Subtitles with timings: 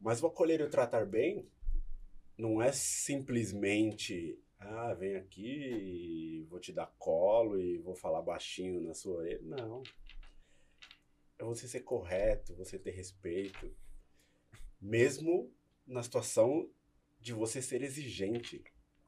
[0.00, 1.46] Mas o acolher e o tratar bem
[2.36, 8.94] não é simplesmente, ah, vem aqui, vou te dar colo e vou falar baixinho na
[8.94, 9.42] sua orelha.
[9.42, 9.82] Não.
[11.38, 13.74] É você ser correto, você ter respeito.
[14.80, 15.52] Mesmo
[15.86, 16.70] na situação
[17.20, 18.64] de você ser exigente.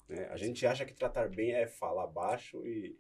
[0.09, 0.27] Né?
[0.27, 2.98] A gente acha que tratar bem é falar baixo e.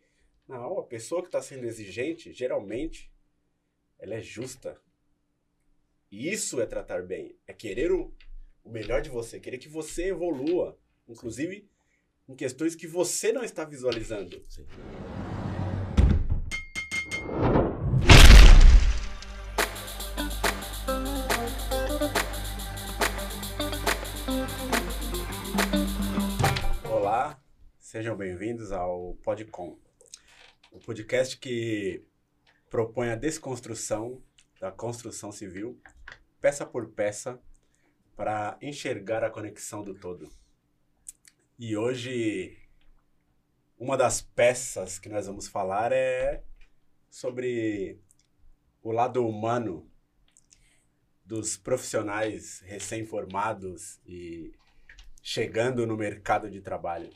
[0.48, 3.12] Não, a pessoa que está sendo exigente, geralmente,
[3.98, 4.80] ela é justa.
[6.12, 7.34] E isso é tratar bem.
[7.46, 8.12] É querer o,
[8.62, 10.78] o melhor de você, querer que você evolua.
[11.08, 11.66] Inclusive
[12.28, 14.44] em questões que você não está visualizando.
[14.46, 14.66] Sim.
[26.90, 27.42] Olá,
[27.78, 29.78] sejam bem-vindos ao Podcom,
[30.70, 32.04] o podcast que
[32.68, 34.22] propõe a desconstrução
[34.62, 35.76] da construção civil,
[36.40, 37.42] peça por peça,
[38.14, 40.30] para enxergar a conexão do todo.
[41.58, 42.56] E hoje,
[43.76, 46.44] uma das peças que nós vamos falar é
[47.10, 47.98] sobre
[48.84, 49.90] o lado humano
[51.26, 54.52] dos profissionais recém-formados e
[55.20, 57.10] chegando no mercado de trabalho.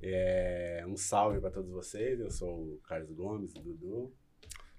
[0.00, 2.18] É, um salve para todos vocês.
[2.18, 4.19] Eu sou o Carlos Gomes, o Dudu.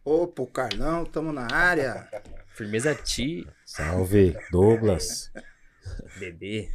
[0.03, 2.09] Opa, o Carlão, estamos na área.
[2.55, 3.47] Firmeza Ti.
[3.63, 5.31] Salve, Douglas.
[6.17, 6.71] Bebê.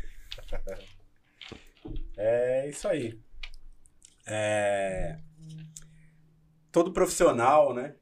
[2.17, 3.19] É isso aí.
[4.29, 5.19] É...
[6.71, 7.97] Todo profissional, né?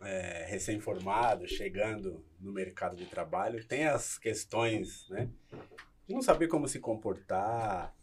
[0.00, 5.30] É, recém-formado, chegando no mercado de trabalho, tem as questões, né?
[6.08, 7.94] Não saber como se comportar,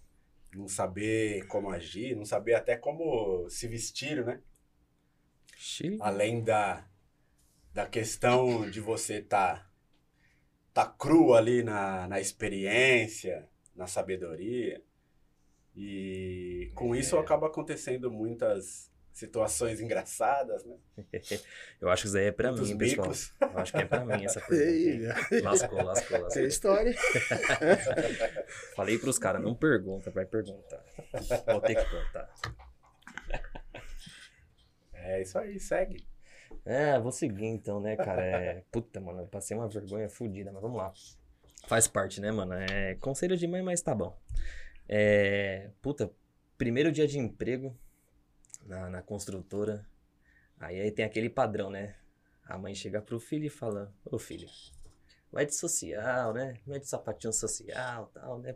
[0.55, 4.39] não saber como agir, não saber até como se vestir, né?
[5.99, 6.85] Além da,
[7.73, 9.71] da questão de você estar
[10.73, 14.81] tá, tá cru ali na, na experiência, na sabedoria.
[15.75, 16.99] E com é.
[16.99, 20.75] isso acaba acontecendo muitas situações engraçadas, né?
[21.79, 23.29] Eu acho que isso aí é pra Muitos mim, bicos.
[23.29, 23.51] pessoal.
[23.51, 25.43] Eu acho que é pra mim essa pergunta.
[25.43, 26.41] lascou, lascou, lascou.
[26.41, 26.95] É história.
[28.75, 30.83] Falei pros caras, não pergunta, vai perguntar.
[31.45, 32.33] Vou ter que contar.
[35.11, 36.05] É isso aí, segue.
[36.65, 38.23] É, vou seguir então, né, cara?
[38.23, 38.63] É...
[38.71, 40.93] Puta, mano, eu passei uma vergonha fodida, mas vamos lá.
[41.67, 42.53] Faz parte, né, mano?
[42.53, 44.17] É conselho de mãe, mas tá bom.
[44.87, 45.69] É...
[45.81, 46.09] Puta,
[46.57, 47.77] primeiro dia de emprego
[48.65, 49.85] na, na construtora.
[50.59, 51.95] Aí, aí tem aquele padrão, né?
[52.45, 54.47] A mãe chega pro filho e fala: Ô filho,
[55.31, 56.57] vai de social, né?
[56.65, 58.55] Vai de sapatinho social tal, né?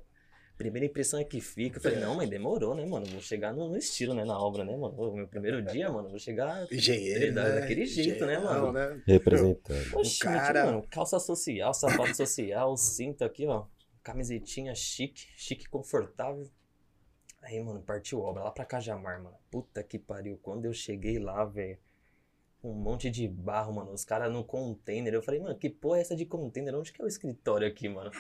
[0.58, 1.78] Primeira impressão é que fica.
[1.78, 3.06] Eu falei, não, mas demorou, né, mano?
[3.06, 4.96] Vou chegar no, no estilo, né, na obra, né, mano?
[4.96, 6.66] O meu primeiro dia, mano, vou chegar.
[6.72, 7.34] Engenheiro.
[7.34, 7.60] Né?
[7.60, 8.72] Daquele jeito, né, mano?
[8.72, 9.02] Né?
[9.06, 9.98] Representando.
[9.98, 10.66] Oxi, cara...
[10.66, 13.66] mano, calça social, sapato social, cinto aqui, ó.
[14.04, 16.50] Camisetinha chique, chique confortável.
[17.42, 19.38] Aí, mano, partiu obra lá pra Cajamar, mano.
[19.52, 20.40] Puta que pariu.
[20.42, 21.78] Quando eu cheguei lá, velho
[22.66, 23.92] um monte de barro, mano.
[23.92, 25.14] Os caras no container.
[25.14, 26.76] Eu falei, mano, que porra é essa de container?
[26.76, 28.12] Onde que é o escritório aqui, mano?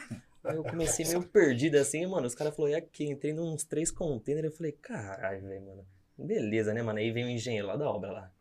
[0.45, 2.27] Aí eu comecei meio perdido assim, mano.
[2.27, 3.05] Os caras falaram, e aqui?
[3.05, 4.45] Entrei nos três containers.
[4.45, 5.87] Eu falei, caralho, velho, mano.
[6.17, 6.99] Beleza, né, mano?
[6.99, 8.31] Aí vem o engenheiro lá da obra lá.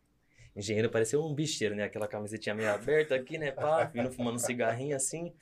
[0.55, 1.85] Engenheiro pareceu um bicheiro, né?
[1.85, 3.51] Aquela camisetinha meio aberta aqui, né?
[3.51, 5.35] Pá, vindo fumando um cigarrinho assim.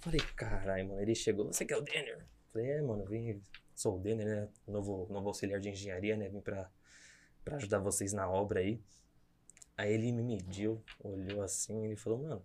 [0.00, 1.00] Falei, caralho, mano.
[1.00, 2.18] Ele chegou, você que é o Denner?
[2.52, 3.40] Falei, é, mano, vim,
[3.74, 4.48] sou o Denner, né?
[4.66, 6.28] Novo, novo auxiliar de engenharia, né?
[6.28, 6.68] Vim pra,
[7.44, 8.80] pra ajudar vocês na obra aí.
[9.76, 12.44] Aí ele me mediu, olhou assim e falou, mano,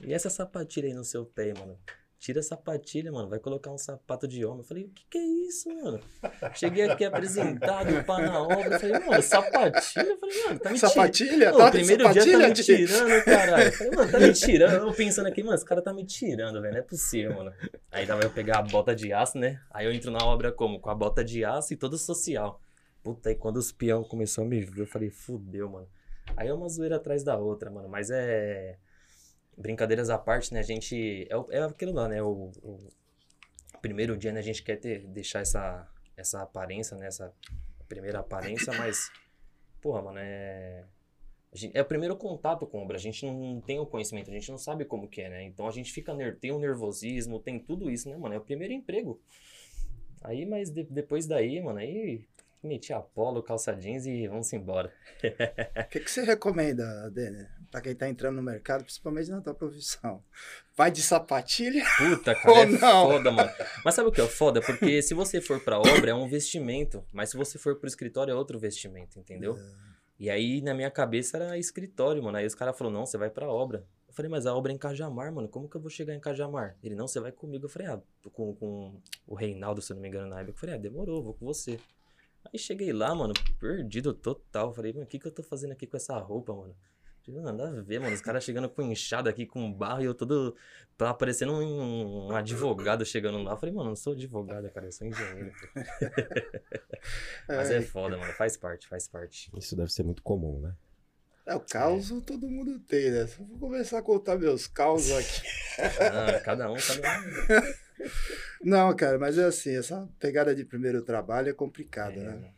[0.00, 1.78] e essa sapatilha aí no seu pé, mano?
[2.18, 3.28] Tira a sapatilha, mano.
[3.28, 4.58] Vai colocar um sapato de homem.
[4.58, 6.00] Eu falei, o que que é isso, mano?
[6.52, 8.74] Cheguei aqui apresentado, pá na obra.
[8.74, 10.08] Eu falei, mano, sapatilha?
[10.08, 10.90] Eu falei, mano, tá me tirando.
[10.90, 11.52] Sapatilha?
[11.52, 13.62] Tá, o primeiro sapatilha dia tá me tirando, caralho.
[13.62, 14.86] Eu falei, mano, tá me tirando.
[14.88, 16.72] Eu pensando aqui, mano, esse cara tá me tirando, velho.
[16.72, 17.52] Não é possível, mano.
[17.92, 19.60] Aí dava eu pegar a bota de aço, né?
[19.70, 20.80] Aí eu entro na obra como?
[20.80, 22.60] Com a bota de aço e todo social.
[23.04, 25.88] Puta, aí quando os peão começou a me ver, eu falei, fudeu, mano.
[26.36, 27.88] Aí é uma zoeira atrás da outra, mano.
[27.88, 28.76] Mas é
[29.58, 30.60] brincadeiras à parte, né?
[30.60, 31.26] A gente.
[31.28, 32.22] É, é aquilo lá, né?
[32.22, 32.78] O, o,
[33.82, 34.40] primeiro dia, né?
[34.40, 37.06] A gente quer ter, deixar essa, essa aparência, né?
[37.06, 37.34] Essa
[37.88, 39.10] primeira aparência, mas.
[39.82, 40.84] Porra, mano, é.
[41.72, 44.58] É o primeiro contato com obra, a gente não tem o conhecimento, a gente não
[44.58, 45.44] sabe como que é, né?
[45.44, 48.34] Então a gente fica tem o nervosismo, tem tudo isso, né, mano?
[48.34, 49.18] É o primeiro emprego.
[50.20, 52.28] Aí, mas de, depois daí, mano, aí
[52.62, 54.92] meti a polo, calça jeans e vamos embora.
[55.18, 55.20] O
[55.90, 57.48] que, que você recomenda, Denner?
[57.70, 60.22] Pra quem tá entrando no mercado, principalmente na tua profissão.
[60.76, 61.84] Vai de sapatilha?
[61.98, 63.10] Puta, cara, é não?
[63.10, 63.50] foda, mano.
[63.84, 64.60] Mas sabe o que é foda?
[64.60, 67.04] Porque se você for pra obra, é um vestimento.
[67.12, 69.56] Mas se você for pro escritório, é outro vestimento, entendeu?
[69.56, 69.88] É.
[70.18, 72.38] E aí, na minha cabeça, era escritório, mano.
[72.38, 73.84] Aí os caras falaram, não, você vai pra obra.
[74.10, 75.48] falei, mas a obra é em Cajamar, mano.
[75.48, 76.76] Como que eu vou chegar em Cajamar?
[76.82, 77.66] Ele, não, você vai comigo.
[77.66, 78.00] Eu falei, ah,
[78.32, 80.50] com, com o Reinaldo, se eu não me engano, na época.
[80.52, 81.78] Eu falei, ah, demorou, vou com você.
[82.44, 84.72] Aí cheguei lá, mano, perdido total.
[84.72, 86.74] Falei, mano, o que que eu tô fazendo aqui com essa roupa, mano?
[87.24, 88.14] Falei, Nada a ver, mano.
[88.14, 90.56] Os caras chegando com enxada aqui, com barro, e eu todo.
[90.96, 93.52] Tá parecendo um, um advogado chegando lá.
[93.52, 95.52] Eu falei, mano, não sou advogado, cara, eu sou engenheiro.
[97.46, 98.32] Mas é foda, mano.
[98.32, 99.50] Faz parte, faz parte.
[99.56, 100.74] Isso deve ser muito comum, né?
[101.46, 103.24] É, o caos todo mundo tem, né?
[103.38, 105.42] Vou começar a contar meus causos aqui.
[105.80, 107.72] Ah, cada um, cada um.
[108.62, 112.50] Não, cara, mas é assim, essa pegada de primeiro trabalho é complicada, É, né?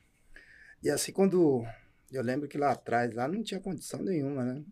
[0.82, 1.64] E assim, quando.
[2.12, 4.62] Eu lembro que lá atrás, lá não tinha condição nenhuma, né?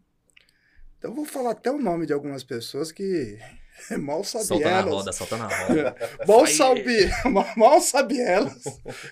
[0.98, 3.38] Então eu vou falar até o nome de algumas pessoas que
[4.00, 4.92] mal sabem Solta na elas.
[4.92, 5.94] roda, solta na roda.
[6.26, 7.08] Mal sabe,
[7.56, 8.64] mal, sabe elas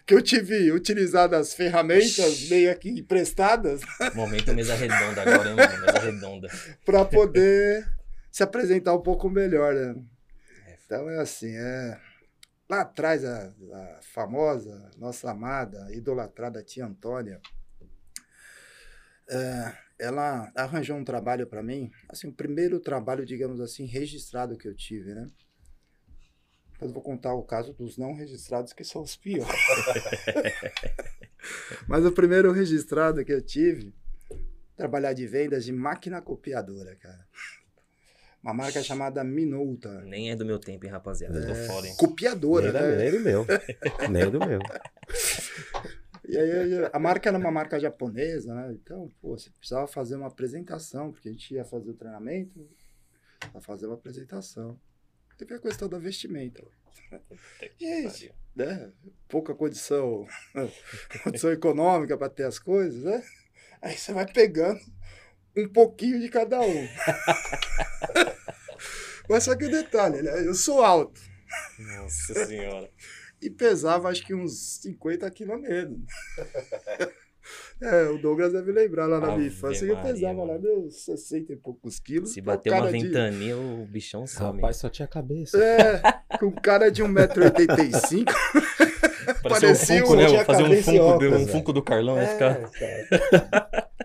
[0.05, 3.83] que eu tive utilizado as ferramentas meio aqui emprestadas
[4.15, 5.81] Momento mesa redonda agora, hein, mano?
[5.87, 6.49] Mesa redonda.
[6.85, 7.87] para poder
[8.33, 9.95] se apresentar um pouco melhor, né?
[10.87, 12.01] Então é assim, é
[12.71, 17.41] lá atrás a, a famosa, nossa amada, idolatrada tia Antônia,
[19.29, 24.69] é, ela arranjou um trabalho para mim, assim, o primeiro trabalho, digamos assim, registrado que
[24.69, 25.27] eu tive, né?
[26.81, 29.49] Eu vou contar o caso dos não registrados, que são os piores.
[31.89, 33.95] Mas o primeiro registrado que eu tive,
[34.77, 37.27] trabalhar de vendas de máquina copiadora, cara.
[38.47, 40.03] Uma marca chamada Minolta.
[40.03, 41.37] Nem é do meu tempo, hein, rapaziada.
[41.37, 41.97] Eu tô fora, hein?
[41.97, 42.97] Copiadora, nem, né?
[42.97, 43.47] nem do meu.
[44.09, 44.61] nem do meu.
[46.29, 48.71] E aí a marca era uma marca japonesa, né?
[48.71, 52.71] Então, pô, você precisava fazer uma apresentação, porque a gente ia fazer o treinamento,
[53.51, 54.79] pra fazer uma apresentação.
[55.37, 56.63] Teve a questão da vestimenta.
[57.81, 58.93] Gente, né?
[59.27, 60.25] Pouca condição,
[61.25, 63.25] condição econômica para ter as coisas, né?
[63.83, 64.81] Aí você vai pegando
[65.57, 66.89] um pouquinho de cada um.
[69.29, 70.47] Mas só que o detalhe, né?
[70.47, 71.21] Eu sou alto
[71.79, 72.89] Nossa senhora.
[73.43, 75.99] e pesava acho que uns 50 quilos menos.
[77.81, 81.05] É, o Douglas deve lembrar lá na Ave minha infância que eu pesava lá meus
[81.05, 82.33] 60 e poucos quilos.
[82.33, 84.61] Se bater uma cara de- ventania, o bichão some.
[84.61, 85.57] Rapaz, só tinha cabeça.
[85.63, 86.01] É,
[86.39, 88.25] com cara de 1,85m.
[89.49, 90.27] Parecia um parecia funko, um- né?
[90.27, 92.71] tinha Vou fazer um funko, um funko do Carlão, É, ficar...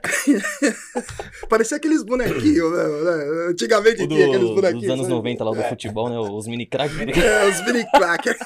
[1.49, 2.83] Parecia aqueles bonequinhos, né?
[2.87, 3.47] né?
[3.49, 4.89] Antigamente do, tinha aqueles dos bonequinhos.
[4.89, 5.15] anos sabe?
[5.15, 6.17] 90 lá do futebol, né?
[6.19, 6.91] Os mini crack.
[7.21, 8.37] É, os mini crackers.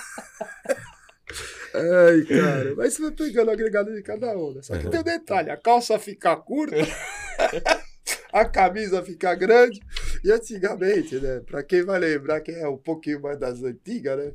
[1.74, 2.74] Ai, cara.
[2.76, 4.62] Mas você vai pegando o agregado de cada um, né?
[4.62, 6.76] Só que tem um detalhe: a calça fica curta,
[8.32, 9.80] a camisa fica grande.
[10.24, 11.42] E antigamente, né?
[11.46, 14.32] Pra quem vai lembrar, quem é um pouquinho mais das antigas, né?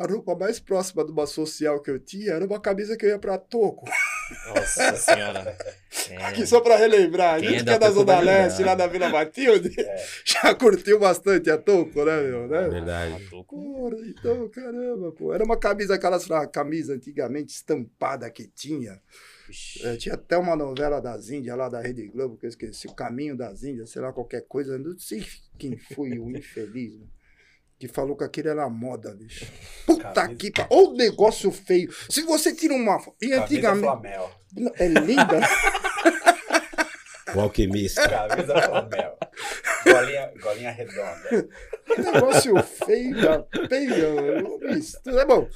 [0.00, 3.10] A roupa mais próxima de uma social que eu tinha era uma camisa que eu
[3.10, 3.84] ia pra toco.
[4.46, 5.54] Nossa senhora.
[6.08, 6.16] É.
[6.24, 8.20] Aqui só pra relembrar, a Quem gente é que é da Zona lembrar.
[8.20, 9.74] Leste, lá da Vila Matilde,
[10.24, 12.48] já curtiu bastante a toco, né, meu?
[12.48, 12.68] Né?
[12.68, 13.28] Verdade.
[13.28, 15.34] Porra, então, caramba, pô.
[15.34, 19.00] Era uma camisa, aquelas camisa antigamente estampada que tinha.
[19.82, 22.94] É, tinha até uma novela das Índias lá da Rede Globo, que eu esqueci, O
[22.94, 24.78] Caminho das Índias, sei lá, qualquer coisa.
[24.78, 25.24] Não sei
[25.58, 27.06] quem foi o infeliz, né,
[27.80, 29.46] que falou que aquilo era moda, bicho.
[29.86, 30.68] Puta Camisa- que pariu.
[30.70, 31.90] Ô negócio feio.
[32.10, 32.98] Se você tira uma.
[33.20, 33.84] E Camisa antigamente.
[33.84, 34.30] Flamel.
[34.76, 35.40] É linda.
[37.32, 38.08] O alquimista.
[38.08, 39.16] Camisa Flamel.
[39.84, 41.48] Golinha, golinha redonda.
[42.12, 43.38] Negócio feio da
[43.68, 44.06] peia,
[45.06, 45.48] é bom.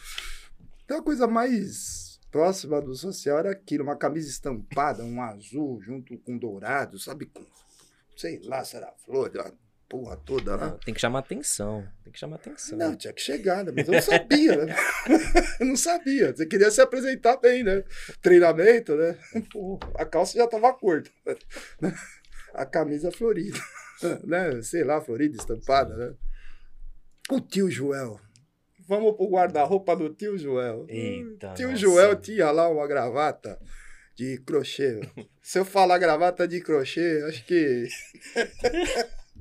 [0.84, 6.16] Então a coisa mais próxima do social era aquilo, uma camisa estampada, um azul junto
[6.18, 7.26] com dourado, sabe?
[7.26, 7.44] Com,
[8.16, 9.28] sei lá, se era flor,
[9.88, 10.70] porra toda lá.
[10.84, 11.86] Tem que chamar atenção.
[12.02, 12.78] Tem que chamar atenção.
[12.78, 13.72] Não, tinha que chegar, né?
[13.74, 14.76] Mas eu não sabia, né?
[15.60, 16.34] Eu não sabia.
[16.34, 17.84] Você queria se apresentar bem, né?
[18.20, 19.16] Treinamento, né?
[19.52, 21.10] Pô, a calça já tava curta.
[21.80, 21.94] né?
[22.54, 23.58] A camisa florida,
[24.22, 24.62] né?
[24.62, 26.14] Sei lá, florida, estampada, né?
[27.28, 28.20] O tio Joel.
[28.86, 30.86] Vamos pro guarda-roupa do tio Joel.
[30.88, 31.80] Eita, tio nossa.
[31.80, 33.58] Joel tinha lá uma gravata
[34.14, 35.00] de crochê.
[35.42, 37.88] Se eu falar gravata de crochê, acho que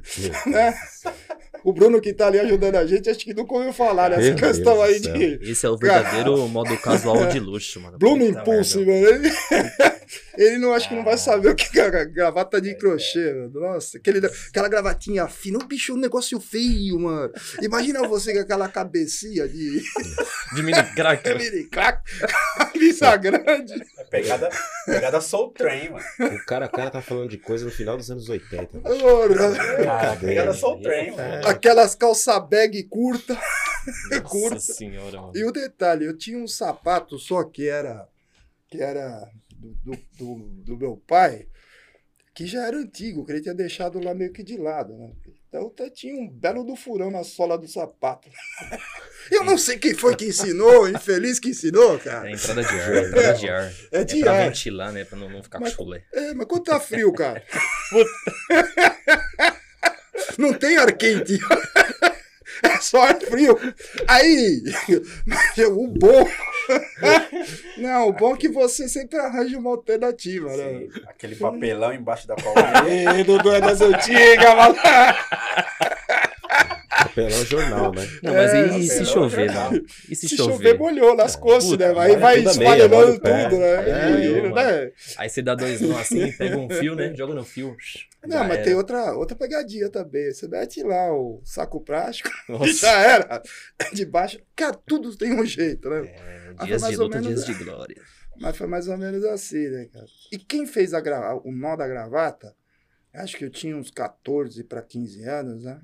[0.46, 0.74] né?
[1.64, 4.36] O Bruno que tá ali ajudando a gente, acho que nunca ouviu falar nessa Meu
[4.36, 7.98] questão Deus aí de Esse é o verdadeiro modo casual de luxo, mano.
[8.86, 9.22] Merda.
[9.22, 9.94] mano.
[10.38, 13.60] Ele, não acho que não vai saber o que é gra- gravata de crochê, mano.
[13.60, 17.32] Nossa, aquele, aquela gravatinha fina, o bicho, um negócio feio, mano.
[17.62, 19.82] Imagina você com aquela cabecinha de
[20.56, 21.30] De mini crack.
[21.38, 22.02] mini crack,
[22.58, 23.74] camisa grande.
[24.10, 24.50] Pegada,
[24.86, 26.06] pegada Soul Train, mano.
[26.36, 28.80] O cara, o cara tá falando de coisa no final dos anos 80.
[28.80, 29.06] bicho.
[29.06, 29.36] Mano,
[29.84, 31.48] Cara, Pegada Soul Train, mano.
[31.48, 33.38] Aquelas calça bag curta.
[34.24, 34.56] curta.
[34.56, 35.34] Nossa senhora, mano.
[35.36, 38.08] E o detalhe, eu tinha um sapato só que era
[38.70, 39.28] que era
[39.84, 41.48] do, do, do, meu pai,
[42.36, 45.12] que já era antigo, que ele tinha deixado lá meio que de lado, né?
[45.48, 48.28] Então até tinha um belo do furão na sola do sapato.
[49.32, 52.32] Eu não sei quem foi que ensinou, infeliz que ensinou, É cara.
[52.32, 53.74] entrada de ar, entrada de ar.
[53.92, 54.46] É É de pra ar.
[54.50, 55.06] ventilar, né?
[55.06, 56.04] Pra não, não ficar Mas- chulé.
[56.12, 57.42] É, mas quando tá frio, cara.
[60.38, 61.38] Não tem ar quente.
[62.74, 63.58] É só ar frio.
[64.08, 64.62] Aí,
[65.70, 66.28] o bom.
[67.78, 70.80] Não, o bom é que você sempre arranja uma alternativa, né?
[70.80, 72.56] Sim, aquele papelão embaixo da cola.
[72.90, 74.76] Ê, Dudu é das antigas, mano.
[76.90, 78.08] Papelão jornal, né?
[78.22, 79.72] Não, mas É, e se papelão chover, jornal.
[79.72, 79.86] mano?
[80.10, 80.54] E se, Se chover?
[80.54, 82.00] chover, molhou, lascou-se, Puta, né?
[82.00, 83.44] Aí vai tudo a meia, molha esfarelando o pé.
[83.50, 83.90] tudo, né?
[83.90, 84.50] É,
[84.86, 84.92] né?
[85.18, 87.14] Aí você dá dois nós assim, pega um fio, né?
[87.16, 87.76] Joga no fio.
[88.24, 88.64] Não, Já mas era.
[88.64, 90.32] tem outra, outra pegadinha também.
[90.32, 92.30] Você mete lá o saco plástico
[92.66, 93.42] e já era.
[93.94, 94.40] De baixo.
[94.56, 96.08] Cara, tudo tem um jeito, né?
[96.08, 98.02] É, foi dias mais de ou luta, menos- dias de glória.
[98.40, 100.06] Mas foi mais ou menos assim, né, cara?
[100.32, 101.36] E quem fez a gra...
[101.36, 102.56] o nó da gravata,
[103.14, 105.80] acho que eu tinha uns 14 para 15 anos, né?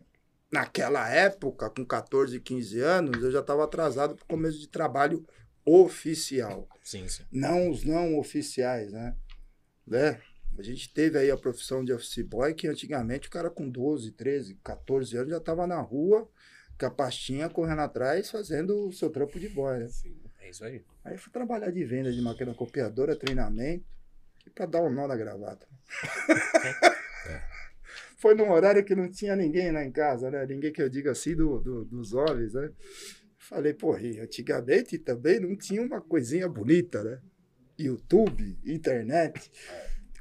[0.51, 5.23] Naquela época, com 14, 15 anos, eu já estava atrasado para o começo de trabalho
[5.63, 6.67] oficial.
[6.83, 7.23] Sim, sim.
[7.31, 9.15] Não os não oficiais, né?
[9.85, 10.19] né?
[10.59, 14.11] A gente teve aí a profissão de office boy, que antigamente o cara com 12,
[14.11, 16.29] 13, 14 anos já estava na rua,
[16.77, 19.87] com a pastinha correndo atrás, fazendo o seu trampo de boy, né?
[20.41, 20.83] É isso aí.
[21.03, 23.85] Aí fui trabalhar de venda de máquina copiadora, treinamento,
[24.45, 25.65] e para dar um nó na gravata.
[28.17, 30.45] Foi num horário que não tinha ninguém lá em casa, né?
[30.45, 32.69] Ninguém que eu diga assim do, do- dos homens, né?
[33.37, 37.21] Falei, porra, antigamente também não tinha uma coisinha bonita, né?
[37.77, 39.49] YouTube, internet.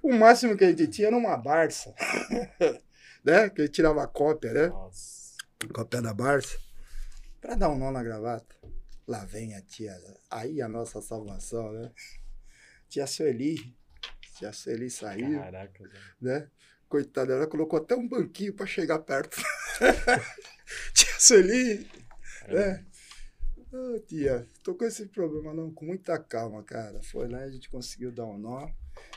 [0.09, 1.95] O máximo que a gente tinha era uma Barça,
[3.23, 3.51] né?
[3.51, 4.69] Que a gente tirava cópia, né?
[4.69, 5.37] Nossa.
[5.71, 6.59] cópia da Barça,
[7.43, 8.57] para dar um nó na gravata.
[9.07, 9.95] Lá vem a tia,
[10.31, 11.93] aí a nossa salvação, né?
[12.89, 13.77] Tia Sueli,
[14.39, 15.85] tia Sueli saiu, Caraca,
[16.19, 16.49] né?
[16.89, 19.37] Coitada, ela colocou até um banquinho para chegar perto.
[20.95, 21.87] tia Sueli,
[22.49, 22.83] né?
[23.71, 27.03] Ô, tia, tô com esse problema não, com muita calma, cara.
[27.03, 28.71] Foi lá, a gente conseguiu dar um nó.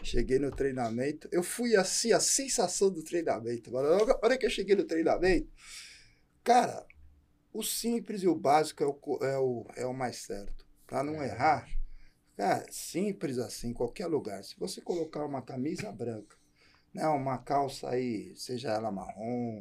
[0.03, 1.27] Cheguei no treinamento.
[1.31, 3.71] Eu fui assim, a sensação do treinamento.
[3.71, 3.87] Mano.
[3.89, 5.49] A hora que eu cheguei no treinamento,
[6.43, 6.85] cara,
[7.53, 10.65] o simples e o básico é o, é o, é o mais certo.
[10.87, 11.67] Pra não errar,
[12.35, 14.43] cara, simples assim, qualquer lugar.
[14.43, 16.35] Se você colocar uma camisa branca,
[16.93, 19.59] né, uma calça aí, seja ela marrom,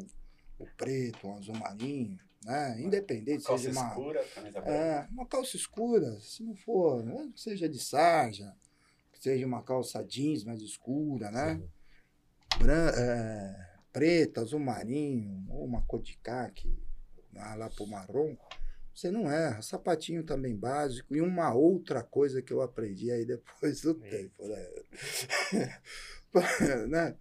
[0.59, 4.77] o preto, um azul marinho, né, independente, Calça seja uma, escura, camisa branca.
[4.77, 8.53] é, uma calça escura, se não for, né, seja de sarja,
[9.21, 11.63] seja uma calça jeans mais escura, né?
[12.59, 16.77] Bran é, preta, azul marinho, ou uma cor de caque,
[17.33, 18.37] lá, lá pro marrom,
[18.95, 19.63] você não erra.
[19.63, 21.15] Sapatinho também básico.
[21.15, 24.69] E uma outra coisa que eu aprendi aí depois do tempo, né?
[26.89, 27.17] né?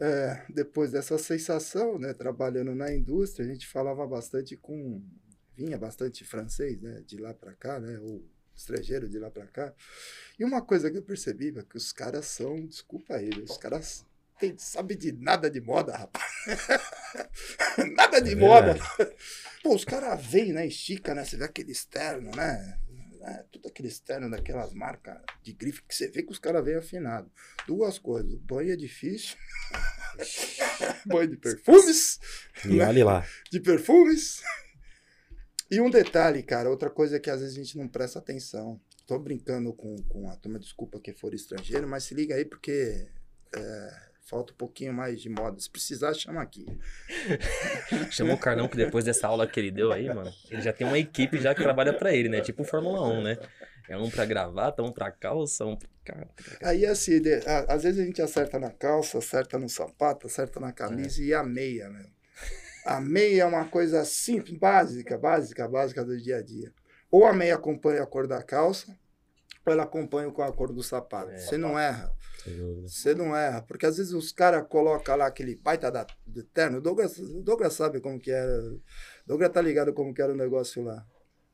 [0.00, 5.00] É, depois dessa sensação, né, trabalhando na indústria, a gente falava bastante com
[5.56, 8.24] vinha bastante francês, né, de lá para cá, né, ou
[8.62, 9.72] estrangeiro de lá para cá.
[10.38, 14.06] E uma coisa que eu percebi é que os caras são, desculpa aí, os caras
[14.38, 16.32] tem, sabe de nada de moda, rapaz.
[17.94, 18.76] nada de É moda.
[19.62, 22.78] Pô, os caras vêm, né, estica, né, você vê aquele externo, né,
[23.20, 26.74] né, tudo aquele externo daquelas marcas de grife que você vê que os caras vêm
[26.76, 27.30] afinados.
[27.66, 29.36] Duas coisas, banho é difícil,
[31.06, 32.18] banho de perfumes,
[32.64, 33.24] E olhe lá.
[33.50, 34.42] de perfumes.
[35.72, 38.78] E um detalhe, cara, outra coisa que às vezes a gente não presta atenção.
[39.06, 43.08] Tô brincando com, com a turma, desculpa que for estrangeiro, mas se liga aí porque
[43.56, 43.94] é,
[44.26, 45.58] falta um pouquinho mais de moda.
[45.58, 46.66] Se precisar, chama aqui.
[48.12, 50.86] Chamou o Carlão que depois dessa aula que ele deu aí, mano, ele já tem
[50.86, 52.40] uma equipe já que trabalha pra ele, né?
[52.40, 53.38] Tipo Fórmula 1, né?
[53.88, 55.88] É um pra gravata, um pra calça, um pra...
[56.04, 56.28] Cara,
[56.62, 60.58] Aí assim, de- a- às vezes a gente acerta na calça, acerta no sapato, acerta
[60.60, 62.06] na camisa e a meia, meu.
[62.84, 66.72] A meia é uma coisa simples, básica, básica, básica do dia a dia.
[67.10, 68.96] Ou a meia acompanha a cor da calça,
[69.64, 71.30] ou ela acompanha com a cor do sapato.
[71.30, 71.38] É.
[71.38, 72.12] Você não erra.
[72.42, 72.88] Sem dúvida.
[72.88, 76.78] Você não erra, porque às vezes os caras colocam lá aquele baita da, do terno.
[76.78, 78.60] O Douglas, Douglas sabe como que era.
[78.62, 78.80] O
[79.26, 81.06] Douglas tá ligado como que era o negócio lá.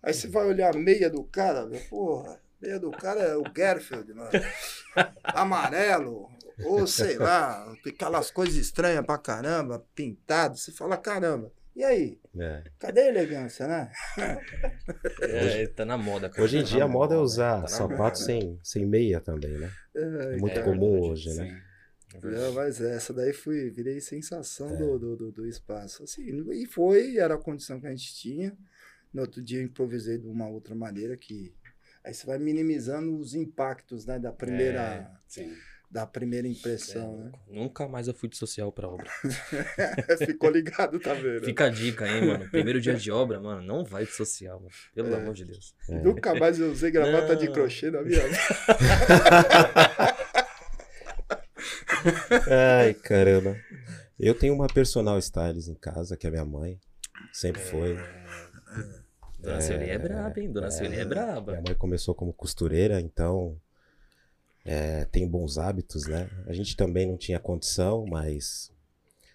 [0.03, 3.37] Aí você vai olhar a meia do cara, meu, porra, a meia do cara é
[3.37, 4.31] o Gerfield, mano.
[5.25, 6.31] Amarelo,
[6.65, 10.57] ou sei lá, aquelas coisas estranhas pra caramba, pintado.
[10.57, 11.53] Você fala, caramba.
[11.77, 12.21] E aí?
[12.37, 12.65] É.
[12.79, 13.93] Cadê a elegância, né?
[15.21, 16.29] é, tá na moda.
[16.29, 16.43] cara.
[16.43, 17.23] Hoje em Tá dia a moda é né?
[17.23, 18.15] usar Tá sapato moda.
[18.17, 19.71] sem, sem meia também, né?
[19.95, 21.45] É, É muito É comum verdade, hoje, né?
[21.45, 21.69] Sim.
[22.17, 22.21] É.
[22.21, 24.77] Não, mas essa daí fui, virei sensação É.
[24.77, 26.03] do, do, do, do espaço.
[26.03, 26.23] Assim,
[26.53, 28.57] e foi, era a condição que a gente tinha.
[29.13, 31.55] No outro dia eu improvisei de uma outra maneira que.
[32.05, 35.53] Aí você vai minimizando os impactos né, da primeira, Sim.
[35.91, 37.33] Da primeira impressão, né?
[37.49, 39.09] Nunca mais eu fui de social pra obra.
[40.25, 41.45] Ficou ligado, tá vendo?
[41.45, 42.49] Fica a dica aí, mano.
[42.51, 44.71] Primeiro dia de obra, mano, não vai de social, mano.
[44.95, 45.75] Pelo amor de Deus.
[45.89, 45.99] É.
[46.03, 47.53] Nunca mais eu usei gravata de Não.
[47.55, 48.39] crochê na minha vida.
[52.81, 53.57] Ai, caramba.
[54.19, 56.79] Eu tenho uma personal stylist em casa, que é minha mãe.
[57.33, 57.97] Sempre foi.
[59.39, 60.53] Dona Sueli é braba, hein?
[60.53, 61.53] Dona Sueli é braba.
[61.53, 63.57] Minha mãe começou como costureira, então
[64.71, 66.29] é, tem bons hábitos, né?
[66.47, 68.71] A gente também não tinha condição, mas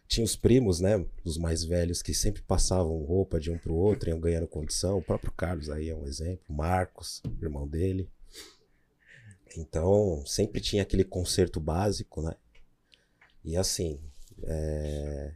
[0.08, 1.04] tinha os primos, né?
[1.26, 5.00] Os mais velhos que sempre passavam roupa de um pro outro, iam ganhando condição.
[5.00, 8.08] O próprio Carlos aí é um exemplo, Marcos, irmão dele.
[9.58, 12.36] Então sempre tinha aquele conserto básico, né?
[13.44, 14.00] E assim,
[14.44, 15.34] é,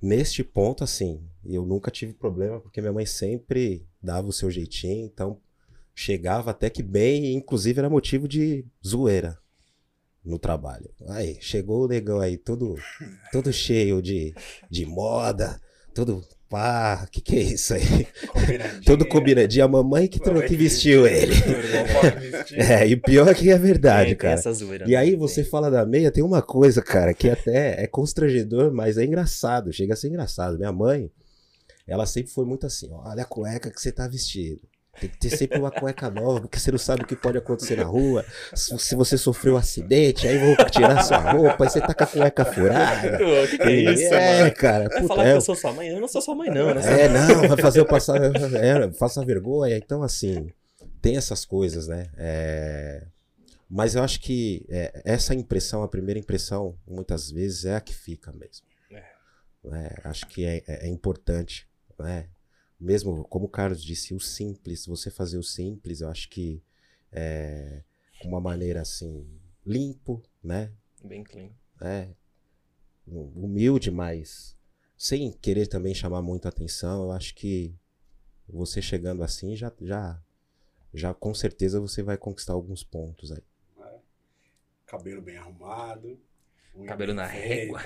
[0.00, 5.04] neste ponto, assim, eu nunca tive problema porque minha mãe sempre dava o seu jeitinho,
[5.04, 5.38] então
[5.96, 9.38] chegava até que bem, e inclusive era motivo de zoeira
[10.22, 10.90] no trabalho.
[11.08, 12.76] Aí, chegou o negão aí, todo,
[13.32, 14.34] todo cheio de,
[14.70, 15.58] de moda,
[15.94, 18.06] todo pá, que que é isso aí?
[18.28, 18.84] Combinadinho.
[18.84, 21.32] Todo combinadinho, a mamãe que, Mamãe que que vestiu ele.
[22.52, 24.34] É, e pior que é verdade, tem cara.
[24.34, 25.16] essa zoeira, E aí né?
[25.16, 29.72] você fala da meia, tem uma coisa, cara, que até é constrangedor, mas é engraçado,
[29.72, 30.58] chega a ser engraçado.
[30.58, 31.10] Minha mãe,
[31.86, 34.60] ela sempre foi muito assim, olha a cueca que você tá vestido.
[35.00, 37.76] Tem que ter sempre uma cueca nova, porque você não sabe o que pode acontecer
[37.76, 38.24] na rua.
[38.54, 42.06] Se, você sofreu um acidente, aí vão tirar sua roupa, aí você tá com a
[42.06, 43.18] cueca furada.
[43.18, 44.54] Pô, que que é isso, é, mano?
[44.54, 44.88] cara.
[44.88, 45.88] Vai puta, falar é, que eu sou sua mãe?
[45.88, 47.02] Eu não sou sua mãe, não, né?
[47.02, 48.16] é, não, vai fazer eu passar.
[48.16, 49.76] É, faça vergonha.
[49.76, 50.50] Então, assim,
[51.02, 52.06] tem essas coisas, né?
[52.16, 53.02] É,
[53.68, 57.94] mas eu acho que é, essa impressão, a primeira impressão, muitas vezes é a que
[57.94, 58.66] fica mesmo.
[58.90, 59.02] É.
[59.64, 59.90] né?
[60.04, 62.26] Acho que é, é- é importante, né?
[62.78, 66.62] Mesmo, como o Carlos disse, o simples, você fazer o simples, eu acho que
[67.10, 67.82] é
[68.24, 69.26] uma maneira assim,
[69.64, 70.72] limpo, né?
[71.02, 71.50] Bem clean.
[71.80, 72.08] é,
[73.06, 74.56] humilde, mas
[74.96, 77.04] sem querer também chamar muita atenção.
[77.04, 77.74] Eu acho que
[78.48, 80.22] você chegando assim já, já,
[80.92, 83.42] já com certeza você vai conquistar alguns pontos aí.
[84.86, 86.18] Cabelo bem arrumado.
[86.86, 87.48] Cabelo na feita.
[87.48, 87.82] régua.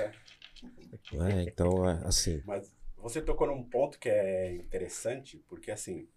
[1.13, 1.45] né?
[1.45, 2.71] Então, é, assim, Mas
[3.03, 6.09] você tocou num ponto que é interessante, porque assim.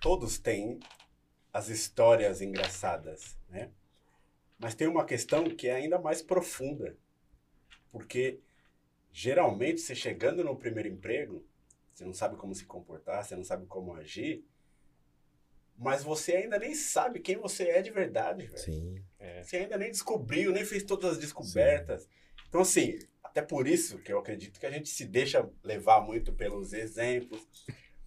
[0.00, 0.80] Todos têm
[1.52, 3.70] as histórias engraçadas, né?
[4.58, 6.96] Mas tem uma questão que é ainda mais profunda.
[7.92, 8.40] Porque
[9.12, 11.44] geralmente você chegando no primeiro emprego,
[11.92, 14.44] você não sabe como se comportar, você não sabe como agir,
[15.76, 18.58] mas você ainda nem sabe quem você é de verdade, velho.
[18.58, 19.42] sim, É.
[19.42, 22.08] Você ainda nem descobriu, nem fez todas as descobertas.
[22.48, 22.98] Então, assim,
[23.30, 27.46] até por isso que eu acredito que a gente se deixa levar muito pelos exemplos,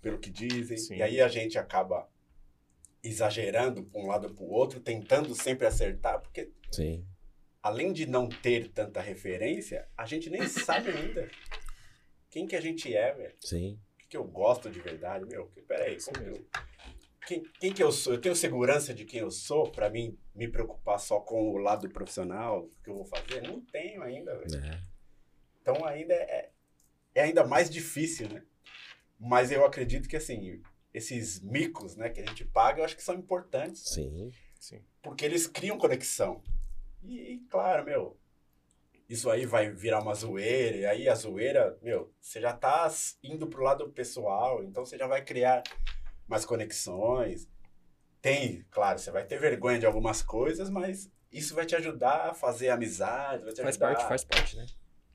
[0.01, 0.77] pelo que dizem.
[0.77, 0.97] Sim.
[0.97, 2.09] E aí a gente acaba
[3.01, 7.05] exagerando para um lado ou para o outro, tentando sempre acertar, porque sim,
[7.61, 11.29] além de não ter tanta referência, a gente nem sabe ainda
[12.29, 13.35] quem que a gente é, velho.
[13.41, 15.47] sim, O que, que eu gosto de verdade, meu.
[15.67, 16.45] Peraí, Isso como que eu-
[17.25, 18.13] quem, quem que eu sou?
[18.13, 21.87] Eu tenho segurança de quem eu sou para mim me preocupar só com o lado
[21.89, 23.41] profissional que eu vou fazer?
[23.43, 24.59] Não tenho ainda, velho.
[24.61, 24.83] né?
[25.63, 26.49] Então ainda é,
[27.15, 28.43] é ainda mais difícil, né?
[29.17, 30.61] Mas eu acredito que assim,
[30.93, 34.81] esses micos, né, que a gente paga, eu acho que são importantes, Sim, Sim.
[35.01, 36.43] porque eles criam conexão.
[37.01, 38.17] E, e, claro, meu,
[39.07, 42.91] isso aí vai virar uma zoeira, e aí a zoeira, meu, você já tá
[43.23, 45.63] indo pro lado pessoal, então você já vai criar
[46.27, 47.47] mais conexões.
[48.21, 52.33] Tem, claro, você vai ter vergonha de algumas coisas, mas isso vai te ajudar a
[52.33, 53.95] fazer amizade, vai te Faz ajudar.
[53.95, 54.65] parte, faz parte, né?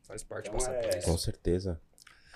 [0.09, 1.07] Faz parte Então passar por é- isso.
[1.07, 1.81] com certeza.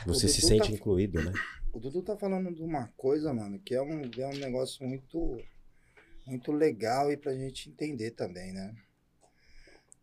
[0.06, 1.32] Você se sente tá- incluído, né?
[1.72, 5.42] O Dudu tá falando de uma coisa, mano, que é um, é um negócio muito,
[6.26, 8.74] muito legal e pra gente entender também, né?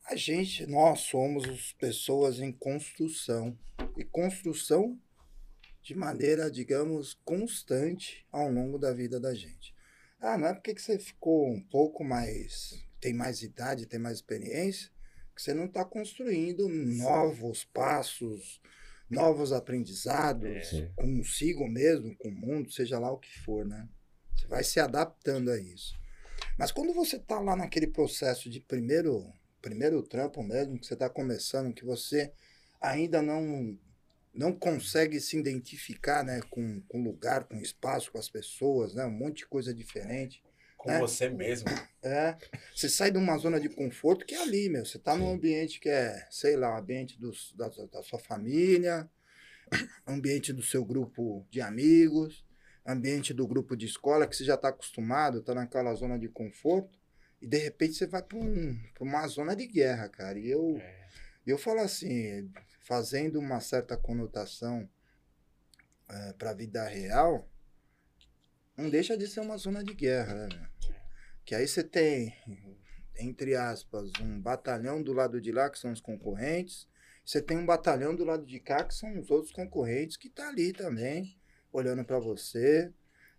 [0.05, 3.55] A gente, nós somos as pessoas em construção.
[3.95, 4.97] E construção
[5.84, 9.75] de maneira, digamos, constante ao longo da vida da gente.
[10.19, 12.84] Ah, não é porque que você ficou um pouco mais.
[12.99, 14.89] tem mais idade, tem mais experiência,
[15.39, 18.60] você não está construindo novos passos,
[19.10, 20.91] novos aprendizados É.
[20.95, 23.88] Consigo mesmo, com o mundo, seja lá o que for, né?
[24.36, 25.97] Você vai se adaptando a isso.
[26.58, 31.10] Mas quando você tá lá naquele processo de primeiro, primeiro trampo mesmo, que você tá
[31.10, 32.34] começando, que você
[32.82, 33.78] ainda não
[34.32, 38.93] não consegue se identificar, né, com com o lugar, com o espaço, com as pessoas,
[38.93, 40.43] né, um monte de coisa diferente.
[40.80, 41.00] Com É.
[41.00, 41.68] você mesmo.
[42.02, 42.38] É,
[42.74, 44.86] você sai de uma zona de conforto que é ali, meu.
[44.86, 45.34] Você tá num Sim.
[45.34, 49.08] ambiente que é, sei lá, ambiente dos, da, da sua família,
[50.08, 52.46] ambiente do seu grupo de amigos,
[52.86, 56.98] ambiente do grupo de escola, que você já tá acostumado, tá naquela zona de conforto.
[57.42, 60.39] E de repente você vai para um, pra uma zona de guerra, cara.
[60.39, 61.10] E eu, É.
[61.46, 64.89] eu falo assim, fazendo uma certa conotação
[66.38, 67.46] para a vida real,
[68.80, 70.70] não deixa de ser uma zona de guerra, né?
[71.46, 72.34] Que aí você tem,
[73.18, 76.88] entre aspas, um batalhão do lado de lá, que são os concorrentes,
[77.26, 80.48] você tem um batalhão do lado de cá, que são os outros concorrentes, que tá
[80.48, 81.38] ali também,
[81.72, 82.92] olhando para você,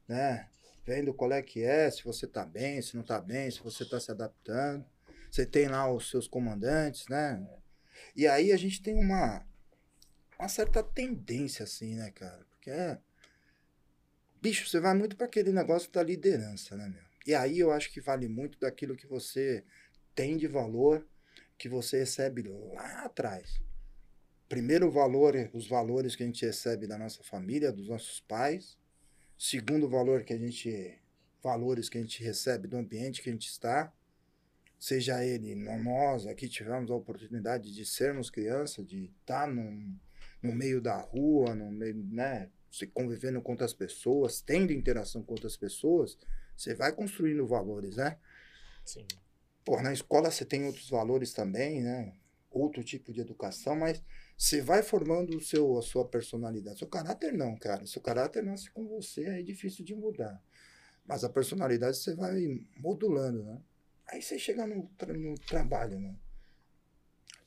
[0.06, 0.48] né?
[0.86, 3.84] Vendo qual é que é, se você tá bem, se não tá bem, se você
[3.84, 4.84] tá se adaptando.
[5.30, 7.44] Você tem lá os seus comandantes, né?
[8.14, 9.44] E aí a gente tem uma,
[10.38, 12.46] uma certa tendência, assim, né, cara?
[12.50, 12.98] Porque é.
[14.40, 17.02] Bicho, você vai muito para aquele negócio da liderança, né, meu?
[17.26, 19.62] E aí eu acho que vale muito daquilo que você
[20.14, 21.06] tem de valor,
[21.58, 23.60] que você recebe lá atrás.
[24.48, 28.78] Primeiro valor, os valores que a gente recebe da nossa família, dos nossos pais.
[29.38, 30.98] Segundo valor que a gente
[31.42, 33.92] valores que a gente recebe do ambiente que a gente está.
[34.78, 39.94] Seja ele, nós aqui tivemos a oportunidade de sermos criança, de estar num,
[40.42, 45.32] no meio da rua, no meio, né, se convivendo com outras pessoas, tendo interação com
[45.32, 46.16] outras pessoas,
[46.56, 48.18] você vai construindo valores, né?
[48.84, 49.06] Sim.
[49.64, 52.14] Pô, na escola você tem outros valores também, né?
[52.50, 54.02] Outro tipo de educação, mas
[54.36, 56.78] você vai formando o seu, a sua personalidade.
[56.78, 57.86] Seu caráter não, cara.
[57.86, 60.42] Seu caráter nasce com você, aí é difícil de mudar.
[61.06, 63.60] Mas a personalidade você vai modulando, né?
[64.08, 66.16] Aí você chega no, tra- no trabalho, né?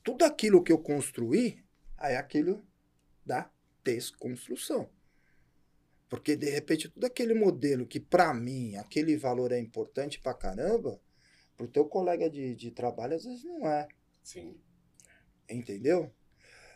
[0.03, 1.63] Tudo aquilo que eu construí,
[1.97, 2.65] aí é aquilo
[3.25, 3.49] da
[3.83, 4.89] desconstrução.
[6.13, 11.01] Porque, de repente, tudo aquele modelo que, para mim, aquele valor é importante pra caramba,
[11.57, 13.87] pro teu colega de, de trabalho, às vezes não é.
[14.21, 14.55] Sim.
[15.49, 16.13] Entendeu?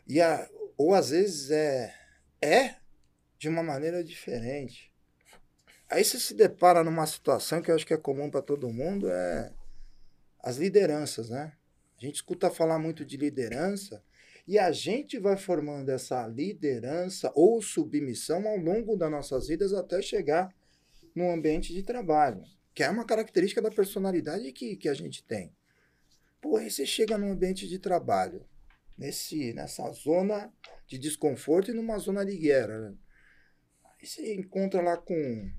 [0.08, 1.94] E a, ou às vezes é,
[2.42, 2.78] é
[3.38, 4.92] de uma maneira diferente.
[5.88, 9.08] Aí você se depara numa situação que eu acho que é comum para todo mundo,
[9.08, 9.54] é
[10.40, 11.54] as lideranças, né?
[11.96, 14.04] A gente escuta falar muito de liderança
[14.48, 20.02] e a gente vai formando essa liderança ou submissão ao longo das nossas vidas até
[20.02, 20.56] chegar
[21.14, 22.42] no ambiente de trabalho,
[22.74, 25.54] que é uma característica da personalidade que, que a gente tem.
[26.40, 28.48] Pô, aí você chega num ambiente de trabalho,
[28.98, 30.54] nesse, nessa zona
[30.88, 32.78] de desconforto e numa zona de guerra.
[32.80, 32.98] Né?
[34.00, 35.52] Aí você encontra lá com,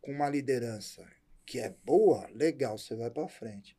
[0.00, 1.06] com uma liderança
[1.46, 3.76] que é boa, legal, você vai para frente.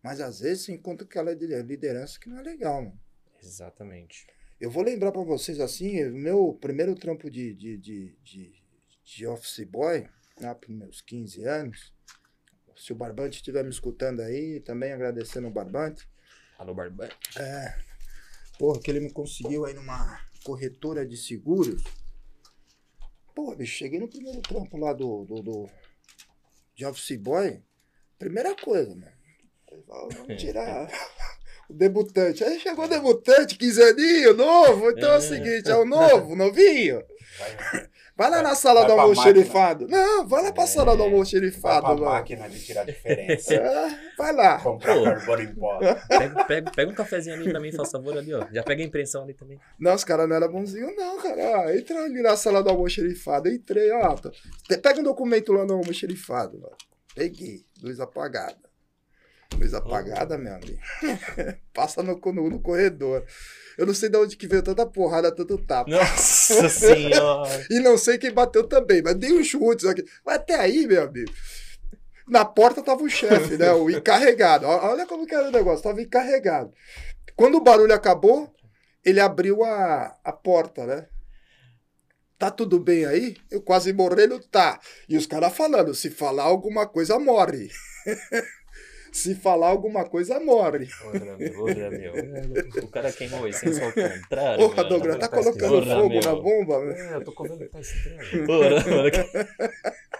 [0.00, 3.07] Mas às vezes você encontra aquela liderança que não é legal, mano.
[3.42, 4.26] Exatamente.
[4.60, 8.52] Eu vou lembrar para vocês assim, o meu primeiro trampo de, de, de, de,
[9.04, 10.08] de office boy,
[10.40, 11.94] lá para meus 15 anos.
[12.76, 16.08] Se o Barbante estiver me escutando aí, também agradecendo o Barbante.
[16.58, 17.16] Alô, Barbante.
[17.38, 17.78] É.
[18.58, 21.82] Porra, que ele me conseguiu aí numa corretora de seguros.
[23.34, 25.70] Pô, bicho, cheguei no primeiro trampo lá do, do, do
[26.74, 27.62] de office boy.
[28.18, 29.18] Primeira coisa, mano.
[29.86, 30.88] Vamos tirar
[31.70, 32.42] debutante.
[32.44, 34.90] Aí chegou o debutante, 15 aninho, novo.
[34.90, 35.20] Então é o É.
[35.20, 37.02] seguinte, é o novo, novinho.
[37.38, 39.36] Vai, Vai lá na sala vai do pra almoço máquina.
[39.36, 39.86] xerifado.
[39.86, 42.04] Não, vai lá pra sala do almoço vai xerifado, pra mano.
[42.06, 43.54] máquina de tirar diferença.
[43.54, 44.58] É, vai lá.
[44.58, 45.04] Comprar Pô.
[45.04, 45.78] carbono em pó.
[46.08, 48.44] Pega, pega, pega um cafezinho ali pra mim, faz favor ali, ó.
[48.52, 49.60] Já pega a impressão ali também.
[49.78, 51.60] Não, os caras não eram bonzinhos, não, cara.
[51.60, 53.48] Ó, entra ali na sala do almoço xerifado.
[53.48, 54.16] Entrei, ó.
[54.82, 56.70] Pega um documento lá no almoço xerifado, ó.
[57.14, 57.60] Peguei.
[57.80, 58.67] Luz apagada.
[59.56, 60.78] Luz apagada, meu amigo.
[61.72, 63.24] Passa no, no, no corredor.
[63.76, 65.90] Eu não sei de onde que veio tanta porrada, tanto tapa.
[65.90, 67.66] Nossa senhora.
[67.70, 69.86] E não sei quem bateu também, mas dei um chute.
[69.88, 70.04] Aqui.
[70.24, 71.32] Mas até aí, meu amigo.
[72.28, 73.72] Na porta tava o chefe, né?
[73.72, 74.66] O encarregado.
[74.66, 76.72] Olha como que era o negócio, tava encarregado.
[77.34, 78.52] Quando o barulho acabou,
[79.04, 81.06] ele abriu a, a porta, né?
[82.38, 83.36] Tá tudo bem aí?
[83.50, 84.78] Eu quase morrendo, tá.
[85.08, 87.68] E os caras falando, se falar alguma coisa, morre.
[89.12, 90.88] se falar alguma coisa, morre.
[91.02, 92.12] Porra, meu, porra, meu.
[92.84, 94.58] O cara queimou a essência ao contrário.
[94.68, 94.84] Porra.
[94.84, 96.20] Douglas, tá Porra, colocando fogo meu.
[96.22, 96.84] na bomba?
[96.84, 97.10] né?
[97.10, 98.46] É, eu tô comendo que tá estranho.
[98.46, 99.10] Porra, mano.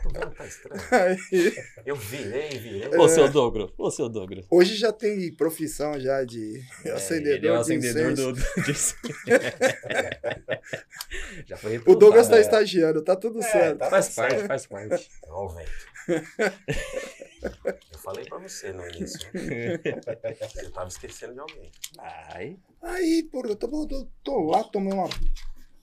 [0.02, 0.82] Tô vendo que tá estranho.
[0.90, 1.54] Aí,
[1.86, 2.98] Eu virei, virei.
[2.98, 3.70] Ô, seu Douglas.
[3.78, 4.44] Ô, seu Douglas.
[4.50, 8.32] hoje já tem profissão já de É, acendedor, ele é o de acendedor incenso.
[8.32, 8.98] do, de incêncio.
[11.46, 11.94] Já foi O.
[11.94, 12.40] Douglas tá É.
[12.40, 13.78] estagiando, tá tudo certo.
[13.78, 15.08] tá Faz parte, faz parte.
[15.28, 15.70] Ó o vento.
[17.42, 19.28] Eu falei pra você no início.
[20.40, 21.70] Você tava esquecendo de alguém.
[21.98, 22.56] Ai.
[22.82, 25.08] Aí, porra, eu tô, tô, tô lá, tomei uma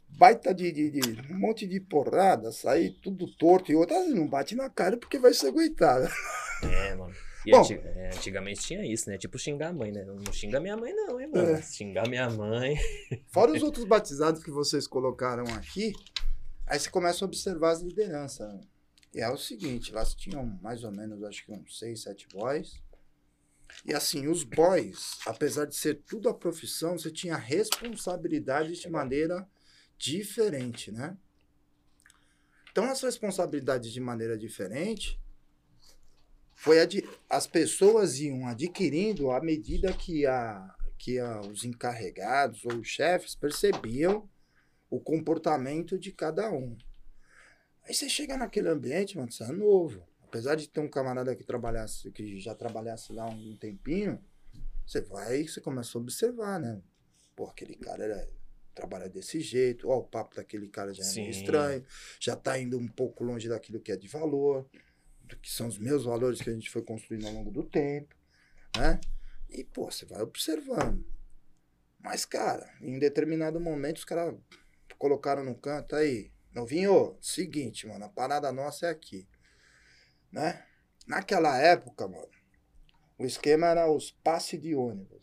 [0.09, 4.55] baita de, de, de- um monte de porrada, saí tudo torto e outra não bate
[4.55, 5.99] na cara porque vai se aguentar.
[6.01, 6.09] né?
[6.63, 7.13] É, mano.
[7.45, 7.59] E Bom.
[7.59, 9.17] anti- é, antigamente tinha isso, né?
[9.19, 10.03] Tipo xingar a mãe, né?
[10.03, 11.49] Não xinga minha mãe, não, hein, mano?
[11.51, 11.61] É.
[11.61, 12.75] Xingar minha mãe.
[13.31, 15.93] Fora os outros batizados que vocês colocaram aqui,
[16.65, 18.51] aí você começa a observar as lideranças.
[19.15, 22.83] E é o seguinte, lá tinham mais ou menos, acho que uns seis, sete boys.
[23.85, 29.47] E assim, os boys, apesar de ser tudo a profissão, você tinha responsabilidade de maneira
[29.97, 31.17] diferente, né?
[32.69, 35.17] Então, as responsabilidades de maneira diferente
[36.53, 36.77] foi
[37.29, 43.33] as pessoas iam adquirindo à medida que, a, que a, os encarregados ou os chefes
[43.33, 44.29] percebiam
[44.89, 46.77] o comportamento de cada um.
[47.87, 50.03] Aí você chega naquele ambiente, mano, você é novo.
[50.23, 54.19] Apesar de ter um camarada que trabalhasse, que já trabalhasse lá um tempinho,
[54.85, 56.81] você vai, você começa a observar, né?
[57.35, 58.27] Pô, aquele cara era,
[58.73, 61.39] trabalha desse jeito, ó, o papo daquele cara já é meio Sim.
[61.39, 61.85] estranho,
[62.19, 64.67] já tá indo um pouco longe daquilo que é de valor,
[65.23, 68.15] do que são os meus valores que a gente foi construindo ao longo do tempo,
[68.77, 68.99] né?
[69.49, 71.05] E, pô, você vai observando.
[71.99, 74.35] Mas, cara, em determinado momento os caras
[74.97, 79.27] colocaram no canto aí, novinho, seguinte, mano, a parada nossa é aqui,
[80.31, 80.65] né?
[81.05, 82.29] Naquela época, mano,
[83.19, 85.21] o esquema era os passes de ônibus.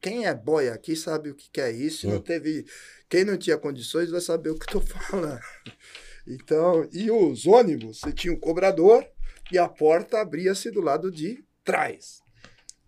[0.00, 2.08] Quem é boy aqui sabe o que, que é isso.
[2.08, 2.22] Não Hum.
[2.22, 2.66] teve,
[3.08, 5.40] quem não tinha condições vai saber o que eu tô falando.
[6.26, 9.06] Então, e os ônibus, você tinha um cobrador
[9.50, 12.20] e a porta abria-se do lado de trás,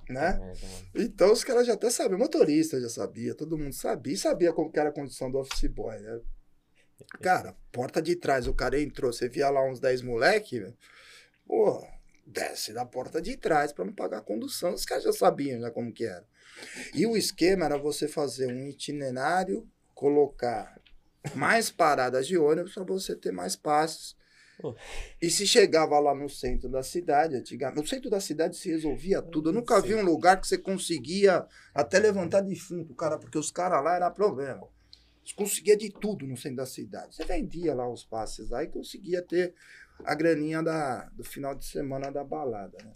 [0.08, 0.32] né?
[0.38, 0.56] Mano.
[0.94, 4.70] Então os caras já até sabiam, o motorista já sabia, todo mundo sabia, sabia como
[4.70, 6.20] que era a condição do office boy, né?
[7.20, 10.64] Cara, porta de trás, o cara entrou, você via lá uns 10 moleque,
[11.46, 11.86] pô,
[12.26, 15.70] desce da porta de trás pra não pagar a condução, os caras já sabiam já
[15.70, 16.24] como que era.
[16.94, 20.80] E o esquema era você fazer um itinerário, colocar
[21.34, 24.16] mais paradas de ônibus para você ter mais passes.
[24.60, 24.74] Pô.
[25.20, 29.20] E se chegava lá no centro da cidade, antigamente, no centro da cidade se resolvia
[29.20, 29.48] tudo.
[29.48, 33.82] Eu nunca vi um lugar que você conseguia até levantar defunto, cara, porque os caras
[33.82, 34.68] lá era problema.
[35.24, 37.14] Você conseguia de tudo no centro da cidade.
[37.14, 39.54] Você vendia lá os passes lá e conseguia ter
[40.04, 42.92] a graninha da, do final de semana da balada, né?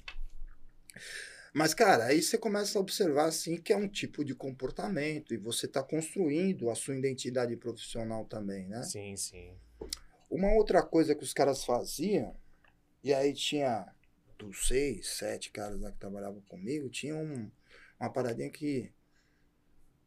[1.54, 5.38] Mas, cara, aí você começa a observar, assim, que é um tipo de comportamento e
[5.38, 8.82] você está construindo a sua identidade profissional também, né?
[8.82, 9.56] Sim, sim.
[10.30, 12.36] Uma outra coisa que os caras faziam,
[13.02, 13.86] e aí tinha
[14.38, 17.50] dos seis, sete caras lá que trabalhavam comigo, tinha um-
[17.98, 18.92] uma paradinha que.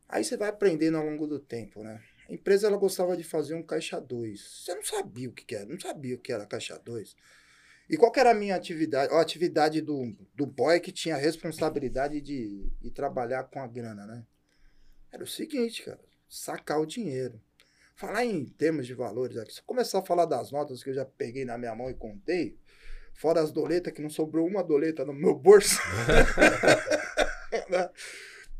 [0.07, 2.01] Aí você vai aprendendo ao longo do tempo, né?
[2.31, 4.39] A empresa ela gostava de fazer um caixa 2.
[4.39, 7.13] Você não sabia o que, que era, não sabia o que era caixa 2.
[7.89, 9.13] E qual era a minha atividade?
[9.13, 14.05] A atividade do, do boy que tinha a responsabilidade de, de trabalhar com a grana,
[14.05, 14.25] né?
[15.11, 17.37] Era o seguinte, cara, sacar o dinheiro.
[17.97, 20.93] Falar em termos de valores aqui, se eu começar a falar das notas que eu
[20.93, 22.57] já peguei na minha mão e contei,
[23.13, 25.75] fora as doletas, que não sobrou uma doleta no meu bolso.
[27.69, 27.89] Né?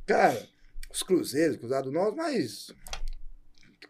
[0.06, 0.46] Cara,
[0.90, 2.74] os cruzeiros, cruzado nós, mas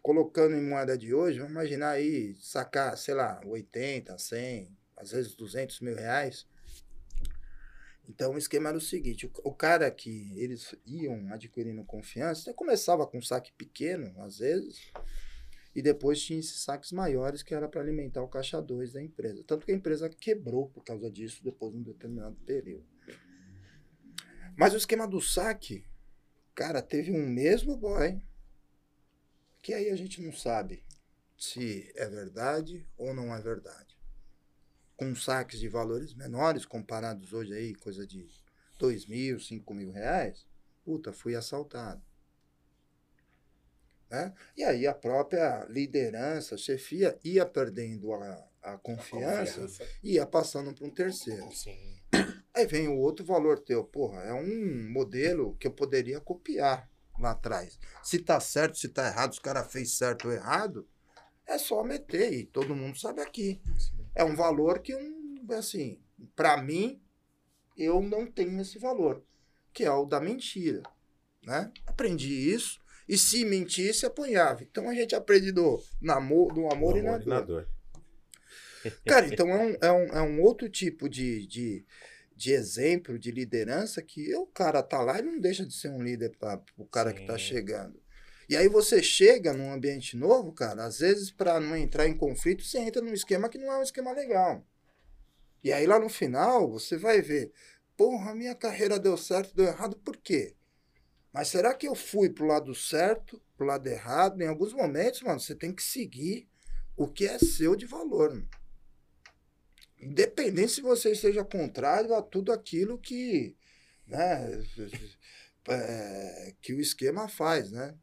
[0.00, 5.34] colocando em moeda de hoje, vamos imaginar aí, sacar, sei lá, 80, 100, às vezes
[5.34, 6.46] 200 mil reais.
[8.08, 12.54] Então o esquema era o seguinte, o, o cara que eles iam adquirindo confiança, você
[12.54, 14.92] começava com um saque pequeno, às vezes,
[15.74, 19.42] e depois tinha esses saques maiores que era para alimentar o caixa 2 da empresa.
[19.46, 22.84] Tanto que a empresa quebrou por causa disso depois de um determinado período.
[24.56, 25.84] Mas o esquema do saque,
[26.54, 28.20] cara, teve um mesmo boy,
[29.62, 30.84] que aí a gente não sabe
[31.38, 33.96] se é verdade ou não é verdade.
[34.96, 38.28] Com saques de valores menores, comparados hoje aí, coisa de
[38.78, 40.44] 2 mil, 5 mil reais,
[40.84, 42.02] puta, fui assaltado.
[44.10, 44.34] Né?
[44.56, 49.66] E aí a própria liderança, chefia, ia perdendo a, a confiança
[50.02, 51.50] e ia passando para um terceiro.
[51.52, 52.00] Sim.
[52.52, 53.82] Aí vem o outro valor teu.
[53.82, 56.91] Porra, é um modelo que eu poderia copiar
[57.22, 57.78] lá atrás.
[58.02, 60.86] Se tá certo, se tá errado, se o cara fez certo ou errado,
[61.46, 63.60] é só meter e todo mundo sabe aqui.
[64.14, 66.00] É um valor que, um, assim,
[66.34, 67.00] para mim,
[67.76, 69.24] eu não tenho esse valor,
[69.72, 70.82] que é o da mentira,
[71.44, 71.72] né?
[71.86, 74.62] Aprendi isso e se mentisse, apanhava.
[74.62, 77.34] Então a gente aprende do, namor, do amor, e na Amor e dor.
[77.34, 77.68] na dor.
[79.06, 81.84] Cara, então é um, é um, é um outro tipo de, de,
[82.42, 86.02] de exemplo, de liderança que o cara tá lá e não deixa de ser um
[86.02, 87.44] líder para o cara que tá Sim.
[87.44, 88.02] chegando.
[88.48, 92.64] E aí você chega num ambiente novo, cara, às vezes para não entrar em conflito,
[92.64, 94.66] você entra num esquema que não é um esquema legal.
[95.62, 97.52] E aí lá no final, você vai ver,
[97.96, 100.56] porra, minha carreira deu certo, deu errado, por quê?
[101.32, 104.42] Mas será que eu fui pro lado certo, pro lado errado?
[104.42, 106.48] Em alguns momentos, mano, você tem que seguir
[106.96, 108.48] o que é seu de valor, mano.
[110.02, 113.56] Independente se você esteja contrário a tudo aquilo que,
[114.06, 114.60] né,
[115.68, 117.94] é, que o esquema faz, né?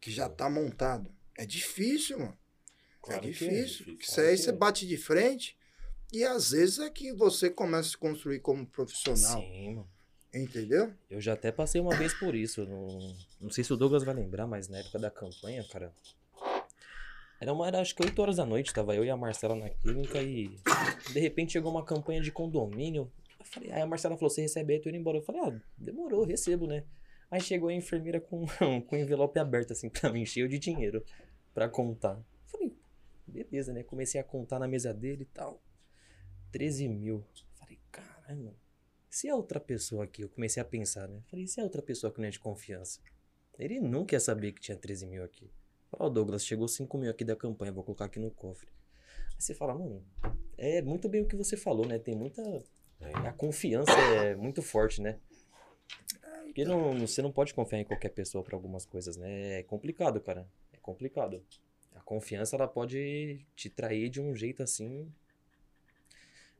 [0.00, 1.14] Que já tá montado.
[1.36, 2.38] É difícil, mano.
[3.02, 3.54] Claro é é difícil.
[3.54, 4.52] difícil, Isso claro aí você é.
[4.52, 5.58] bate de frente
[6.12, 9.40] e às vezes é que você começa a se construir como profissional.
[9.40, 9.90] Sim, mano.
[10.34, 10.94] Entendeu?
[11.10, 12.64] Eu já até passei uma vez por isso.
[12.64, 15.92] Não, não sei se o Douglas vai lembrar, mas na época da campanha, cara.
[17.42, 19.68] Era uma, era acho que 8 horas da noite, tava eu e a Marcela na
[19.68, 20.48] clínica e
[21.12, 23.10] de repente chegou uma campanha de condomínio.
[23.36, 25.18] Eu falei, aí a Marcela falou: você recebe aí, tô indo embora.
[25.18, 26.84] Eu falei, ah, demorou, recebo, né?
[27.28, 28.46] Aí chegou a enfermeira com,
[28.86, 31.04] com envelope aberto, assim, pra mim, cheio de dinheiro
[31.52, 32.14] pra contar.
[32.14, 32.76] Eu falei,
[33.26, 33.82] beleza, né?
[33.82, 35.60] Comecei a contar na mesa dele e tal.
[36.52, 37.16] 13 mil.
[37.16, 38.54] Eu falei, caramba,
[39.10, 41.16] se é outra pessoa aqui, eu comecei a pensar, né?
[41.16, 43.00] Eu falei, se é outra pessoa que não é de confiança?
[43.58, 45.50] Ele nunca ia saber que tinha 13 mil aqui.
[45.92, 48.68] Ó, Douglas, chegou 5 mil aqui da campanha, vou colocar aqui no cofre.
[49.34, 50.04] Aí você fala, mano,
[50.56, 51.98] é muito bem o que você falou, né?
[51.98, 52.42] Tem muita.
[53.26, 55.18] A confiança é muito forte, né?
[56.44, 59.60] Porque não, você não pode confiar em qualquer pessoa pra algumas coisas, né?
[59.60, 60.46] É complicado, cara.
[60.72, 61.44] É complicado.
[61.94, 65.10] A confiança, ela pode te trair de um jeito assim.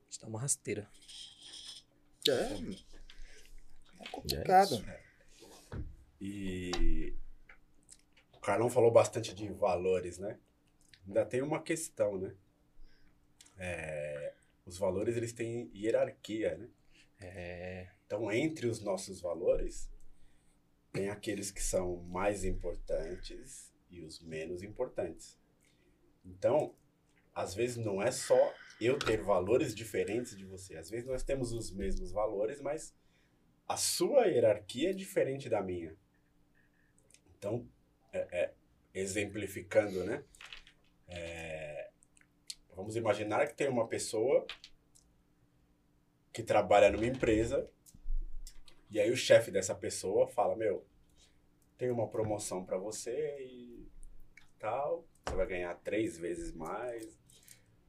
[0.09, 0.89] Te dar uma rasteira.
[2.29, 2.33] É.
[4.01, 4.83] É complicado.
[6.21, 7.32] E o
[8.43, 10.39] Carlão falou bastante de valores, né?
[11.07, 12.35] Ainda tem uma questão, né?
[13.57, 14.35] É,
[14.67, 16.69] os valores, eles têm hierarquia, né?
[17.21, 17.89] É.
[18.05, 19.89] Então, entre os nossos valores,
[20.93, 25.39] tem aqueles que são mais importantes e os menos importantes.
[26.25, 26.75] Então,
[27.35, 30.77] às vezes não é só eu ter valores diferentes de você.
[30.77, 32.95] Às vezes nós temos os mesmos valores, mas
[33.67, 35.97] a sua hierarquia é diferente da minha.
[37.39, 37.67] Então,
[38.13, 38.55] é- é,
[38.95, 40.25] exemplificando, né?
[41.09, 41.91] É,
[42.75, 44.47] vamos imaginar que tem uma pessoa
[46.33, 47.69] que trabalha numa empresa
[48.91, 50.87] e aí o chefe dessa pessoa fala, meu,
[51.79, 53.89] tem uma promoção para você e
[54.59, 57.19] tal, você vai ganhar três vezes mais,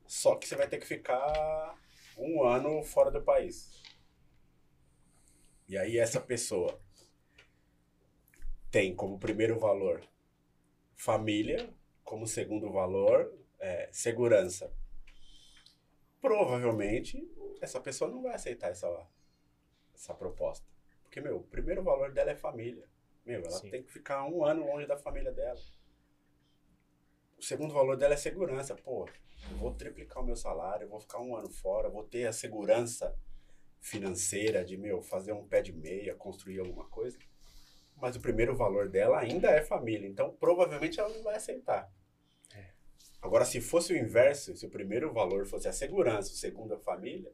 [0.07, 1.77] só que você vai ter que ficar
[2.17, 3.81] um ano fora do país.
[5.67, 6.79] E aí essa pessoa
[8.71, 10.01] tem como primeiro valor
[11.03, 11.69] família,
[12.01, 14.73] como segundo valor é, segurança.
[16.21, 18.87] Provavelmente essa pessoa não vai aceitar essa,
[19.93, 20.65] essa proposta.
[21.03, 22.87] Porque, meu, o primeiro valor dela é família.
[23.25, 23.69] Meu, ela Sim.
[23.69, 25.59] tem que ficar um ano longe da família dela.
[27.37, 28.73] O segundo valor dela é segurança.
[28.73, 29.05] Pô,
[29.51, 32.31] eu vou triplicar o meu salário, eu vou ficar um ano fora, vou ter a
[32.31, 33.13] segurança
[33.81, 37.19] financeira de, meu, fazer um pé de meia, construir alguma coisa.
[38.03, 40.05] Mas o primeiro valor dela ainda é família.
[40.05, 41.89] Então, provavelmente ela não vai aceitar.
[43.21, 46.77] Agora, se fosse o inverso, se o primeiro valor fosse a segurança, o segundo a
[46.77, 47.31] família,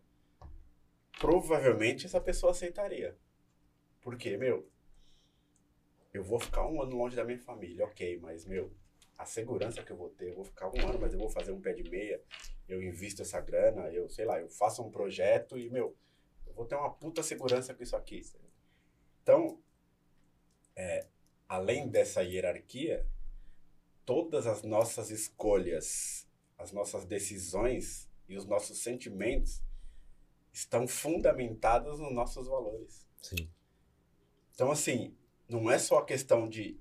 [1.19, 3.17] provavelmente essa pessoa aceitaria.
[3.99, 4.69] Porque, meu,
[6.13, 8.71] eu vou ficar um ano longe da minha família, ok, mas, meu,
[9.17, 11.51] a segurança que eu vou ter, eu vou ficar um ano, mas eu vou fazer
[11.51, 12.21] um pé de meia,
[12.67, 15.97] eu invisto essa grana, eu, sei lá, eu faço um projeto e, meu,
[16.45, 18.21] eu vou ter uma puta segurança com isso aqui.
[19.23, 19.59] Então,
[20.79, 21.05] é,
[21.49, 23.05] além dessa hierarquia,
[24.05, 26.25] todas as nossas escolhas,
[26.57, 29.61] as nossas decisões e os nossos sentimentos
[30.53, 33.05] estão fundamentados nos nossos valores.
[33.21, 33.49] Sim.
[34.55, 35.13] Então, assim,
[35.49, 36.79] não é só a questão de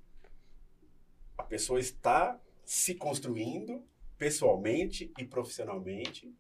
[1.37, 3.85] a pessoa estar se construindo
[4.17, 6.33] pessoalmente e profissionalmente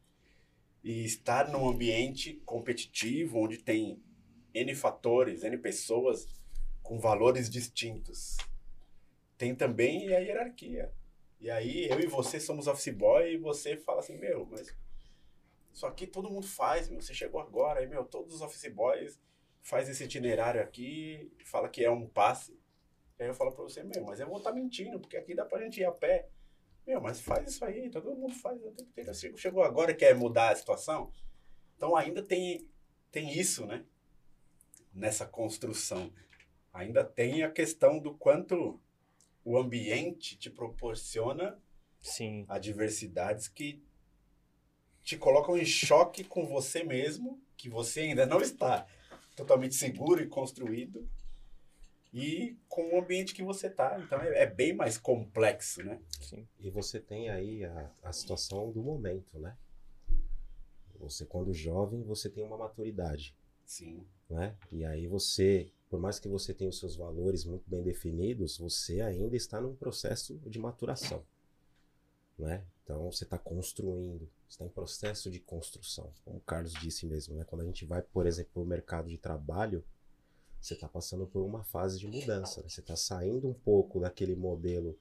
[0.85, 4.01] e estar num ambiente competitivo onde tem
[4.55, 6.29] N fatores, N pessoas
[6.88, 8.38] com valores distintos.
[9.37, 10.90] Tem também a hierarquia.
[11.38, 14.74] E aí eu e você somos office boy e você fala assim, meu, mas
[15.70, 17.03] isso aqui todo mundo faz, meu.
[17.03, 19.20] Você chegou agora, aí, meu, todos os office boys
[19.62, 22.59] faz esse itinerário aqui, fala que é um passe.
[23.20, 25.61] Aí eu falo pra você, meu, mas eu vou estar mentindo, porque aqui dá pra
[25.61, 26.31] gente ir a pé.
[26.87, 28.57] Meu, mas faz isso aí, todo mundo faz.
[28.62, 29.37] o tempo inteiro.
[29.37, 31.12] Chegou agora e quer mudar a situação?
[31.77, 32.66] Então ainda tem,
[33.11, 33.85] tem isso, né?
[34.94, 36.11] Nessa construção.
[36.72, 38.81] Ainda tem a questão do quanto
[39.44, 41.59] o ambiente te proporciona
[42.00, 42.44] Sim.
[42.48, 43.83] adversidades que
[45.02, 48.87] te colocam em choque com você mesmo, que você ainda não está
[49.35, 51.09] totalmente seguro e construído,
[52.12, 53.98] e com o ambiente que você está.
[54.00, 56.00] Então é, é bem mais complexo, né?
[56.21, 56.46] Sim.
[56.58, 59.56] E você tem aí a, a situação do momento, né?
[60.98, 64.04] Você, quando jovem, você tem uma maturidade, Sim.
[64.29, 64.56] né?
[64.73, 69.01] E aí você, por mais que você tenha os seus valores muito bem definidos, você
[69.01, 71.25] ainda está num processo de maturação,
[72.39, 72.65] né?
[72.85, 77.45] Então você está construindo, está em processo de construção, como o Carlos disse mesmo, né?
[77.45, 79.85] Quando a gente vai, por exemplo, para o mercado de trabalho,
[80.61, 82.69] você está passando por uma fase de mudança, né?
[82.69, 84.99] Você está saindo um pouco daquele modelo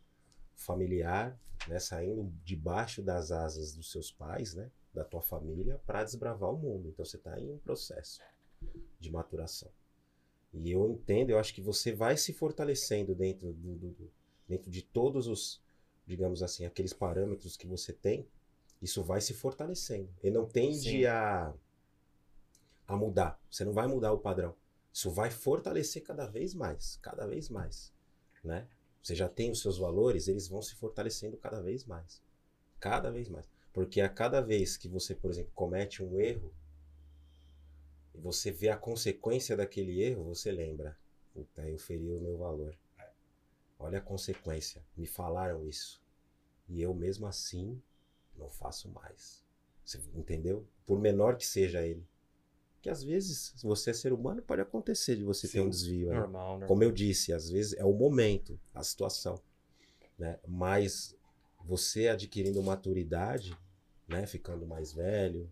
[0.55, 1.79] familiar, né?
[1.79, 4.71] Saindo debaixo das asas dos seus pais, né?
[4.93, 6.89] Da tua família, para desbravar o mundo.
[6.89, 8.21] Então você está em um processo
[8.99, 9.69] de maturação.
[10.63, 14.11] E eu entendo, eu acho que você vai se fortalecendo dentro, do, do-
[14.47, 15.61] dentro de todos os,
[16.05, 18.25] digamos assim, aqueles parâmetros que você tem,
[18.81, 20.09] isso vai se fortalecendo.
[20.23, 21.05] E não tende Sim.
[21.05, 21.53] a,
[22.87, 23.39] a mudar.
[23.49, 24.55] Você não vai mudar o padrão.
[24.93, 27.93] Isso vai fortalecer cada vez mais, cada vez mais,
[28.43, 28.67] né?
[29.03, 32.21] Você já tem os seus valores, eles vão se fortalecendo cada vez mais.
[32.79, 33.47] Cada vez mais.
[33.71, 36.51] Porque a cada vez que você, por exemplo, comete um erro,
[38.17, 40.97] e você vê a consequência daquele erro, você lembra.
[41.33, 42.75] Puta, eu feri o meu valor.
[43.77, 44.83] Olha a consequência.
[44.95, 46.01] Me falaram isso.
[46.67, 47.79] E eu, mesmo assim,
[48.35, 49.45] não faço mais.
[49.85, 50.67] Você entendeu?
[50.85, 52.03] Por menor que seja ele.
[52.81, 55.67] Que às vezes, se você é ser humano, pode acontecer de você ter Sim.
[55.67, 56.09] um desvio.
[56.09, 56.15] né?
[56.19, 56.67] Normal, normal.
[56.67, 59.39] Como eu disse, às vezes é o momento, a situação,
[60.17, 60.39] né?
[60.47, 61.15] Mas
[61.63, 63.57] você adquirindo maturidade,
[64.07, 65.51] né, ficando mais velho,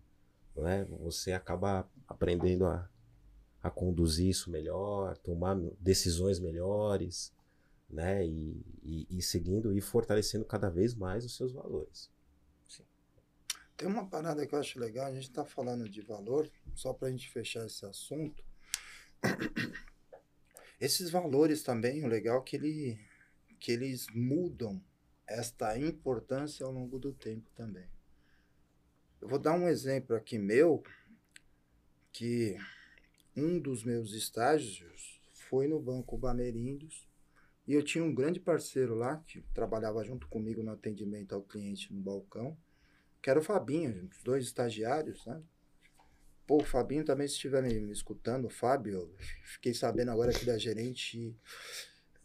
[0.56, 2.90] né, você acaba aprendendo a,
[3.62, 7.34] a conduzir isso melhor, tomar decisões melhores,
[7.90, 12.10] né, e, e, e seguindo e fortalecendo cada vez mais os seus valores.
[13.78, 17.10] Tem uma parada que eu acho legal, a gente tá falando de valor, só pra
[17.10, 18.44] gente fechar esse assunto.
[20.80, 23.00] Esses valores também, o legal é que, ele,
[23.60, 24.82] que eles mudam
[25.26, 27.88] esta importância ao longo do tempo também.
[29.26, 30.84] Eu vou dar um exemplo aqui meu,
[32.12, 32.56] que
[33.36, 35.20] um dos meus estágios
[35.50, 37.10] foi no Banco Bamerindos,
[37.68, 41.92] e eu tinha um grande parceiro lá, que trabalhava junto comigo no atendimento ao cliente
[41.92, 42.56] no balcão,
[43.20, 45.42] que era o Fabinho, os dois estagiários, né?
[46.46, 49.12] Pô, o Fabinho também, se estiver me, me escutando, o Fábio,
[49.42, 51.36] fiquei sabendo agora que ele é gerente.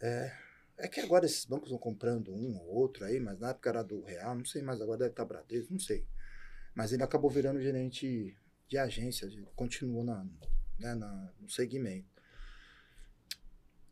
[0.02, 0.36] É,
[0.76, 3.82] é que agora esses bancos vão comprando um ou outro aí, mas na época era
[3.82, 6.06] do Real, não sei mais, agora deve estar Bradesco, não sei.
[6.74, 8.36] Mas ele acabou virando gerente
[8.68, 10.24] de agência, continuou na,
[10.78, 12.08] né, na, no segmento.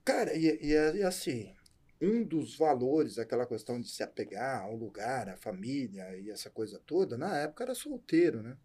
[0.05, 1.55] Cara, e, e, e assim,
[2.01, 6.79] um dos valores, aquela questão de se apegar ao lugar, à família e essa coisa
[6.87, 8.57] toda, na época era solteiro, né?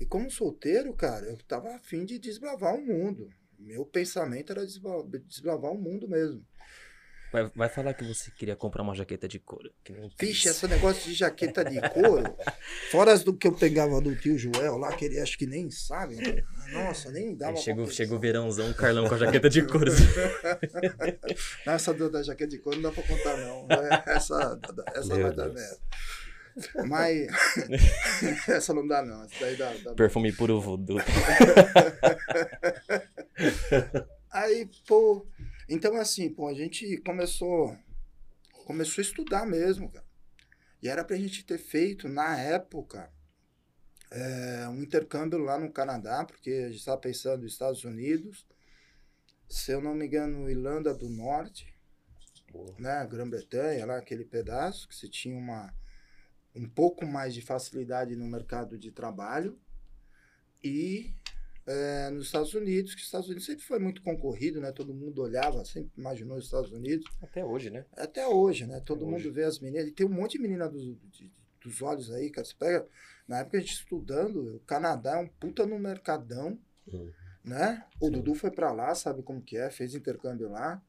[0.00, 3.32] E como solteiro, cara, eu tava afim de desbravar o mundo.
[3.58, 6.46] Meu pensamento era desbra- desbravar o mundo mesmo.
[7.30, 9.70] Vai, vai falar que você queria comprar uma jaqueta de couro.
[9.84, 12.24] Que Vixe, esse negócio de jaqueta de couro,
[12.90, 16.16] fora do que eu pegava do tio Joel lá, que ele acho que nem sabe.
[16.16, 16.42] né?
[16.72, 19.92] Nossa, nem dava chegou, chegou o verãozão, o Carlão com a jaqueta de couro.
[21.66, 23.66] Essa da jaqueta de couro não dá pra contar, não.
[23.70, 24.58] É, Essa,
[24.94, 25.78] essa Meu vai dar merda.
[26.86, 27.28] Mas.
[28.48, 29.24] essa não dá, não.
[29.24, 29.72] Essa daí dá.
[29.84, 30.98] dá Perfume puro voodoo.
[34.30, 35.26] Aí, pô.
[35.68, 37.76] Então, assim, pô, a gente começou.
[38.66, 40.06] Começou a estudar mesmo, cara.
[40.82, 43.12] E era pra gente ter feito, na época,
[44.10, 48.46] é, um intercâmbio lá no Canadá, porque a gente estava pensando nos Estados Unidos,
[49.48, 51.74] se eu não me engano, Irlanda do Norte,
[52.78, 55.74] né, Grã-Bretanha, lá aquele pedaço, que você tinha uma,
[56.54, 59.58] um pouco mais de facilidade no mercado de trabalho,
[60.62, 61.14] e
[61.70, 65.20] é, nos Estados Unidos, que os Estados Unidos sempre foi muito concorrido, né, todo mundo
[65.22, 67.84] olhava, sempre imaginou os Estados Unidos, Até hoje, né?
[67.96, 68.80] até hoje, né?
[68.80, 69.86] Todo Até mundo vê as meninas.
[69.86, 71.30] E tem um monte de menina dos, de-
[71.62, 72.44] dos olhos aí, cara.
[72.46, 72.86] Você pega.
[73.26, 76.58] Na época a gente estudando, o Canadá é um puta no mercadão,
[76.90, 77.10] Hum.
[77.44, 77.84] né?
[78.00, 78.12] O Sim.
[78.12, 80.82] Dudu foi pra lá, sabe como que é, fez intercâmbio lá.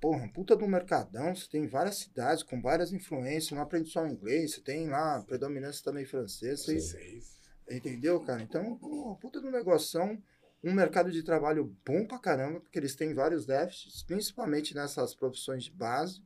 [0.00, 4.06] Porra, um puta do mercadão, você tem várias cidades com várias influências, não aprende só
[4.06, 7.35] inglês, você tem lá predominância também francesa, Seis.
[7.70, 8.42] Entendeu, cara?
[8.42, 10.22] Então, pô, puta do negoção,
[10.62, 15.64] um mercado de trabalho bom pra caramba, porque eles têm vários déficits, principalmente nessas profissões
[15.64, 16.22] de base,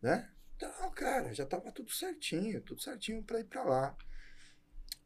[0.00, 0.30] né?
[0.56, 3.96] Então, cara, já tava tudo certinho, tudo certinho pra ir pra lá.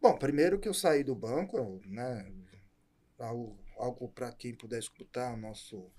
[0.00, 2.30] Bom, primeiro que eu saí do banco, né?
[3.18, 5.90] Algo, algo para quem puder escutar o nosso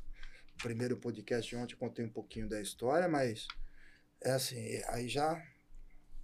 [0.62, 3.48] primeiro podcast ontem, contei um pouquinho da história, mas
[4.24, 5.42] é assim, aí já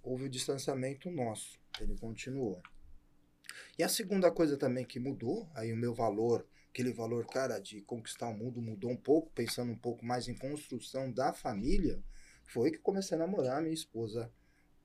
[0.02, 2.60] houve o distanciamento nosso, ele continuou.
[3.78, 7.80] E a segunda coisa também que mudou, aí o meu valor, aquele valor, cara, de
[7.82, 12.02] conquistar o mundo mudou um pouco, pensando um pouco mais em construção da família,
[12.46, 14.30] foi que comecei a namorar a minha esposa.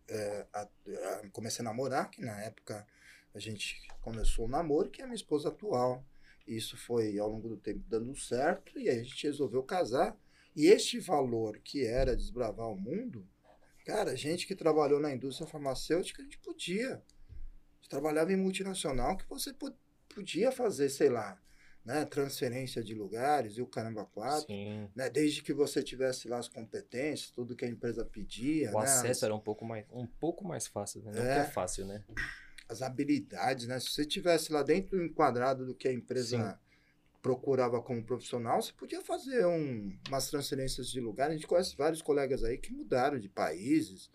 [0.07, 2.85] é, a- a- comecei a namorar, que na época
[3.33, 6.03] a gente começou o namoro, que é a minha esposa atual.
[6.47, 10.17] Isso foi ao longo do tempo dando certo, e aí a gente resolveu casar.
[10.55, 13.27] E este valor que era desbravar o mundo,
[13.85, 17.03] cara, gente que trabalhou na indústria farmacêutica, a gente podia.
[17.89, 19.73] A trabalhava em multinacional que você po-
[20.13, 21.41] podia fazer, sei lá,
[21.83, 24.87] né, transferência de lugares e o caramba quatro, Sim.
[24.95, 28.83] né, desde que você tivesse lá as competências, tudo que a empresa pedia, O né,
[28.83, 31.11] acesso era um pouco mais, um pouco mais fácil, né?
[31.13, 31.39] Não É.
[31.39, 32.03] é fácil, né?
[32.67, 33.79] as habilidades, né?
[33.79, 36.59] Se você tivesse lá dentro enquadrado do que a empresa
[37.19, 41.31] procurava como profissional, você podia fazer um, umas transferências de lugar.
[41.31, 44.11] A gente conhece vários colegas aí que mudaram de países.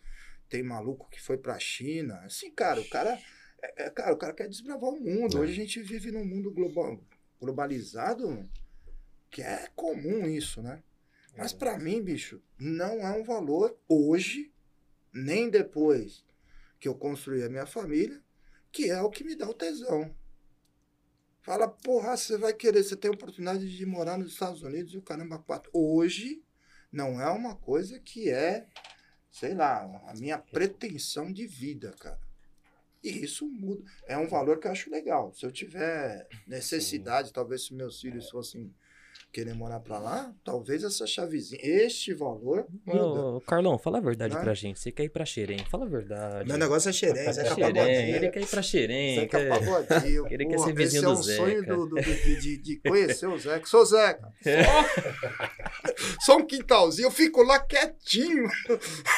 [0.49, 2.21] Tem maluco que foi pra China.
[2.21, 3.19] Assim, cara, o cara.
[3.65, 5.37] É- é, cara, o cara quer desbravar o mundo.
[5.37, 5.41] É.
[5.41, 7.01] Hoje a gente vive num mundo global,
[7.41, 8.49] globalizado
[9.31, 10.83] que é comum isso, né?
[11.37, 14.53] Mas pra mim, bicho, não é um valor hoje,
[15.13, 16.25] nem depois
[16.79, 18.23] que eu construí a minha família,
[18.71, 20.15] que é o que me dá o tesão.
[21.41, 24.99] Fala, porra, você vai querer, você tem a oportunidade de morar nos Estados Unidos e
[24.99, 25.71] o caramba, quatro.
[25.75, 26.43] Hoje
[26.93, 28.67] não é uma coisa que é,
[29.31, 32.21] sei lá, a minha pretensão de vida, cara.
[33.05, 33.85] E isso muda.
[34.07, 35.31] É um valor que eu acho legal.
[35.35, 38.75] Se eu tiver necessidade, talvez se meus filhos fossem
[39.35, 42.67] querer morar pra lá, talvez essa chavezinha, este valor.
[42.87, 44.41] Ô, Carlão, fala a verdade Né?
[44.41, 44.79] pra gente.
[44.79, 45.59] Você quer ir pra Xerém?
[45.71, 46.49] Fala a verdade.
[46.49, 48.17] Meu negócio é xerém, Zeca Xerém, Pagodinho.
[48.17, 49.21] ele quer ir pra Xerém.
[49.21, 50.27] Zeca quer- Pagodinho.
[50.31, 51.75] Ele quer ser vizinho é do um sonho Zeca.
[51.75, 53.67] do, do- de, de- de conhecer o Zeca.
[53.67, 54.29] Sou Zeca.
[56.25, 58.49] Só um quintalzinho, eu fico lá quietinho.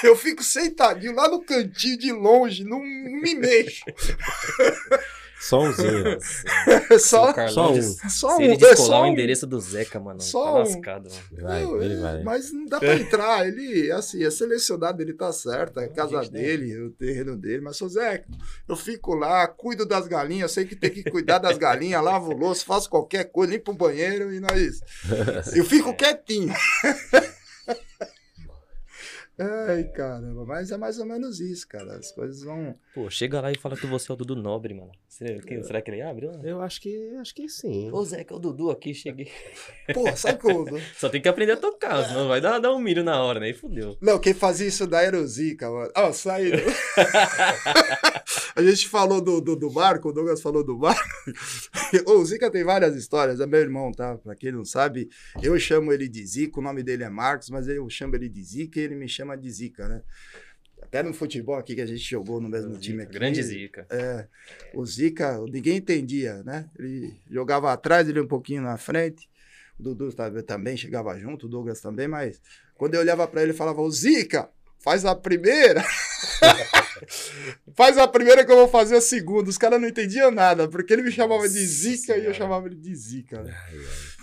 [0.03, 3.83] Eu fico sentadinho lá no cantinho de longe, não me mexo.
[5.39, 6.19] Só umzinho.
[6.99, 7.75] Só, só um.
[7.75, 8.41] des- só Se um.
[8.43, 10.59] ele é descolar só o endereço do Zeca, mano, Só tá um.
[10.59, 11.09] lascado.
[11.11, 11.47] Mano.
[11.49, 12.23] Vai, Não, ele é, vai.
[12.23, 13.47] Mas não dá pra entrar.
[13.47, 15.79] Ele, assim, é selecionado, ele tá certo.
[15.81, 17.61] É a casa dele, o terreno dele.
[17.61, 18.27] Mas, sou Zeca,
[18.69, 20.53] eu fico lá, cuido das galinhas.
[20.53, 23.77] Sei que tem que cuidar das galinhas, lavo o louço, faço qualquer coisa, limpo o
[23.77, 24.81] banheiro e nós.
[25.55, 26.53] Eu fico quietinho.
[29.39, 31.97] Ai, caramba, mas é mais ou menos isso, cara.
[31.97, 32.75] As coisas vão.
[32.95, 34.93] Pô, chega lá e fala que você é o Dudu Nobre, mano.
[35.09, 36.27] Será que, será que ele abre?
[36.27, 37.91] Ô, Eu acho que acho que sim.
[37.91, 39.31] Ô, Zeca, é o Dudu aqui, cheguei.
[39.93, 40.79] Pô, sabe como?
[40.97, 43.51] Só tem que aprender a tocar, senão vai dar, dar um milho na hora, né?
[43.51, 43.97] E fudeu.
[44.01, 45.91] Não, quem fazia isso daí era o Zica, mano.
[45.95, 46.57] Ó, saindo.
[48.57, 51.03] A gente falou do, do, do Marco, o Douglas falou do Marco.
[52.09, 54.17] o Zica tem várias histórias, é meu irmão, tá?
[54.17, 55.11] Pra quem não sabe,
[55.43, 58.43] eu chamo ele de Zica, o nome dele é Marcos, mas eu chamo ele de
[58.43, 60.03] Zica e ele me chama de Zica, né?
[60.83, 63.13] Até no futebol aqui que a gente jogou no mesmo time aqui.
[63.15, 63.87] Grande zica.
[63.91, 64.27] É,
[64.75, 66.69] o Zica, ninguém entendia, né?
[66.79, 69.29] Ele jogava atrás, ele um pouquinho na frente.
[69.79, 70.13] O Dudu
[70.47, 72.41] também chegava junto, o Douglas também, mas
[72.77, 74.49] quando eu olhava pra ele, ele falava: Ô Zica,
[74.79, 75.85] faz a primeira.
[77.75, 79.51] faz a primeira que eu vou fazer a segunda.
[79.51, 82.77] Os caras não entendiam nada, porque ele me chamava de Zica e eu chamava ele
[82.77, 83.43] de Zica.
[83.43, 83.55] né?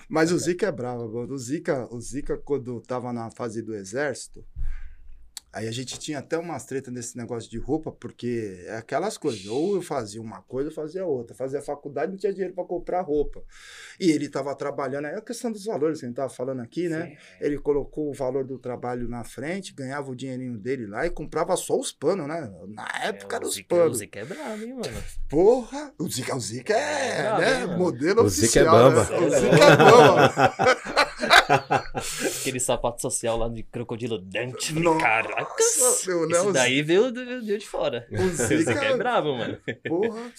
[0.08, 1.34] Mas o Zica é bravo, mano.
[1.34, 4.46] O Zica, o Zica, quando tava na fase do exército,
[5.54, 9.46] aí a gente tinha até umas tretas nesse negócio de roupa, porque é aquelas coisas.
[9.46, 11.36] Ou eu fazia uma coisa, eu fazia outra.
[11.36, 13.42] Fazia faculdade, não tinha dinheiro para comprar roupa.
[14.00, 16.62] E ele tava trabalhando, aí é a questão dos valores que a gente tava falando
[16.62, 17.16] aqui, né?
[17.40, 21.56] Ele colocou o valor do trabalho na frente, ganhava o dinheirinho dele lá e comprava
[21.56, 22.52] só os panos, né?
[22.70, 23.98] Na época eram o os Zica, o panos.
[24.00, 25.04] Zica é bravo, hein, mano.
[25.30, 25.94] Porra!
[26.00, 27.62] O Zica, o Zica é, É brabo, né?
[27.62, 28.92] hein, modelo O Zica é oficial.
[28.92, 29.10] bamba.
[29.10, 29.18] né?
[29.18, 30.54] O Zica é bamba.
[32.42, 34.74] Aquele sapato social lá de crocodilo dente.
[34.74, 35.56] Nossa, caraca.
[36.08, 36.38] meu, né?
[36.38, 38.08] Esse O daí veio, veio de fora.
[38.34, 39.58] Zica é bravo, mano.
[39.88, 40.32] porra,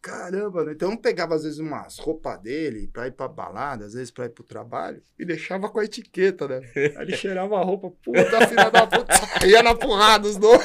[0.00, 0.72] caramba, né?
[0.72, 4.26] Então eu pegava às vezes umas roupas dele pra ir pra balada, às vezes pra
[4.26, 6.60] ir pro trabalho, e deixava com a etiqueta, né?
[6.74, 10.62] Aí ele cheirava a roupa, puta filha da puta, saía na porrada os dois.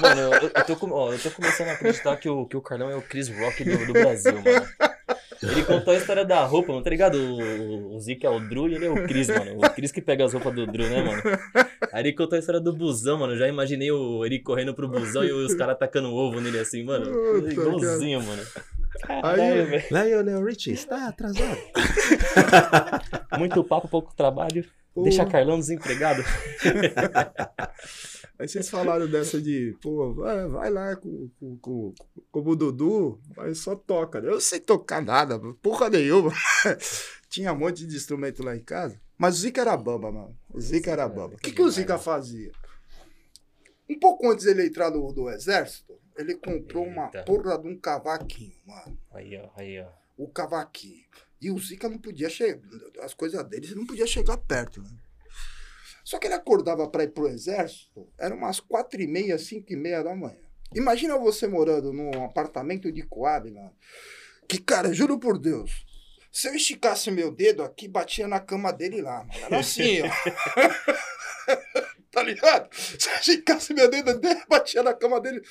[0.00, 2.90] Mano, eu, eu tô, ó, eu tô começando a acreditar que o, que o Carlão
[2.90, 4.66] é o Chris Rock do, do Brasil, mano.
[5.50, 7.16] Ele contou a história da roupa, mano, tá ligado?
[7.16, 9.58] O, o é o Drew e ele é o Chris, mano.
[9.58, 11.22] O Chris que pega as roupas do Drew, né, mano?
[11.92, 13.36] Aí ele contou a história do busão, mano.
[13.36, 17.06] Já imaginei o, ele correndo pro busão e os caras tacando ovo nele assim, mano.
[17.12, 18.42] Puta, Igualzinho, mano.
[19.08, 19.84] Aí- Caralho, velho.
[19.90, 21.58] Lionel Richie, está atrasado.
[23.38, 24.64] Muito papo, pouco trabalho.
[24.96, 25.26] Deixa.
[25.26, 26.24] Carlão desempregado.
[28.38, 31.94] Aí vocês falaram dessa de, pô, vai, vai lá com, com, com,
[32.30, 34.20] com o Dudu, mas só toca.
[34.20, 34.28] né?
[34.28, 36.32] Eu não sei tocar nada, porra nenhuma.
[37.30, 39.00] Tinha um monte de instrumento lá em casa.
[39.16, 40.36] Mas o Zica era bamba, mano.
[40.52, 41.36] O Zica era bamba.
[41.36, 42.52] O que, que o Zica fazia?
[43.88, 47.24] Um pouco antes dele entrar no, do exército, ele comprou uma Eita.
[47.24, 48.98] porra de um cavaquinho, mano.
[49.12, 49.88] Aí, ó, aí, ó.
[50.18, 51.04] O cavaquinho.
[51.40, 52.60] E o Zica não podia chegar.
[53.00, 54.90] As coisas dele, você não podia chegar perto, né?
[56.06, 59.76] Só que ele acordava para ir pro exército, era umas quatro e meia, cinco e
[59.76, 60.38] meia da manhã.
[60.72, 63.74] Imagina você morando num apartamento de Coab, mano.
[64.48, 65.84] Que, cara, juro por Deus,
[66.30, 69.32] se eu esticasse meu dedo aqui, batia na cama dele lá, mano.
[69.46, 70.06] Era assim, ó.
[72.12, 72.68] tá ligado?
[72.72, 75.42] Se eu esticasse meu dedo dele, batia na cama dele.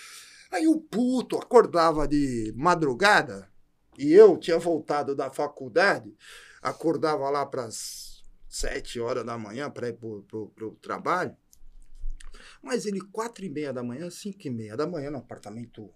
[0.50, 3.52] Aí o puto acordava de madrugada,
[3.98, 6.16] e eu tinha voltado da faculdade,
[6.62, 8.05] acordava lá pras
[8.56, 11.36] sete horas da manhã para ir pro, trabalho.
[12.62, 15.92] Mas ele, quatro e meia da manhã, cinco e meia da manhã, no apartamento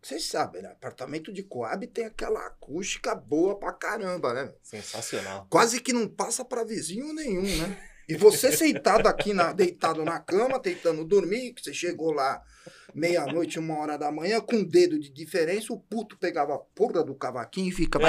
[0.00, 0.70] Vocês sabem, né?
[0.70, 4.54] Apartamento de Coab tem aquela acústica boa pra caramba, né?
[4.62, 5.46] Sensacional.
[5.50, 7.90] Quase que não passa pra vizinho nenhum, né?
[8.08, 12.42] E você sentado aqui, na, deitado na cama, tentando dormir, que você chegou lá
[12.94, 17.02] meia-noite, uma hora da manhã, com um dedo de diferença, o puto pegava a porra
[17.02, 18.06] do cavaquinho e ficava.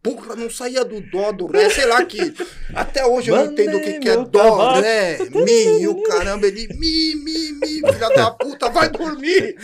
[0.00, 2.32] Porra, não saía do dó, do ré, sei lá que.
[2.72, 6.46] Até hoje eu não entendo o que, que é dó, ré, mi, e o caramba,
[6.46, 9.56] ele mi, mi, mi, filha da puta, vai dormir.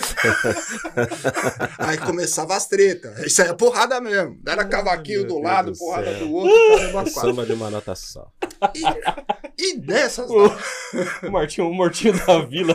[1.78, 3.16] Aí começava as tretas.
[3.20, 4.36] Isso aí é porrada mesmo.
[4.46, 6.26] Era cavaquinho meu do Deus lado, do porrada céu.
[6.26, 7.12] do outro, caramba, quatro.
[7.12, 8.26] Samba de uma nota só.
[8.74, 10.28] E, e nessas.
[10.28, 10.50] O
[11.30, 12.74] Martinho, o Mortinho da Vila.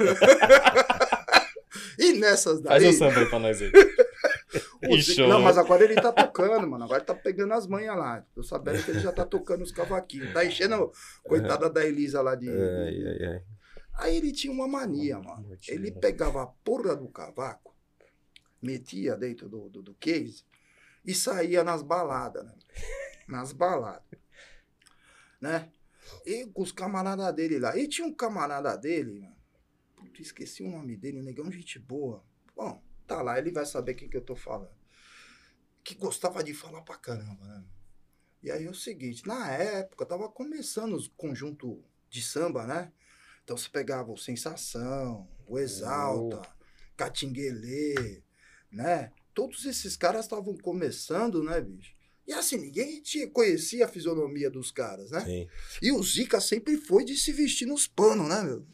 [1.97, 2.89] E nessas Faz daí.
[2.89, 3.72] um samba aí pra nós aí.
[5.00, 5.28] Zico-.
[5.28, 6.84] Não, mas agora ele tá tocando, mano.
[6.84, 8.26] Agora ele tá pegando as manhas lá.
[8.34, 10.34] Tô sabendo que ele já tá tocando os cavaquinhos.
[10.34, 10.91] Tá enchendo,
[11.24, 12.50] coitada da Elisa lá de.
[12.50, 13.43] Ai, ai, ai.
[13.93, 15.56] Aí ele tinha uma mania, mano.
[15.68, 17.76] Ele pegava a porra do cavaco,
[18.62, 20.45] metia dentro do, do, do case
[21.06, 22.54] e saía nas baladas, né?
[23.28, 24.04] Nas baladas.
[25.41, 25.70] Né?
[26.26, 27.78] E com os camaradas dele lá.
[27.78, 29.36] E tinha um camarada dele, mano.
[29.95, 32.24] Puta, esqueci o nome dele, negão gente boa.
[32.56, 34.70] Bom, tá lá, ele vai saber quem que eu tô falando.
[35.84, 37.64] Que gostava de falar pra caramba, né?
[38.41, 41.78] E aí é o seguinte, na época tava começando os conjuntos
[42.10, 42.93] de samba, né?
[43.43, 46.41] Então você pegava o Sensação, o Exalta,
[46.95, 48.22] Catinguelê,
[48.72, 49.12] né?
[49.34, 51.93] Todos esses caras estavam começando, né, bicho?
[52.28, 53.01] E assim, ninguém
[53.34, 55.22] conhecia a fisionomia dos caras, né?
[55.26, 55.49] Sim.
[55.82, 58.66] E o Zica sempre foi de se vestir nos panos, né, meu?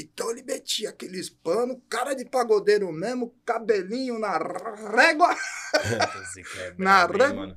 [0.00, 5.34] Então ele metia aqueles panos, cara de pagodeiro mesmo, cabelinho na régua,
[6.78, 7.34] Na Na régua.
[7.34, 7.56] mano.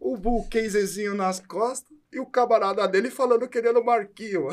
[0.00, 4.48] o buquezinho nas costas e o camarada dele falando que ele era o Marquinho.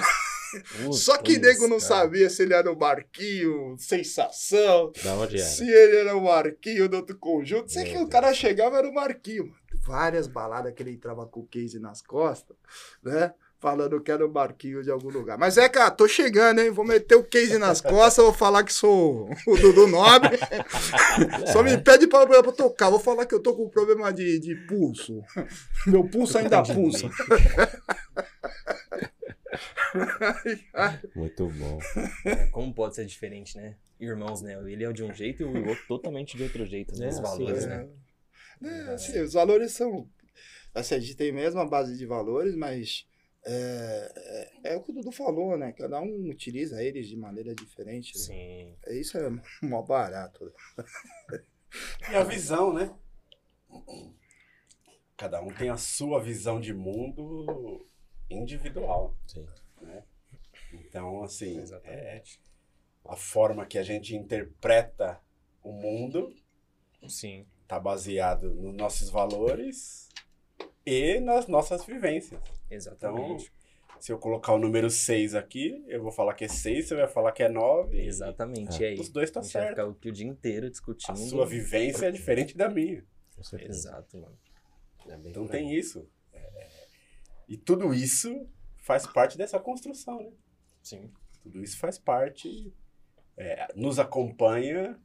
[0.92, 1.80] Só que Puta, nego não cara.
[1.80, 5.46] sabia se ele era o Marquinho, sensação, Da onde era?
[5.46, 7.72] se ele era o Marquinho do outro conjunto.
[7.72, 9.46] Sei que o cara chegava era o Marquinho.
[9.46, 9.62] mano.
[9.86, 12.56] Várias baladas que ele entrava com o case nas costas,
[13.02, 13.34] né?
[13.62, 15.38] Falando que era o Marquinho de algum lugar.
[15.38, 16.72] Mas é, cara, tô chegando, hein?
[16.72, 20.36] Vou meter o case nas costas, vou falar que sou o Dudu Nobre.
[21.54, 22.90] Só me pede pra, pra tocar.
[22.90, 25.22] Vou falar que eu tô com problema de, de pulso.
[25.86, 27.08] Meu pulso ainda pulsa.
[31.16, 31.80] Muito bom.
[32.26, 33.76] É, Como pode ser diferente, né?
[34.00, 34.60] Irmãos, né?
[34.66, 37.06] Ele é de um jeito e o outro totalmente de outro jeito, né?
[37.06, 37.68] É, Os assim, valores, é.
[37.68, 37.88] né?
[38.64, 40.08] É, assim, os valores são.
[40.74, 43.06] Assim, a gente tem mesmo a base de valores, mas
[43.44, 45.72] é, é, é o que o Dudu falou, né?
[45.72, 48.14] Cada um utiliza eles de maneira diferente.
[48.16, 48.24] né?
[48.24, 48.78] Sim.
[48.86, 49.30] É, Isso é
[49.64, 50.54] mó barato.
[52.12, 52.94] E a visão, né?
[55.18, 57.88] Cada um tem a sua visão de mundo
[58.30, 59.16] individual.
[59.28, 59.46] Sim.
[60.74, 62.42] Então, assim, é, Exatamente.
[63.06, 65.22] a forma que a gente interpreta
[65.64, 66.34] o mundo
[67.08, 67.46] Sim.
[67.62, 70.10] está baseado nos nossos valores
[70.86, 72.40] e nas nossas vivências.
[72.72, 73.52] Exatamente.
[74.00, 77.08] Se eu colocar o número 6 aqui, eu vou falar que é 6, você vai
[77.08, 78.00] falar que é 9.
[78.04, 78.82] Exatamente.
[78.82, 79.00] E aí?
[79.00, 79.76] Os dois a tá gente vai certo.
[79.94, 81.12] ficar o dia inteiro discutindo.
[81.12, 83.06] A sua vivência é diferente da minha.
[83.36, 83.90] Com certeza.
[83.90, 84.38] Exato, mano.
[85.08, 86.08] É bem Então tem isso.
[86.34, 86.68] É,
[87.48, 88.48] E tudo isso
[88.80, 90.32] faz parte dessa construção, né?
[90.82, 91.12] Sim.
[91.44, 92.74] Tudo isso faz parte,
[93.38, 95.00] é, nos acompanha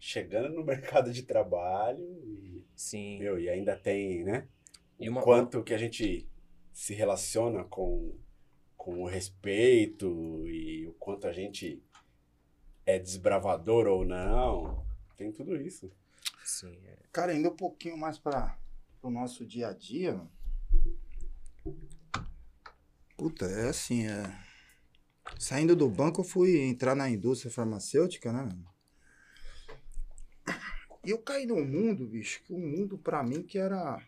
[0.00, 3.18] chegando no mercado de trabalho e, Sim.
[3.18, 4.48] meu, e ainda tem, né?
[4.98, 6.26] E uma- quanto que a gente
[6.78, 8.16] se relaciona com,
[8.76, 11.82] com o respeito e o quanto a gente
[12.86, 14.86] é desbravador ou não.
[15.16, 15.90] Tem tudo isso.
[16.44, 16.78] Sim.
[16.84, 16.98] é.
[17.10, 18.56] Cara, indo um pouquinho mais para
[19.02, 20.24] o nosso dia a dia.
[23.16, 24.22] Puta, é assim, é.
[25.36, 28.68] Saindo do banco, eu fui entrar na indústria farmacêutica, né, mano?
[31.04, 34.00] E eu caí num mundo, bicho, que um mundo pra mim que era.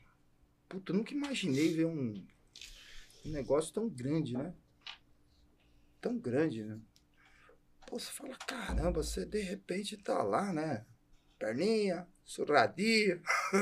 [0.68, 2.24] Puta, eu nunca imaginei ver um,
[3.24, 4.52] um negócio tão grande, né?
[6.00, 6.78] Tão grande, né?
[7.86, 10.84] Pô, você fala, caramba, você de repente tá lá, né?
[11.38, 12.06] Perninha,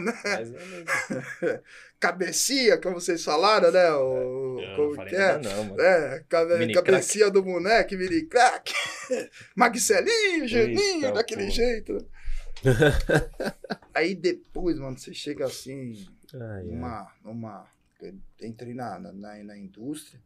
[0.53, 1.63] ou menos.
[1.99, 3.91] cabecinha, como vocês falaram, né?
[3.93, 5.39] O, Eu como que é?
[5.39, 5.81] não.
[5.81, 8.73] É, cabe- Mini cabecinha do boneco, mini crack,
[9.57, 11.55] Magcelinho, Geninho, Eita, daquele porra.
[11.55, 11.93] jeito.
[11.95, 12.01] né?
[13.95, 16.65] Aí depois, mano, você chega assim, ai.
[16.65, 17.78] numa, numa, eu
[18.41, 20.23] entrei na, na, na, indústria,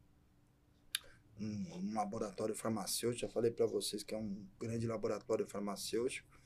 [1.38, 6.40] um, um laboratório farmacêutico, já falei pra vocês que é um grande laboratório farmacêutico.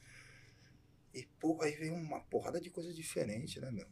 [1.13, 3.87] E, pô, aí vem uma porrada de coisa diferente, né, meu?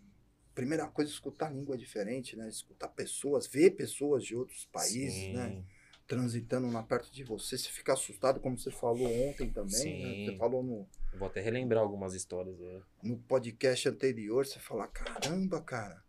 [0.54, 2.48] Primeira coisa, escutar língua diferente, né?
[2.48, 5.32] Escutar pessoas, ver pessoas de outros países, Sim.
[5.32, 5.64] né?
[6.06, 10.26] transitando lá perto de você, você fica assustado, como você falou ontem também, né?
[10.26, 10.86] Você falou no,
[11.18, 12.60] Vou até relembrar algumas histórias.
[12.60, 12.80] É.
[13.02, 16.03] no podcast anterior, você fala, caramba, cara,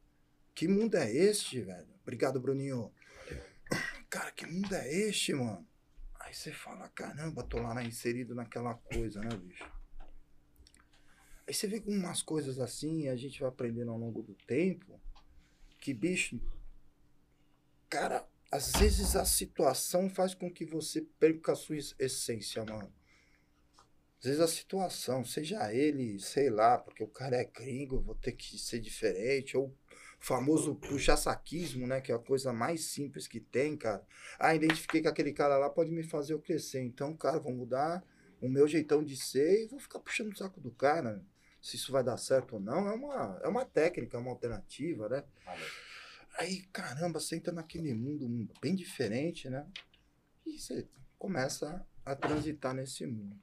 [0.55, 1.87] que mundo é este, velho?
[2.01, 2.91] Obrigado, Bruninho.
[4.09, 5.67] Cara, que mundo é este, mano?
[6.19, 9.69] Aí você fala, caramba, tô lá inserido naquela coisa, né, bicho?
[11.47, 14.99] Aí você vê umas coisas assim, a gente vai aprendendo ao longo do tempo,
[15.79, 16.39] que, bicho,
[17.89, 22.91] cara, às vezes a situação faz com que você perca a sua es- essência, mano.
[24.19, 28.31] Às vezes a situação, seja ele, sei lá, porque o cara é gringo, vou ter
[28.31, 29.77] que ser diferente, ou
[30.25, 34.03] famoso puxa-saquismo, né, que é a coisa mais simples que tem, cara.
[34.39, 38.03] Ah, identifiquei que aquele cara lá pode me fazer eu crescer, então, cara, vou mudar
[38.41, 41.23] o meu jeitão de ser e vou ficar puxando o saco do cara.
[41.61, 45.07] Se isso vai dar certo ou não, é uma, é uma técnica, é uma alternativa,
[45.07, 45.23] né?
[46.39, 49.67] Aí, caramba, você entra naquele mundo bem diferente, né?
[50.43, 50.87] E você
[51.19, 53.39] começa a transitar nesse mundo.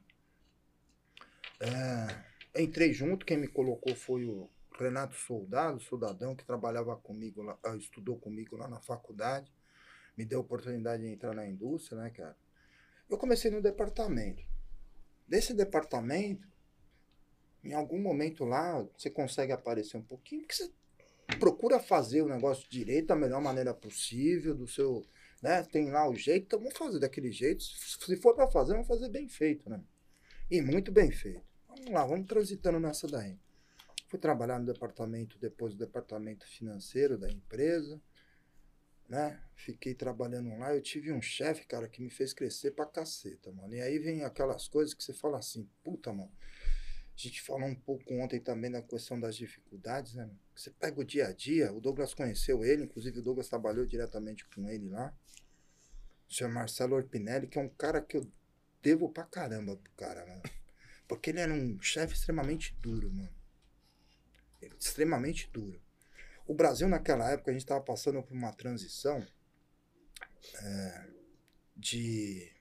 [1.61, 4.49] É, entrei junto, quem me colocou foi o
[4.83, 9.51] Renato Soldado, soldadão, que trabalhava comigo, lá, ah, estudou comigo lá na faculdade.
[10.17, 12.37] Me deu a oportunidade de entrar na indústria, né, cara?
[13.09, 14.43] Eu comecei no departamento.
[15.27, 16.47] Desse departamento,
[17.63, 20.71] em algum momento lá, você consegue aparecer um pouquinho, porque você
[21.39, 25.05] procura fazer o negócio direito da melhor maneira possível, do seu,
[25.41, 25.63] né?
[25.63, 27.63] Tem lá o jeito, então vamos fazer daquele jeito.
[27.63, 29.83] Se for para fazer, vamos fazer bem feito, né?
[30.51, 31.41] E muito bem feito.
[31.67, 33.39] Vamos lá, vamos transitando nessa daí.
[34.13, 37.99] Fui trabalhar no departamento, depois do departamento financeiro da empresa,
[39.09, 39.41] né?
[39.55, 43.73] Fiquei trabalhando lá, eu tive um chefe, cara, que me fez crescer pra caceta, mano.
[43.73, 46.31] E aí vem aquelas coisas que você fala assim, puta, mano.
[46.37, 50.29] A gente falou um pouco ontem também da questão das dificuldades, né?
[50.55, 54.45] Você pega o dia a dia, o Douglas conheceu ele, inclusive o Douglas trabalhou diretamente
[54.45, 55.11] com ele lá.
[56.29, 58.31] O senhor Marcelo Orpinelli, que é um cara que eu
[58.79, 60.43] devo pra caramba pro cara, mano.
[61.07, 63.42] Porque ele era um chefe extremamente duro, mano.
[64.79, 65.81] Extremamente duro.
[66.45, 69.25] O Brasil, naquela época, a gente estava passando por uma transição
[70.61, 71.07] é,
[71.75, 72.51] de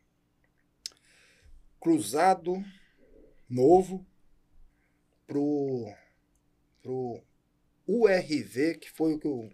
[1.81, 2.63] cruzado
[3.49, 4.07] novo
[5.27, 5.93] pro,
[6.81, 7.23] pro
[7.87, 9.51] URV, que foi o que o,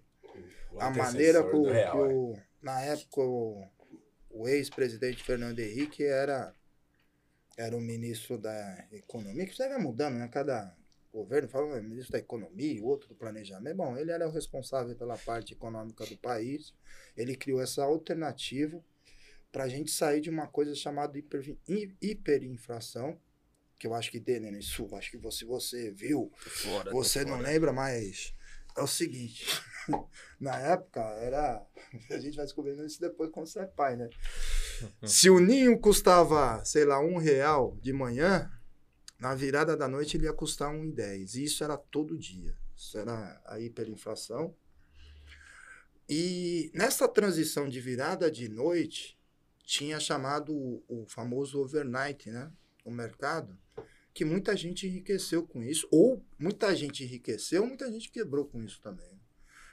[0.72, 2.14] O a maneira que, o- real, que é.
[2.14, 3.66] o- na época o,
[4.30, 6.54] o ex-presidente Fernando Henrique era
[7.56, 10.28] era o ministro da economia, que isso aí vai mudando, né?
[10.28, 10.76] Cada
[11.12, 13.76] governo fala "Ah, ministro da economia, o outro do planejamento.
[13.76, 16.74] Bom, ele era o responsável pela parte econômica do país.
[17.16, 18.82] Ele criou essa alternativa
[19.50, 23.18] para a gente sair de uma coisa chamada hiper, hi- hiperinflação,
[23.78, 27.72] que eu acho que Denner, isso, acho que você, você viu, Fora, você não lembra,
[27.72, 28.34] mas
[28.76, 29.46] é o seguinte.
[30.38, 31.64] Na época era.
[32.10, 34.08] A gente vai descobrindo isso depois quando você é pai, né?
[35.02, 38.50] Se o ninho custava, sei lá, um real de manhã,
[39.18, 41.34] na virada da noite ele ia custar um e dez.
[41.34, 42.56] E isso era todo dia.
[42.76, 44.54] Isso era a hiperinflação.
[46.08, 49.18] E nessa transição de virada de noite,
[49.64, 52.50] tinha chamado o, o famoso overnight, né?
[52.84, 53.58] O mercado
[54.18, 58.80] que muita gente enriqueceu com isso, ou muita gente enriqueceu, muita gente quebrou com isso
[58.80, 59.16] também.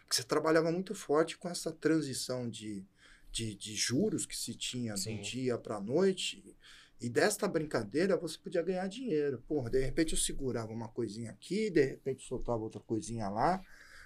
[0.02, 2.86] Porque você trabalhava muito forte com essa transição de,
[3.32, 5.16] de, de juros que se tinha Sim.
[5.16, 6.56] do dia para a noite,
[7.00, 9.44] e desta brincadeira você podia ganhar dinheiro.
[9.48, 13.62] Porra, de repente eu segurava uma coisinha aqui, de repente soltava outra coisinha lá,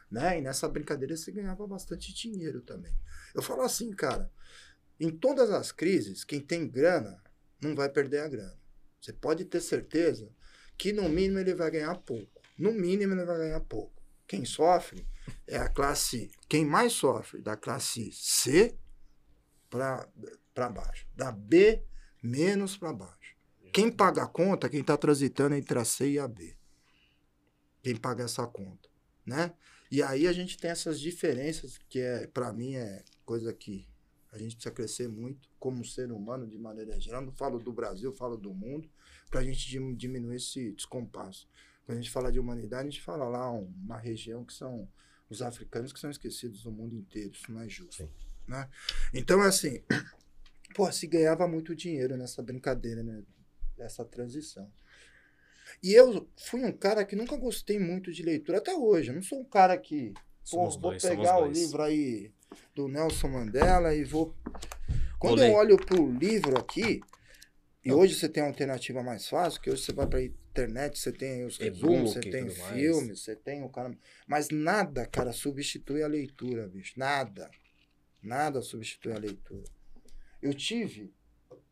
[0.09, 0.39] né?
[0.39, 2.93] E nessa brincadeira você ganhava bastante dinheiro também.
[3.33, 4.31] Eu falo assim, cara,
[4.99, 7.21] em todas as crises, quem tem grana
[7.61, 8.59] não vai perder a grana.
[8.99, 10.29] Você pode ter certeza
[10.77, 12.41] que no mínimo ele vai ganhar pouco.
[12.57, 14.01] No mínimo ele vai ganhar pouco.
[14.27, 15.07] Quem sofre
[15.47, 18.77] é a classe, quem mais sofre da classe C
[19.69, 21.83] para baixo, da B
[22.22, 23.36] menos para baixo.
[23.72, 26.55] Quem paga a conta, é quem está transitando entre a C e a B.
[27.84, 28.89] Quem paga essa conta,
[29.26, 29.53] né?
[29.91, 33.88] E aí a gente tem essas diferenças que é, para mim é coisa que
[34.32, 37.22] a gente precisa crescer muito como ser humano de maneira geral.
[37.22, 38.89] Não falo do Brasil, falo do mundo,
[39.30, 41.47] para a gente dim- diminuir esse descompasso.
[41.86, 44.88] Quando a gente fala de humanidade, a gente fala lá uma região que são
[45.30, 47.32] os africanos que são esquecidos do mundo inteiro.
[47.34, 47.95] Isso não é justo.
[47.95, 48.09] Sim.
[48.47, 48.70] Né?
[49.13, 49.84] Então, assim,
[50.76, 53.24] pô, se ganhava muito dinheiro nessa brincadeira, né?
[53.78, 54.70] Dessa transição.
[55.82, 59.09] E eu fui um cara que nunca gostei muito de leitura, até hoje.
[59.09, 60.13] Eu não sou um cara que
[60.49, 61.57] Pô, vou dois, pegar o dois.
[61.57, 62.32] livro aí
[62.76, 64.36] do Nelson Mandela e vou.
[65.20, 67.01] Quando eu olho pro livro aqui,
[67.84, 71.11] e hoje você tem uma alternativa mais fácil, que hoje você vai pra internet, você
[71.11, 73.95] tem os resumos, você tem filmes, você tem o cara.
[74.28, 76.93] Mas nada, cara, substitui a leitura, bicho.
[76.97, 77.49] Nada.
[78.22, 79.63] Nada substitui a leitura.
[80.41, 81.13] Eu tive,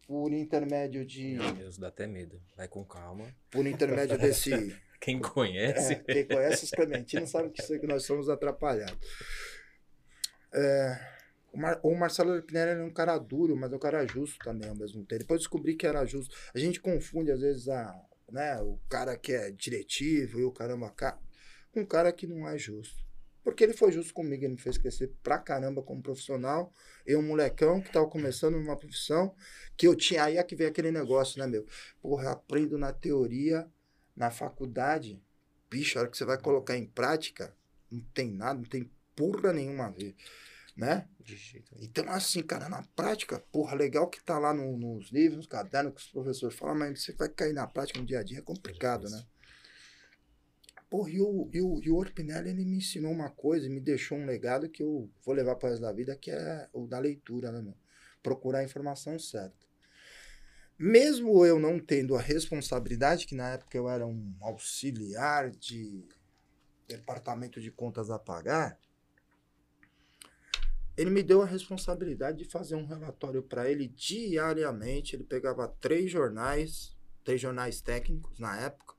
[0.08, 1.36] por intermédio de.
[1.38, 2.42] Meu Deus, dá até medo.
[2.56, 3.34] Vai com calma.
[3.50, 4.76] Por intermédio desse.
[5.00, 5.94] Quem conhece.
[5.94, 8.98] É, quem conhece os Clementino sabe que, isso que nós somos atrapalhados.
[10.54, 11.00] É,
[11.54, 14.68] o, Mar- o Marcelo Pinelli é um cara duro, mas é um cara justo também
[14.70, 15.20] ao mesmo tempo.
[15.22, 16.36] Depois eu descobri que era justo.
[16.54, 17.94] A gente confunde, às vezes, a,
[18.32, 21.20] né, o cara que é diretivo e o caramba ca-
[21.72, 23.06] com um cara que não é justo.
[23.48, 26.70] Porque ele foi justo comigo, ele me fez crescer pra caramba como profissional.
[27.06, 29.34] Eu, um molecão que tava começando numa profissão
[29.78, 30.26] que eu tinha.
[30.26, 31.66] Aí é que vem aquele negócio, né, meu?
[32.02, 33.66] Porra, eu aprendo na teoria,
[34.14, 35.24] na faculdade.
[35.72, 37.56] Bicho, a hora que você vai colocar em prática,
[37.90, 40.14] não tem nada, não tem porra nenhuma a ver,
[40.76, 41.08] né?
[41.22, 41.88] De jeito nenhum.
[41.88, 45.94] Então, assim, cara, na prática, porra, legal que tá lá no- nos livros, nos cadernos
[45.94, 48.42] que os professores falam, mas você vai cair na prática no dia a dia, é
[48.42, 49.26] complicado, né?
[50.90, 54.18] Porra, e o, e o, e o Orpinelli, ele me ensinou uma coisa me deixou
[54.18, 57.52] um legado que eu vou levar para resto da vida, que é o da leitura,
[57.52, 57.76] né, meu?
[58.24, 59.68] Procurar a informação certa.
[60.80, 66.08] Mesmo eu não tendo a responsabilidade, que na época eu era um auxiliar de
[66.88, 68.80] departamento de contas a pagar,
[70.98, 75.16] ele me deu a responsabilidade de fazer um relatório para ele diariamente.
[75.16, 78.97] Ele pegava três jornais, três jornais técnicos na época.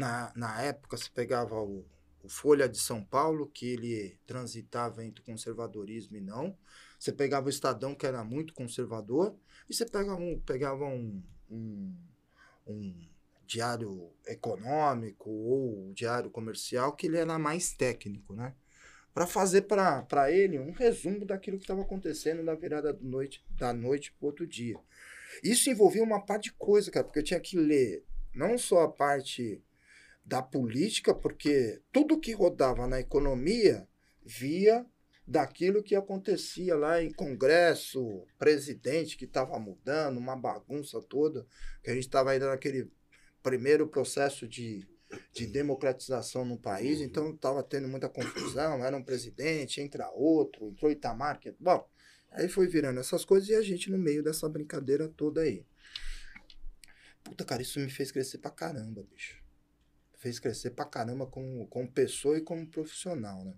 [0.00, 1.84] Na, na época, se pegava o,
[2.22, 6.56] o Folha de São Paulo, que ele transitava entre conservadorismo e não.
[6.98, 9.36] Você pegava o Estadão, que era muito conservador.
[9.68, 11.94] E você pegava um, pegava um, um,
[12.66, 13.08] um
[13.46, 18.54] diário econômico ou um diário comercial, que ele era mais técnico, né?
[19.12, 23.72] para fazer para ele um resumo daquilo que estava acontecendo na virada da noite da
[23.72, 24.78] noite para outro dia.
[25.42, 28.88] Isso envolvia uma parte de coisa, cara, porque eu tinha que ler não só a
[28.88, 29.60] parte
[30.30, 33.88] da política, porque tudo que rodava na economia
[34.24, 34.86] via
[35.26, 41.44] daquilo que acontecia lá em Congresso, presidente que estava mudando, uma bagunça toda,
[41.82, 42.88] que a gente estava ainda naquele
[43.42, 44.88] primeiro processo de
[45.32, 50.88] de democratização no país, então estava tendo muita confusão, era um presidente, entra outro, entrou
[50.88, 51.52] Itamar, que...
[51.58, 51.84] bom,
[52.30, 55.66] aí foi virando essas coisas e a gente no meio dessa brincadeira toda aí.
[57.24, 59.40] Puta, cara, isso me fez crescer pra caramba, bicho.
[60.20, 63.54] Fez crescer pra caramba como, como pessoa e como profissional, né?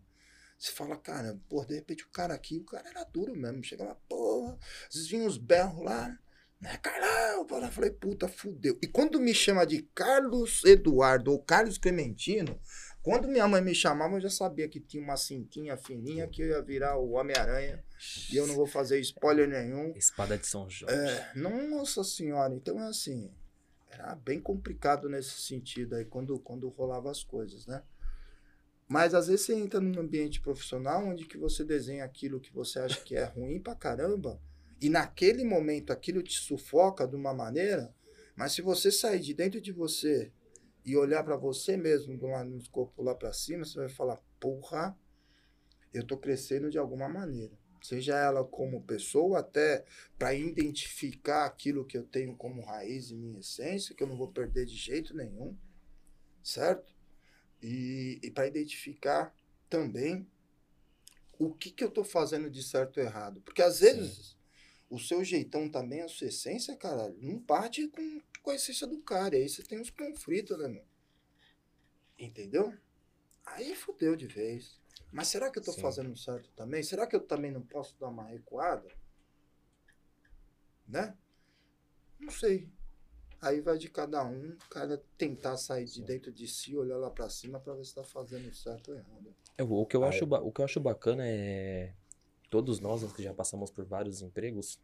[0.58, 3.96] Você fala, cara, pô, de repente o cara aqui, o cara era duro mesmo, chegava,
[4.08, 4.56] porra,
[4.88, 6.16] às vezes vinham uns berros lá,
[6.60, 8.78] né, Carlão, pô, eu falei, puta, fudeu.
[8.80, 12.56] E quando me chama de Carlos Eduardo ou Carlos Clementino,
[13.02, 16.50] quando minha mãe me chamava, eu já sabia que tinha uma cintinha fininha que eu
[16.50, 17.82] ia virar o Homem-Aranha.
[18.30, 19.92] E eu não vou fazer spoiler nenhum.
[19.96, 20.94] Espada de São Jorge.
[20.94, 23.28] É, nossa senhora, então é assim,
[24.02, 27.82] era bem complicado nesse sentido aí, quando, quando rolava as coisas, né?
[28.88, 32.80] Mas às vezes você entra num ambiente profissional onde que você desenha aquilo que você
[32.80, 34.42] acha que é ruim pra caramba,
[34.80, 37.94] e naquele momento aquilo te sufoca de uma maneira,
[38.34, 40.32] mas se você sair de dentro de você
[40.84, 44.20] e olhar para você mesmo do lado no escopo lá para cima, você vai falar,
[44.40, 44.98] porra,
[45.94, 47.56] eu tô crescendo de alguma maneira.
[47.82, 49.84] Seja ela como pessoa, até
[50.16, 54.28] para identificar aquilo que eu tenho como raiz e minha essência, que eu não vou
[54.28, 55.56] perder de jeito nenhum,
[56.42, 56.94] certo?
[57.60, 59.34] E, e para identificar
[59.68, 60.26] também
[61.38, 63.40] o que, que eu tô fazendo de certo ou errado.
[63.40, 64.36] Porque às vezes
[64.88, 68.98] o seu jeitão também, a sua essência, cara, não bate com, com a essência do
[68.98, 69.36] cara.
[69.36, 70.84] E aí você tem uns conflitos, né, meu?
[72.18, 72.72] Entendeu?
[73.44, 74.81] Aí fudeu de vez.
[75.12, 75.80] Mas será que eu Sim.
[75.80, 76.82] fazendo certo também?
[76.82, 78.88] Será que eu também não posso dar uma recuada?
[80.88, 81.14] Né?
[82.18, 82.68] Não sei.
[83.40, 87.28] Aí vai de cada um, cada tentar sair de dentro de si, olhar lá pra
[87.28, 89.34] cima pra ver se tá fazendo certo ou errado.
[89.58, 90.38] É, o, que eu Ah, acho, é.
[90.38, 91.92] o que eu acho bacana é.
[92.48, 94.78] Todos nós que já passamos por vários empregos,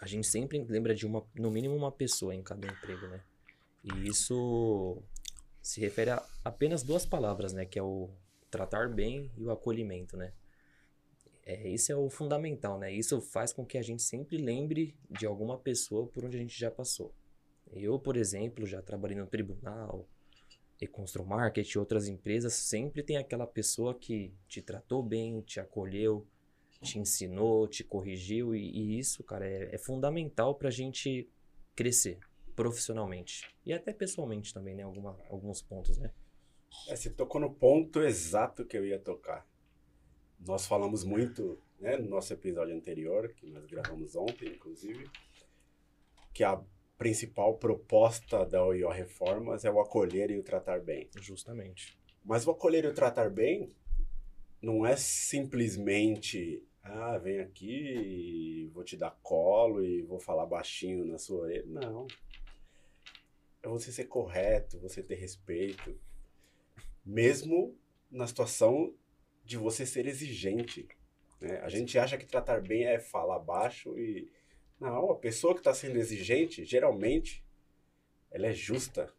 [0.00, 3.22] a gente sempre lembra de uma, no mínimo uma pessoa em cada emprego, né?
[3.84, 5.02] E isso
[5.60, 7.66] se refere a apenas duas palavras, né?
[7.66, 8.08] Que é o
[8.52, 10.32] tratar bem e o acolhimento, né?
[11.44, 12.92] É, isso é o fundamental, né?
[12.92, 16.56] Isso faz com que a gente sempre lembre de alguma pessoa por onde a gente
[16.56, 17.12] já passou.
[17.72, 20.06] Eu, por exemplo, já trabalhei no tribunal,
[20.80, 26.26] Econstro Market e outras empresas, sempre tem aquela pessoa que te tratou bem, te acolheu,
[26.82, 31.28] te ensinou, te corrigiu, e, e isso, cara, é, é fundamental pra gente
[31.74, 32.18] crescer
[32.54, 34.82] profissionalmente e até pessoalmente também, né?
[34.82, 36.12] Alguma, alguns pontos, né?
[36.88, 39.46] É, você tocou no ponto exato que eu ia tocar.
[40.40, 45.08] Nós falamos muito, né, no nosso episódio anterior, que nós gravamos ontem, inclusive,
[46.34, 46.60] que a
[46.98, 51.08] principal proposta da OIO Reformas é o acolher e o tratar bem.
[51.20, 51.96] Justamente.
[52.24, 53.74] Mas o acolher e o tratar bem
[54.60, 61.16] não é simplesmente, Ah, vem aqui, vou te dar colo e vou falar baixinho na
[61.16, 61.64] sua orelha.
[61.66, 62.08] Não.
[63.62, 65.96] É você ser correto, você ter respeito.
[67.04, 67.76] Mesmo
[68.10, 68.94] na situação
[69.44, 70.86] de você ser exigente.
[71.40, 71.58] né?
[71.60, 74.30] A gente acha que tratar bem é falar baixo e.
[74.78, 77.44] Não, a pessoa que está sendo exigente, geralmente,
[78.30, 79.12] ela é justa.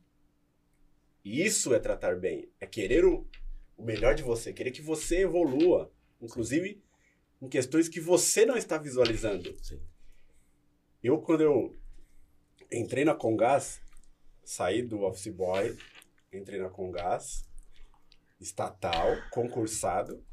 [1.23, 2.49] E isso é tratar bem.
[2.59, 3.25] É querer o,
[3.77, 5.89] o melhor de você, querer que você evolua.
[6.21, 6.83] Inclusive
[7.41, 9.57] em questões que você não está visualizando.
[9.61, 9.81] Sim.
[11.03, 11.77] Eu, quando eu
[12.71, 13.81] entrei na Congás,
[14.43, 15.77] saí do Office Boy,
[16.31, 17.43] entrei na Congás,
[18.43, 20.23] estatal, concursado,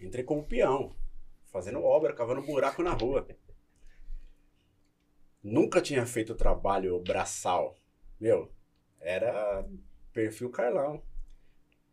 [0.00, 0.94] entrei como peão,
[1.52, 3.26] fazendo obra, cavando buraco na rua.
[5.42, 7.76] Nunca tinha feito trabalho braçal.
[8.20, 8.52] Meu,
[9.00, 9.64] era
[10.12, 11.02] perfil Carlão.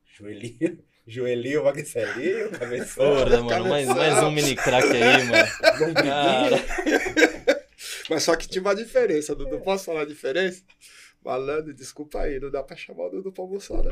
[0.05, 3.05] Joelhinho, joelhinho, magrelinho, cabeção.
[3.05, 5.93] Porra, mano, mais, mais um mini crack aí, mano.
[5.93, 6.57] Cara,
[8.09, 9.59] Mas só que tinha uma diferença, Dudu.
[9.61, 10.63] Posso falar a diferença?
[11.25, 13.91] Malandro, desculpa aí, não dá pra chamar o Dudu pra almoçar, né?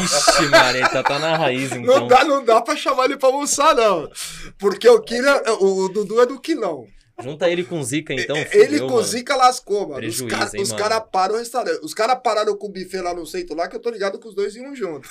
[0.00, 2.06] vixe, Maria, tá, tá na raiz, Não então.
[2.06, 4.10] dá, não dá pra chamar ele pra almoçar, não.
[4.58, 6.86] Porque o, Kira, o Dudu é do quilão.
[7.20, 8.36] Junta ele com Zica, então.
[8.36, 9.02] ele fudeu, com mano.
[9.06, 9.94] zica lascou, mano.
[9.94, 10.26] Prejuízo,
[10.60, 11.80] os caras cara param o restaurante.
[11.82, 14.28] Os caras pararam com o buffet lá no centro lá, que eu tô ligado que
[14.28, 15.08] os dois iam junto.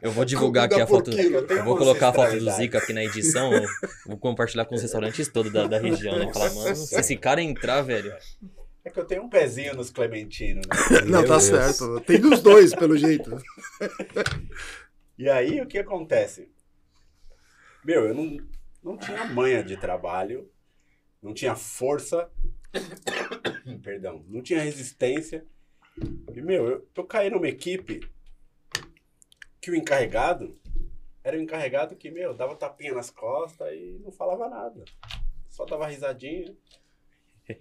[0.00, 1.10] Eu vou divulgar aqui Comida a por foto.
[1.10, 1.38] quilo.
[1.50, 2.50] Eu vou colocar a foto do.
[2.52, 3.50] Zica aqui na edição.
[4.06, 6.18] Vou compartilhar com os restaurantes todos da, da região.
[6.18, 6.32] Né?
[6.32, 8.14] Falar, mano, se esse cara entrar, velho.
[8.84, 11.00] É que eu tenho um pezinho nos clementinos, né?
[11.08, 11.44] Não, Meu tá Deus.
[11.44, 12.00] certo.
[12.02, 13.30] Tem dos dois, pelo jeito.
[15.16, 16.50] E aí, o que acontece?
[17.84, 18.36] Meu, eu não,
[18.82, 20.50] não tinha manha de trabalho,
[21.22, 22.28] não tinha força,
[23.80, 25.46] perdão, não tinha resistência.
[26.34, 28.00] E, meu, eu, eu caí numa equipe
[29.60, 30.58] que o encarregado
[31.22, 34.84] era o encarregado que, meu, dava tapinha nas costas e não falava nada.
[35.48, 36.54] Só dava risadinha.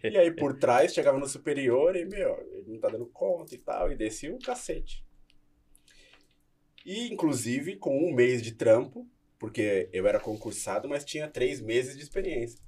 [0.04, 3.58] E aí, por trás, chegava no superior e, meu, ele não tá dando conta e
[3.58, 5.06] tal, e descia o cacete.
[6.86, 9.08] E, inclusive, com um mês de trampo,
[9.38, 12.60] porque eu era concursado, mas tinha três meses de experiência.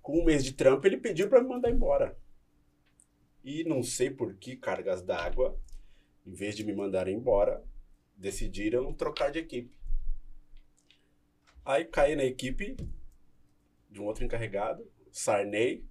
[0.00, 2.16] Com um mês de trampo, ele pediu para me mandar embora.
[3.44, 5.58] E não sei por que cargas d'água,
[6.26, 7.62] em vez de me mandarem embora,
[8.16, 9.76] decidiram trocar de equipe.
[11.64, 12.76] Aí caí na equipe
[13.90, 15.84] de um outro encarregado, Sarney,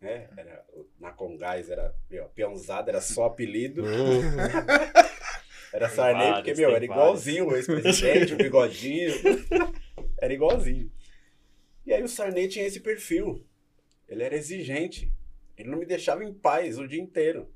[0.00, 0.28] né?
[0.36, 0.64] Era,
[1.00, 3.82] na Congás era, meu, peãozada, era só apelido.
[5.72, 9.12] Era Tem Sarney, porque, meu, era igualzinho o ex-presidente, o bigodinho.
[10.18, 10.90] Era igualzinho.
[11.84, 13.44] E aí o Sarney tinha esse perfil.
[14.08, 15.12] Ele era exigente.
[15.56, 17.52] Ele não me deixava em paz o dia inteiro.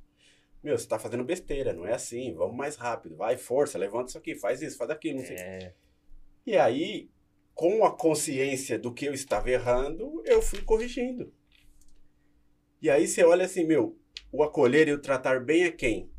[0.62, 2.34] Meu, você tá fazendo besteira, não é assim.
[2.34, 3.16] Vamos mais rápido.
[3.16, 5.36] Vai, força, levanta isso aqui, faz isso, faz aquilo, não sei.
[5.36, 5.72] É,
[6.47, 7.09] E aí,
[7.55, 11.32] com a consciência do que eu estava errando, eu fui corrigindo.
[12.81, 13.99] E aí você olha assim, meu,
[14.33, 16.11] o acolher e o tratar bem é quem?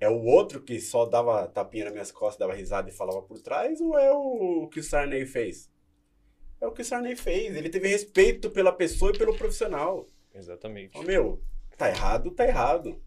[0.00, 3.40] É o outro que só dava tapinha nas minhas costas, dava risada e falava por
[3.40, 5.68] trás, ou é o que o Sarney fez?
[6.60, 7.56] É o que o Sarney fez.
[7.56, 10.06] Ele teve respeito pela pessoa e pelo profissional.
[10.32, 10.96] exatamente.
[10.96, 11.42] Ô, meu,
[11.76, 13.00] tá errado, tá errado.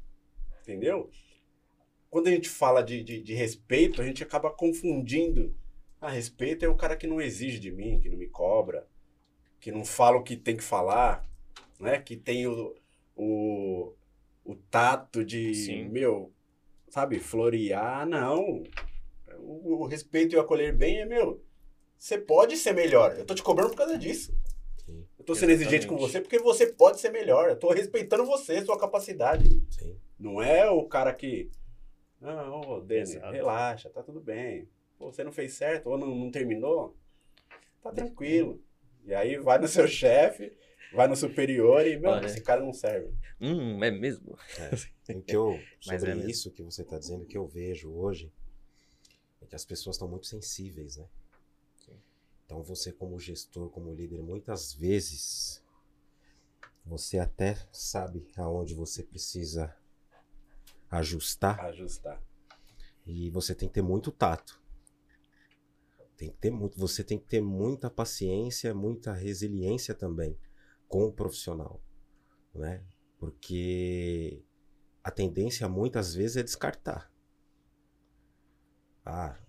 [0.62, 1.10] Entendeu?
[2.10, 5.56] Quando a gente fala de, de, de respeito, a gente acaba confundindo.
[6.00, 8.86] Ah, respeito é o cara que não exige de mim, que não me cobra,
[9.62, 11.26] que não fala o que tem que falar,
[11.82, 12.00] né?
[12.00, 12.76] Que tem o,
[13.16, 13.94] o,
[14.46, 15.90] o tato de, Sim.
[15.90, 16.32] meu,
[16.90, 18.08] sabe, florear.
[18.08, 18.64] Não.
[19.40, 21.44] O, o respeito e o acolher bem é, meu,
[21.98, 23.16] você pode ser melhor.
[23.18, 24.34] Eu tô te cobrando por causa disso.
[24.86, 25.06] Sim.
[25.18, 26.12] Eu tô sendo exigente com Exatamente.
[26.12, 27.50] você porque você pode ser melhor.
[27.50, 29.62] Eu tô respeitando você, sua capacidade.
[29.70, 29.98] Sim.
[30.18, 31.50] Não é o cara que.
[32.20, 34.68] Não, ô, Denis, relaxa, tá tudo bem.
[34.98, 36.96] Pô, você não fez certo ou não, não terminou?
[37.82, 38.62] Tá tranquilo.
[39.04, 40.54] E aí vai no seu chefe,
[40.92, 42.26] vai no superior e, meu, Olha.
[42.26, 43.14] esse cara não serve.
[43.40, 44.38] Hum, é mesmo?
[45.12, 46.30] O que eu, Mas sobre é mesmo.
[46.30, 48.32] isso que você está dizendo, que eu vejo hoje,
[49.42, 51.06] é que as pessoas estão muito sensíveis, né?
[52.46, 55.62] Então você como gestor, como líder, muitas vezes
[56.86, 59.76] você até sabe aonde você precisa
[60.90, 62.22] ajustar Ajustar.
[63.06, 64.62] e você tem que ter muito tato.
[66.16, 70.38] Tem que ter muito, você tem que ter muita paciência, muita resiliência também
[70.92, 71.82] com o profissional,
[72.54, 72.84] né?
[73.18, 74.44] Porque
[75.02, 77.10] a tendência muitas vezes é descartar.
[79.06, 79.40] Ah,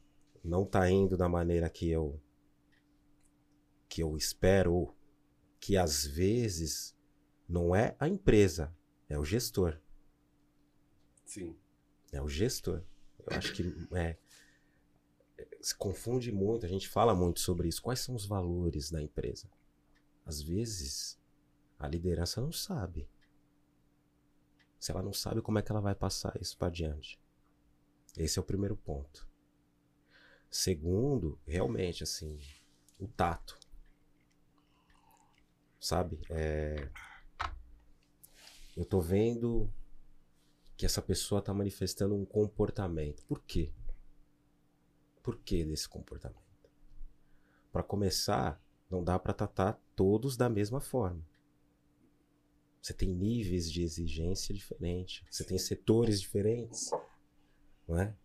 [0.44, 2.22] não tá indo da maneira que eu
[3.88, 4.94] que eu espero,
[5.60, 6.96] que às vezes
[7.48, 8.74] não é a empresa,
[9.08, 9.80] é o gestor.
[11.26, 11.58] Sim.
[12.12, 12.84] É o gestor.
[13.18, 13.64] Eu acho que
[13.96, 14.16] é.
[15.60, 17.82] se confunde muito, a gente fala muito sobre isso.
[17.82, 19.50] Quais são os valores da empresa?
[20.24, 21.20] Às vezes,
[21.82, 23.08] a liderança não sabe.
[24.78, 27.20] Se ela não sabe, como é que ela vai passar isso para adiante?
[28.16, 29.28] Esse é o primeiro ponto.
[30.48, 32.38] Segundo, realmente, assim,
[33.00, 33.58] o tato.
[35.80, 36.20] Sabe?
[36.30, 36.88] É...
[38.76, 39.68] Eu tô vendo
[40.76, 43.24] que essa pessoa tá manifestando um comportamento.
[43.24, 43.72] Por quê?
[45.20, 46.40] Por que desse comportamento?
[47.72, 51.31] Para começar, não dá para tratar todos da mesma forma.
[52.82, 56.90] Você tem níveis de exigência diferentes, você tem setores diferentes,
[57.86, 58.16] não é?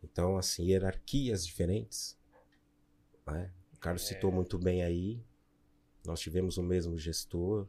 [0.00, 2.16] Então, assim, hierarquias diferentes.
[3.26, 3.52] Não é?
[3.74, 4.14] O Carlos É.
[4.14, 5.20] citou muito bem aí.
[6.04, 7.66] Nós tivemos o mesmo gestor,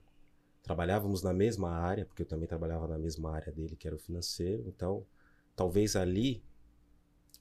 [0.62, 4.00] trabalhávamos na mesma área, porque eu também trabalhava na mesma área dele, que era o
[4.00, 4.64] financeiro.
[4.68, 5.08] Então,
[5.56, 6.44] talvez ali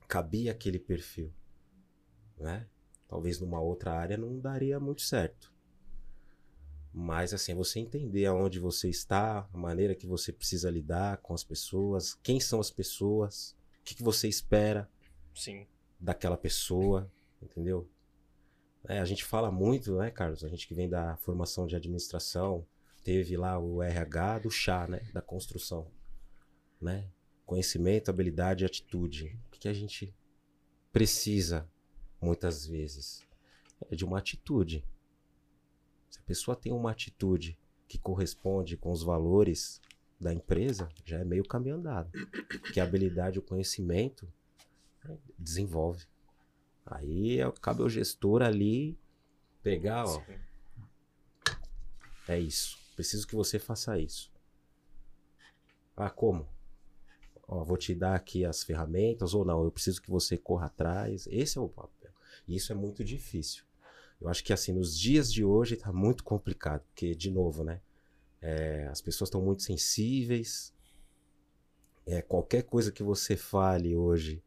[0.08, 1.30] cabia aquele perfil,
[2.38, 2.66] né?
[3.06, 5.52] Talvez numa outra área não daria muito certo.
[6.98, 11.44] Mas assim, você entender aonde você está, a maneira que você precisa lidar com as
[11.44, 14.90] pessoas, quem são as pessoas, o que, que você espera
[15.34, 15.66] Sim.
[16.00, 17.86] daquela pessoa, entendeu?
[18.88, 20.42] É, a gente fala muito, né, Carlos?
[20.42, 22.66] A gente que vem da formação de administração,
[23.04, 25.90] teve lá o RH do chá, né, da construção,
[26.80, 27.10] né?
[27.44, 29.38] Conhecimento, habilidade e atitude.
[29.48, 30.14] O que, que a gente
[30.90, 31.68] precisa
[32.22, 33.22] muitas vezes?
[33.90, 34.82] É de uma atitude.
[36.10, 39.80] Se a pessoa tem uma atitude que corresponde com os valores
[40.20, 42.10] da empresa, já é meio caminho andado.
[42.72, 44.26] Que a habilidade o conhecimento
[45.04, 46.04] né, desenvolve.
[46.84, 48.98] Aí é- cabe ao gestor ali
[49.62, 50.22] pegar, ó,
[52.28, 52.78] é isso.
[52.94, 54.32] Preciso que você faça isso.
[55.96, 56.48] Ah, como?
[57.48, 61.26] Ó, vou te dar aqui as ferramentas ou não, eu preciso que você corra atrás.
[61.30, 62.10] Esse é o papel.
[62.46, 63.64] E isso é muito difícil.
[64.20, 67.80] Eu acho que assim, nos dias de hoje tá muito complicado, porque, de novo, né?
[68.40, 70.72] é, as pessoas estão muito sensíveis.
[72.06, 74.42] É, qualquer coisa que você fale hoje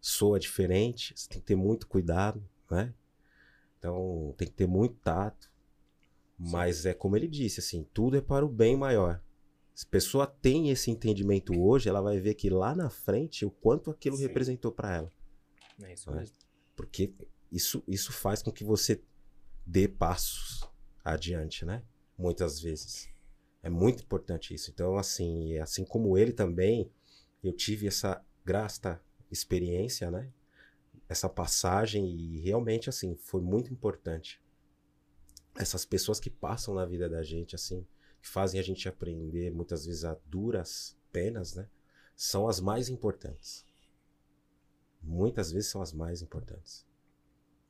[0.00, 1.12] soa diferente.
[1.14, 2.94] Você tem que ter muito cuidado, né?
[3.78, 5.50] Então, tem que ter muito tato.
[6.38, 9.22] Mas é como ele disse, assim, tudo é para o bem maior.
[9.74, 13.50] Se a pessoa tem esse entendimento hoje, ela vai ver que lá na frente o
[13.50, 14.22] quanto aquilo Sim.
[14.22, 15.10] representou para ela.
[15.82, 16.14] É isso É.
[16.14, 16.36] mesmo.
[16.74, 17.12] Porque
[17.50, 19.02] isso, isso faz com que você
[19.66, 20.68] dê passos
[21.04, 21.82] adiante, né?
[22.16, 23.08] Muitas vezes.
[23.62, 24.70] É muito importante isso.
[24.70, 26.90] Então, assim, assim como ele também,
[27.42, 29.00] eu tive essa grata
[29.30, 30.32] experiência, né?
[31.08, 34.42] Essa passagem e realmente, assim, foi muito importante.
[35.54, 37.86] Essas pessoas que passam na vida da gente, assim,
[38.20, 41.68] que fazem a gente aprender, muitas vezes a duras penas, né?
[42.16, 43.64] São as mais importantes.
[45.02, 46.86] Muitas vezes são as mais importantes.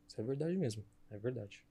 [0.07, 0.84] Isso é verdade mesmo.
[1.11, 1.66] É verdade.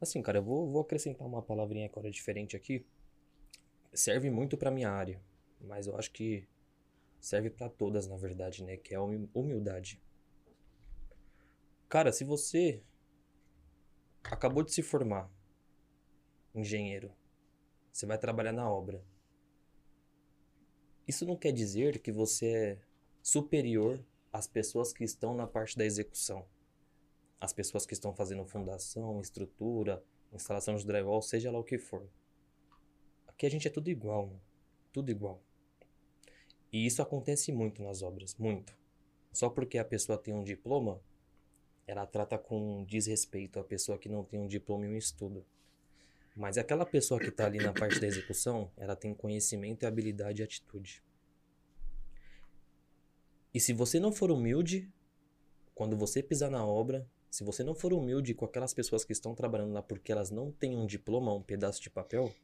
[0.00, 2.84] Assim, cara, eu vou, vou acrescentar uma palavrinha agora diferente aqui.
[3.92, 5.20] Serve muito pra minha área,
[5.60, 6.46] mas eu acho que
[7.18, 8.76] serve pra todas, na verdade, né?
[8.76, 10.02] Que é a humi- humildade.
[11.88, 12.82] Cara, se você
[14.24, 15.30] acabou de se formar
[16.54, 17.10] engenheiro,
[17.92, 19.02] você vai trabalhar na obra.
[21.08, 22.78] Isso não quer dizer que você é
[23.22, 26.44] superior às pessoas que estão na parte da execução
[27.40, 32.08] as pessoas que estão fazendo fundação, estrutura, instalação de drywall, seja lá o que for.
[33.26, 34.32] Aqui a gente é tudo igual,
[34.92, 35.42] tudo igual.
[36.72, 38.76] E isso acontece muito nas obras, muito.
[39.32, 41.00] Só porque a pessoa tem um diploma,
[41.86, 45.44] ela trata com desrespeito a pessoa que não tem um diploma e um estudo.
[46.34, 50.44] Mas aquela pessoa que está ali na parte da execução, ela tem conhecimento, habilidade e
[50.44, 51.02] atitude.
[53.54, 54.90] E se você não for humilde,
[55.74, 59.34] quando você pisar na obra, se você não for humilde com aquelas pessoas que estão
[59.34, 62.34] trabalhando lá porque elas não têm um diploma, um pedaço de papel,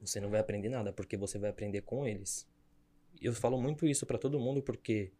[0.00, 2.46] você não vai aprender nada, porque você vai aprender com eles.
[3.20, 5.12] Eu falo muito isso pra todo mundo porque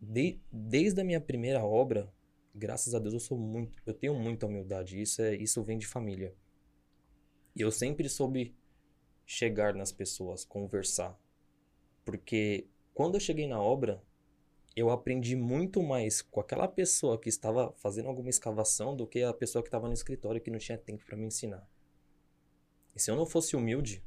[0.00, 2.12] de- desde a minha primeira obra,
[2.54, 5.86] graças a Deus eu sou muito, eu tenho muita humildade, isso é, isso vem de
[5.86, 6.34] família.
[7.54, 8.54] E eu sempre soube
[9.26, 11.18] chegar nas pessoas, conversar.
[12.04, 14.02] Porque quando eu cheguei na obra,
[14.76, 19.32] eu aprendi muito mais com aquela pessoa que estava fazendo alguma escavação do que a
[19.32, 21.68] pessoa que estava no escritório que não tinha tempo para me ensinar.
[22.94, 24.02] E se eu não fosse humilde,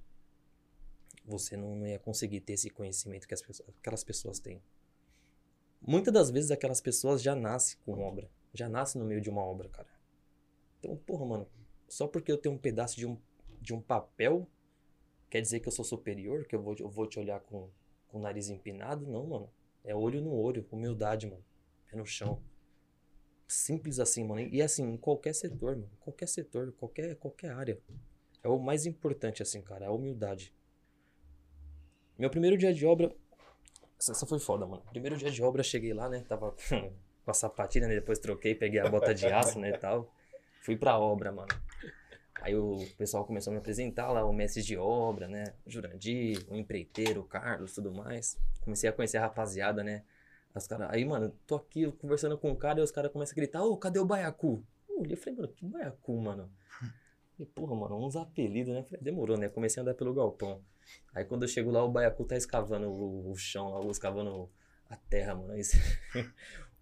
[1.26, 3.44] você não ia conseguir ter esse conhecimento que as
[3.80, 4.62] aquelas pessoas têm.
[5.82, 9.42] Muitas das vezes aquelas pessoas já nascem com obra, já nascem no meio de uma
[9.42, 9.90] obra, cara.
[10.80, 11.48] Então, porra, mano,
[11.88, 13.18] só porque eu tenho um pedaço de um,
[13.62, 14.48] de um papel,
[15.30, 17.70] quer dizer que eu sou superior, que eu vou, eu vou te olhar com,
[18.08, 19.06] com o nariz empinado?
[19.06, 19.50] Não, mano.
[19.84, 21.44] É olho no olho, humildade, mano.
[21.90, 22.42] pé no chão.
[23.48, 24.42] Simples assim, mano.
[24.42, 25.92] E assim, em qualquer setor, mano.
[26.00, 27.80] Qualquer setor, qualquer, qualquer área.
[28.44, 30.54] É o mais importante, assim, cara, a humildade.
[32.18, 33.16] Meu primeiro dia de obra.
[33.98, 34.84] Essa foi foda, mano.
[34.90, 36.26] Primeiro dia de obra, cheguei lá, né?
[36.28, 36.54] Tava
[37.24, 37.96] com a sapatilha, né?
[37.96, 39.72] Depois troquei, peguei a bota de aço, né?
[39.78, 40.14] Tal.
[40.62, 41.48] Fui pra obra, mano.
[42.42, 45.44] Aí o pessoal começou a me apresentar lá, o mestre de obra, né?
[45.66, 48.40] O Jurandir, o empreiteiro, o Carlos, tudo mais.
[48.62, 50.04] Comecei a conhecer a rapaziada, né?
[50.56, 53.36] Os cara, aí, mano, tô aqui conversando com o cara e os caras começam a
[53.36, 54.64] gritar, ô, cadê o baiacu?
[54.90, 56.52] Eu olhei e falei, mano, que baiacu, mano?
[57.40, 58.82] E, porra, mano, uns apelidos, né?
[58.82, 59.48] Falei, demorou, né?
[59.48, 60.60] Comecei a andar pelo galpão.
[61.14, 64.50] Aí quando eu chego lá, o baiacu tá escavando o, o chão lá, escavando
[64.90, 65.52] a terra, mano.
[65.52, 65.62] Aí,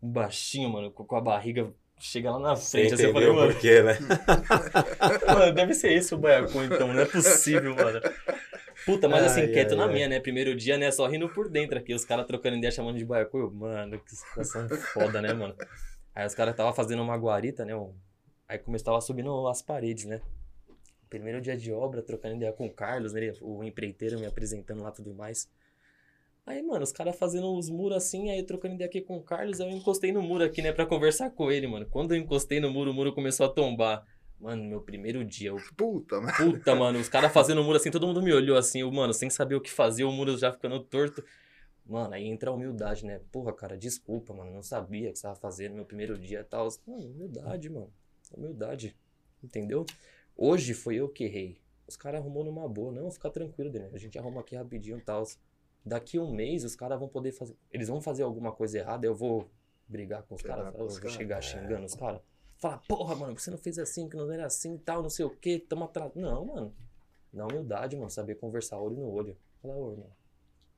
[0.02, 2.94] um baixinho, mano, com a barriga chega lá na Você frente.
[2.94, 3.98] Assim, eu falei, mano, por quê, né?
[5.34, 6.94] Mano, deve ser esse o baiacu, então.
[6.94, 8.00] Não é possível, mano.
[8.86, 10.20] Puta, mas assim, Ai, quieto ai, na minha, né?
[10.20, 10.92] Primeiro dia, né?
[10.92, 11.94] Só rindo por dentro aqui.
[11.94, 13.38] Os caras trocando ideia, chamando de baiacu.
[13.40, 15.56] Eu, mano, que situação foda, né, mano?
[16.14, 17.76] Aí os caras tava fazendo uma guarita, né?
[17.76, 17.94] um-
[18.48, 20.22] Aí começava subindo as paredes, né?
[21.10, 23.34] Primeiro dia de obra, trocando ideia com o Carlos, né?
[23.42, 25.50] O empreiteiro me apresentando lá e tudo mais.
[26.46, 29.60] Aí, mano, os caras fazendo os muros assim, aí trocando ideia aqui com o Carlos,
[29.60, 31.88] aí eu encostei no muro aqui, né, pra conversar com ele, mano.
[31.90, 34.06] Quando eu encostei no muro, o muro começou a tombar.
[34.40, 36.38] Mano, meu primeiro dia, eu Puta, mas.
[36.38, 39.14] Puta, mano, os caras fazendo o muro assim, todo mundo me olhou assim, eu, mano,
[39.14, 41.24] sem saber o que fazer, o muro já ficando torto.
[41.84, 43.22] Mano, aí entra a humildade, né?
[43.32, 46.42] Porra, cara, desculpa, mano, não sabia o que você tava fazendo no meu primeiro dia
[46.42, 46.68] e tal.
[46.86, 47.92] Mano, humildade, mano.
[48.36, 48.96] Humildade.
[49.44, 49.86] Entendeu?
[50.36, 51.58] Hoje foi eu que errei.
[51.88, 52.92] Os caras arrumou numa boa.
[52.92, 53.92] Não, fica tranquilo, Daniel.
[53.94, 55.24] A gente arruma aqui rapidinho e tal.
[55.86, 57.56] Daqui um mês os caras vão poder fazer.
[57.72, 59.48] Eles vão fazer alguma coisa errada, eu vou
[59.88, 62.22] brigar com os caras, eu vou chegar xingando os caras.
[62.58, 65.26] Falar, porra, mano, você não fez assim, que não era assim e tal, não sei
[65.26, 66.12] o que, tamo atrás.
[66.16, 66.76] Não, mano.
[67.32, 69.38] Na humildade, mano, saber conversar olho no olho.
[69.62, 70.12] Falar, ô, irmão,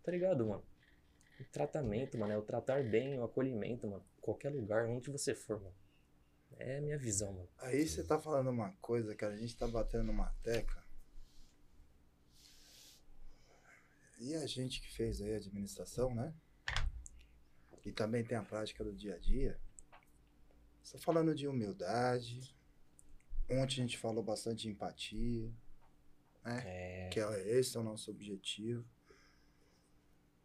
[0.04, 0.64] tá ligado, mano?
[1.40, 4.04] O tratamento, mano, é o tratar bem, o acolhimento, mano.
[4.20, 5.76] Qualquer lugar, onde você for, mano.
[6.58, 7.50] É a minha visão, mano.
[7.60, 10.84] Aí você tá falando uma coisa, cara, a gente tá batendo numa tecla.
[14.20, 16.34] E a gente que fez aí a administração, né?
[17.86, 19.60] E também tem a prática do dia a dia.
[20.92, 22.56] Tá falando de humildade.
[23.50, 25.52] Ontem a gente falou bastante de empatia,
[26.44, 27.10] É.
[27.12, 28.86] que é esse é o nosso objetivo.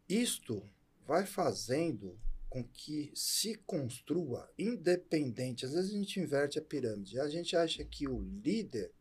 [0.07, 0.69] Isto
[1.05, 2.19] vai fazendo
[2.49, 5.65] com que se construa independente.
[5.65, 7.19] Às vezes a gente inverte a pirâmide.
[7.19, 8.93] A gente acha que o líder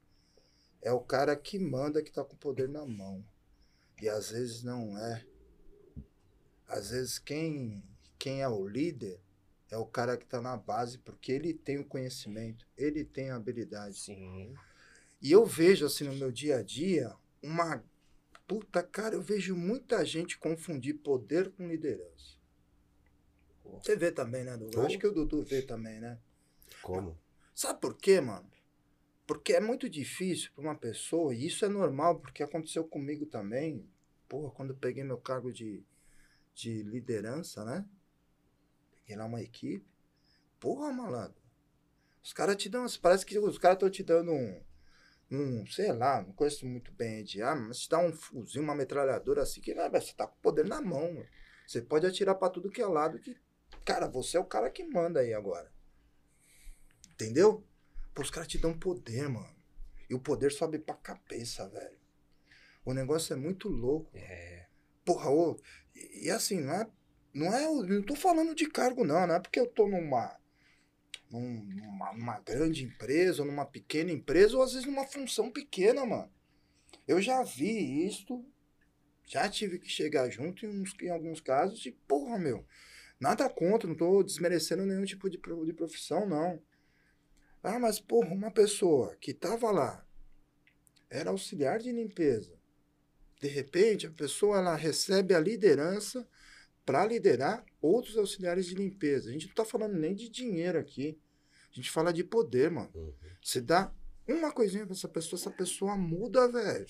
[0.81, 3.25] é o cara que manda, que está com o poder na mão.
[4.03, 5.25] E às vezes não é.
[6.67, 7.85] Às vezes quem,
[8.19, 9.21] quem é o líder
[9.71, 13.37] é o cara que está na base, porque ele tem o conhecimento, ele tem a
[13.37, 13.97] habilidade.
[13.97, 14.53] Sim.
[15.21, 17.81] E eu vejo, assim, no meu dia a dia, uma.
[18.49, 22.37] Puta, cara, eu vejo muita gente confundir poder com liderança.
[23.65, 24.81] Você vê também, né, Dudu?
[24.81, 24.83] Oh.
[24.85, 26.19] Acho que o Dudu vê também, né?
[26.83, 27.17] Como?
[27.55, 28.51] Sabe por quê, mano?
[29.29, 33.89] Porque é muito difícil para uma pessoa, e isso é normal, porque aconteceu comigo também.
[34.33, 35.85] Porra, quando eu peguei meu cargo de,
[36.55, 37.87] de liderança, né?
[38.97, 39.87] Peguei lá uma equipe.
[40.59, 41.37] Porra, malandro.
[42.25, 42.87] Os caras te dão.
[43.03, 44.63] Parece que os caras estão te dando um.
[45.31, 48.75] Um, sei lá, não conheço muito bem de arma, mas te dá um fuzil, uma
[48.75, 51.13] metralhadora assim, que você tá com o poder na mão.
[51.13, 51.29] mano.
[51.67, 53.37] Você pode atirar pra tudo que é lado, que.
[53.85, 55.71] Cara, você é o cara que manda aí agora.
[57.11, 57.63] Entendeu?
[58.15, 59.55] Pô, os caras te dão poder, mano.
[60.09, 62.02] E o poder sobe pra cabeça, velho.
[62.85, 64.11] O negócio é muito louco.
[64.15, 64.67] É.
[65.05, 65.61] Porra, ô,
[65.95, 66.87] e, e assim, não é.
[67.35, 67.67] Não é.
[67.89, 69.27] Não tô falando de cargo, não.
[69.27, 70.37] Não é porque eu tô numa.
[71.31, 76.05] num- Numa, numa grande empresa, ou numa pequena empresa, ou às vezes numa função pequena,
[76.07, 76.31] mano.
[77.09, 78.45] Eu já vi isso.
[79.27, 82.67] Já tive que chegar junto em, uns- em alguns casos e, porra, meu.
[83.21, 86.63] Nada contra, não tô desmerecendo nenhum tipo de, de profissão, não.
[87.63, 90.05] Ah, mas, porra, uma pessoa que tava lá,
[91.11, 92.59] era auxiliar de limpeza.
[93.43, 96.25] De repente, a pessoa ela recebe a liderança
[96.87, 99.29] para liderar outros auxiliares de limpeza.
[99.29, 101.19] A gente não tá falando nem de dinheiro aqui.
[101.73, 102.89] A gente fala de poder, mano.
[102.95, 103.13] Uhum.
[103.43, 103.93] Você dá
[104.29, 106.87] uma coisinha pra essa pessoa, essa pessoa muda, velho.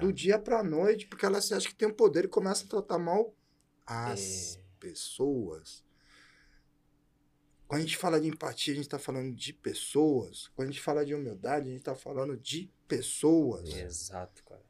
[0.00, 2.68] Do dia pra noite, porque ela se acha que tem o poder e começa a
[2.68, 3.36] tratar mal
[3.86, 5.84] as pessoas.
[7.68, 10.48] Quando a gente fala de empatia, a gente tá falando de pessoas.
[10.56, 13.68] Quando a gente fala de humildade, a gente tá falando de pessoas.
[13.68, 14.64] Exato, cara.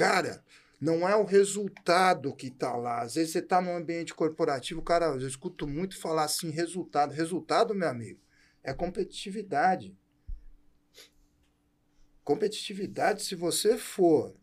[0.00, 0.42] Cara,
[0.80, 3.02] não é o resultado que tá lá.
[3.02, 7.12] Às vezes você tá num ambiente corporativo, cara, eu escuto muito falar assim, resultado.
[7.12, 8.18] Resultado, meu amigo,
[8.62, 9.94] é competitividade.
[12.24, 14.34] Competitividade, se você for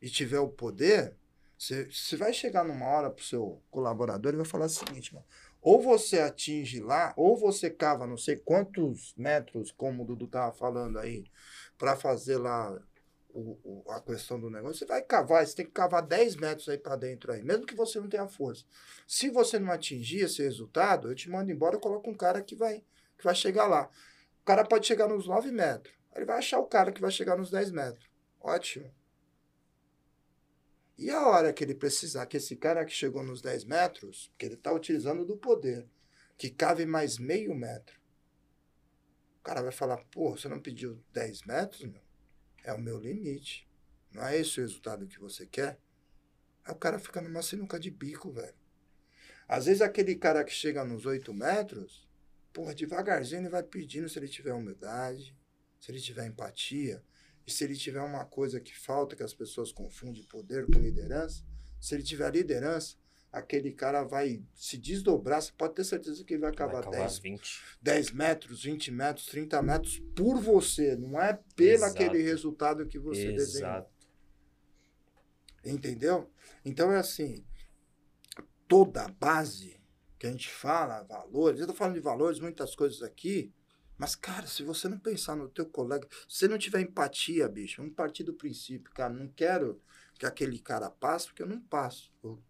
[0.00, 1.14] e tiver o poder,
[1.58, 5.26] Você, você vai chegar numa hora pro seu colaborador e vai falar o seguinte, mano.
[5.60, 10.52] Ou você atinge lá, ou você cava não sei quantos metros, como o Dudu tava
[10.52, 11.24] falando aí,
[11.76, 12.78] para fazer lá
[13.36, 14.78] o- o- a questão do negócio.
[14.78, 17.74] Você vai cavar, você tem que cavar 10 metros aí para dentro aí, mesmo que
[17.74, 18.64] você não tenha força.
[19.06, 22.54] Se você não atingir esse resultado, eu te mando embora, eu coloco um cara que
[22.56, 22.82] vai,
[23.18, 23.90] que vai chegar lá.
[24.40, 25.94] O cara pode chegar nos 9 metros.
[26.14, 28.08] Ele vai achar o cara que vai chegar nos 10 metros.
[28.40, 28.90] Ótimo.
[30.96, 34.46] E a hora que ele precisar que esse cara que chegou nos 10 metros, que
[34.46, 35.86] ele está utilizando do poder,
[36.38, 38.00] que cabe mais meio metro,
[39.38, 42.05] o cara vai falar, pô, você não pediu 10 metros, meu?
[42.66, 43.64] É o meu limite.
[44.12, 45.78] Não é esse o resultado que você quer?
[46.64, 48.56] Aí o cara fica numa sinuca de bico, velho.
[49.46, 52.08] Às vezes aquele cara que chega nos 8 metros,
[52.52, 55.32] porra, devagarzinho ele vai pedindo se ele tiver humildade,
[55.80, 57.04] se ele tiver empatia,
[57.46, 61.44] e se ele tiver uma coisa que falta, que as pessoas confundem poder com liderança,
[61.80, 62.96] se ele tiver liderança,
[63.36, 67.00] aquele cara vai se desdobrar, você pode ter certeza que ele vai Vai acabar cavar
[67.00, 67.62] 10, 20.
[67.82, 71.92] 10 metros, 20 metros, 30 metros por você, não é pelo Exato.
[71.92, 73.70] aquele resultado que você desenhou.
[73.70, 73.90] Exato.
[75.64, 76.30] Entendeu?
[76.64, 77.44] Então é assim,
[78.66, 79.78] toda a base
[80.18, 83.52] que a gente fala, valores, eu tô falando de valores, muitas coisas aqui,
[83.98, 87.82] mas, cara, se você não pensar no teu colega, se você não tiver empatia, bicho,
[87.82, 89.80] vamos partir do princípio, cara, não quero
[90.18, 92.10] que aquele cara passe, porque eu não passo.
[92.22, 92.42] Eu-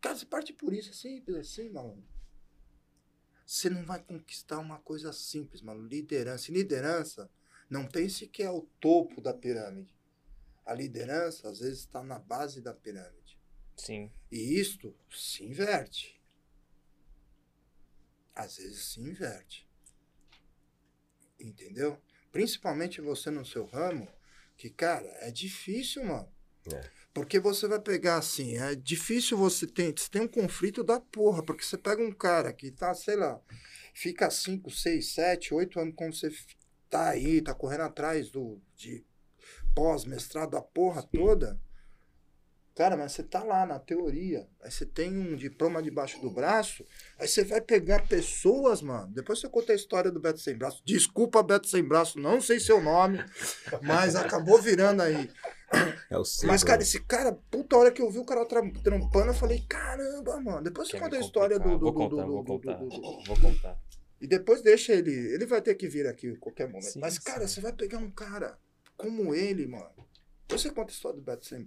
[0.00, 2.06] Cara, você parte por isso, é simples assim, mano.
[3.44, 5.86] Você não vai conquistar uma coisa simples, mano.
[5.86, 6.50] Liderança.
[6.50, 7.30] E liderança,
[7.68, 9.96] não pense que é o topo da pirâmide.
[10.66, 13.38] A liderança, às vezes, está na base da pirâmide.
[13.76, 14.12] Sim.
[14.30, 16.20] E isto se inverte.
[18.34, 19.66] Às vezes se inverte.
[21.40, 22.00] Entendeu?
[22.30, 24.06] Principalmente você no seu ramo,
[24.56, 26.30] que, cara, é difícil, mano.
[26.70, 26.97] É.
[27.18, 31.42] Porque você vai pegar assim, é difícil você ter, você tem um conflito da porra,
[31.42, 33.40] porque você pega um cara que tá, sei lá,
[33.92, 36.32] fica 5, 6, 7, 8 anos quando você
[36.88, 39.04] tá aí, tá correndo atrás do de
[39.74, 41.60] pós-mestrado, a porra toda.
[42.78, 44.46] Cara, mas você tá lá na teoria.
[44.62, 46.86] Aí você tem um diploma debaixo do braço.
[47.18, 49.12] Aí você vai pegar pessoas, mano.
[49.12, 50.80] Depois você conta a história do Beto Sem Braço.
[50.84, 53.18] Desculpa, Beto Sem Braço, não sei seu nome,
[53.82, 55.28] mas acabou virando aí.
[56.10, 56.48] É o seu.
[56.48, 59.60] Mas, cara, esse cara, puta hora que eu vi o cara tra- trampando, eu falei,
[59.68, 60.62] caramba, mano.
[60.62, 61.78] Depois você Quer conta a história do.
[61.78, 62.76] Vou contar, vou contar.
[62.78, 63.78] Vou contar.
[64.20, 65.12] E depois deixa ele.
[65.12, 66.92] Ele vai ter que vir aqui a qualquer momento.
[66.92, 67.54] Sim, Mas, cara, sim.
[67.54, 68.58] você vai pegar um cara
[68.96, 69.90] como ele, mano.
[70.42, 71.64] Depois você conta a história do Beto Sem.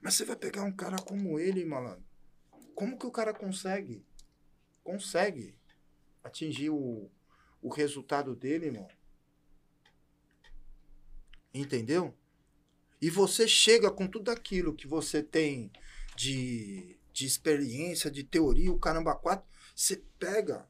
[0.00, 2.04] Mas você vai pegar um cara como ele, malandro.
[2.74, 4.04] Como que o cara consegue?
[4.84, 5.56] Consegue
[6.22, 7.10] atingir o,
[7.60, 8.88] o resultado dele, mano.
[11.52, 12.14] Entendeu?
[13.04, 15.70] E você chega com tudo aquilo que você tem
[16.16, 19.46] de, de experiência, de teoria, o caramba quatro.
[19.76, 20.66] Você pega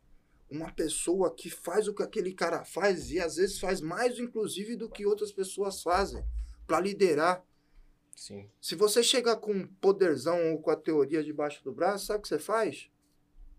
[0.50, 4.74] uma pessoa que faz o que aquele cara faz e às vezes faz mais, inclusive,
[4.74, 6.24] do que outras pessoas fazem
[6.66, 7.46] para liderar.
[8.16, 8.50] Sim.
[8.60, 12.22] Se você chegar com um poderzão ou com a teoria debaixo do braço, sabe o
[12.22, 12.90] que você faz?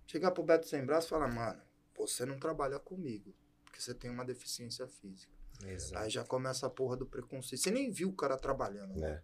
[0.06, 1.61] Chegar pro Beto sem braço e falar, mano,
[1.97, 3.34] você não trabalha comigo,
[3.64, 5.34] porque você tem uma deficiência física.
[5.64, 5.98] Exato.
[6.03, 7.61] Aí já começa a porra do preconceito.
[7.61, 8.95] Você nem viu o cara trabalhando.
[8.99, 9.10] né?
[9.11, 9.23] É,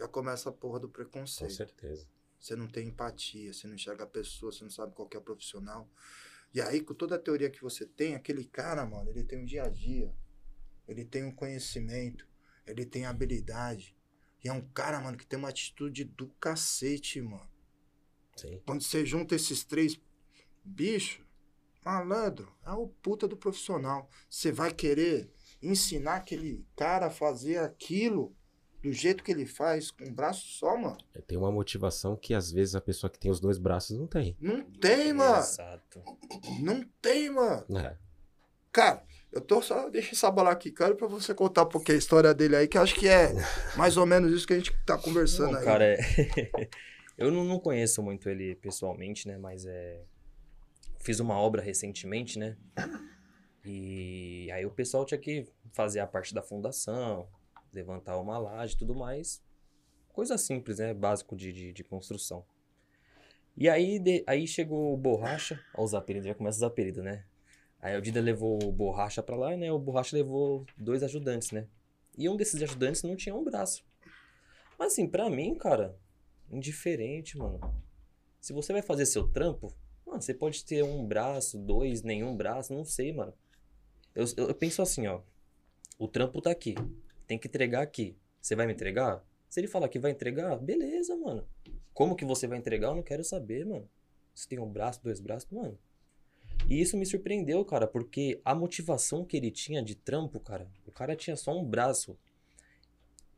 [0.00, 1.52] Já começa a porra do com preconceito.
[1.52, 2.06] certeza.
[2.38, 5.20] Você não tem empatia, você não enxerga a pessoa, você não sabe qual que é
[5.20, 5.88] o profissional.
[6.54, 9.44] E aí, com toda a teoria que você tem, aquele cara, mano, ele tem um
[9.44, 10.14] dia a dia.
[10.86, 12.26] Ele tem um conhecimento.
[12.66, 13.96] Ele tem habilidade.
[14.44, 17.48] E é um cara, mano, que tem uma atitude do cacete, mano.
[18.36, 18.60] Sim.
[18.66, 19.98] Quando você junta esses três
[20.64, 21.24] bichos,
[21.86, 24.10] malandro, é o puta do profissional.
[24.28, 25.30] Você vai querer
[25.62, 28.34] ensinar aquele cara a fazer aquilo
[28.82, 30.98] do jeito que ele faz, com um braço só, mano.
[31.26, 34.36] Tem uma motivação que às vezes a pessoa que tem os dois braços não tem.
[34.40, 35.38] Não tem, mano.
[35.38, 36.02] Exato.
[36.60, 37.64] Não tem, mano.
[37.78, 37.96] É.
[38.72, 39.88] Cara, eu tô só.
[39.88, 42.76] Deixa essa bola aqui, cara, pra você contar um pouquinho a história dele aí, que
[42.76, 43.32] eu acho que é
[43.76, 45.64] mais ou menos isso que a gente tá conversando Não, aí.
[45.64, 45.98] cara, é...
[47.16, 49.38] eu não, não conheço muito ele pessoalmente, né?
[49.38, 50.02] Mas é.
[51.06, 52.56] Fiz uma obra recentemente, né?
[53.64, 57.28] E aí o pessoal tinha que fazer a parte da fundação,
[57.72, 59.40] levantar uma laje e tudo mais.
[60.08, 60.92] Coisa simples, né?
[60.92, 62.44] Básico de, de, de construção.
[63.56, 67.24] E aí, de- aí chegou o Borracha, ó os apelidos, já começa os apelidos, né?
[67.80, 69.70] Aí o Dida levou o Borracha pra lá, né?
[69.70, 71.68] O Borracha levou dois ajudantes, né?
[72.18, 73.84] E um desses ajudantes não tinha um braço.
[74.76, 75.96] Mas assim, pra mim, cara,
[76.50, 77.60] indiferente, mano.
[78.40, 79.72] Se você vai fazer seu trampo,
[80.06, 83.34] mano, você pode ter um braço, dois, nenhum braço, não sei, mano.
[84.14, 85.20] Eu, eu, eu penso assim, ó.
[85.98, 86.74] O trampo tá aqui.
[87.26, 88.16] Tem que entregar aqui.
[88.40, 89.24] Você vai me entregar?
[89.48, 91.46] Se ele falar que vai entregar, beleza, mano.
[91.92, 93.88] Como que você vai entregar, eu não quero saber, mano.
[94.34, 95.78] Se tem um braço, dois braços, mano.
[96.68, 100.90] E isso me surpreendeu, cara, porque a motivação que ele tinha de trampo, cara, o
[100.92, 102.18] cara tinha só um braço.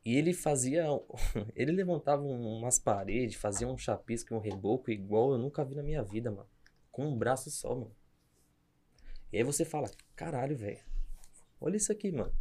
[0.05, 0.87] E ele fazia.
[1.55, 5.83] Ele levantava um- umas paredes, fazia um chapisco um reboco igual eu nunca vi na
[5.83, 6.49] minha vida, mano.
[6.99, 7.95] Com um braço só, mano.
[9.33, 10.81] E aí você fala, caralho, velho.
[11.61, 12.35] Olha isso aqui, mano.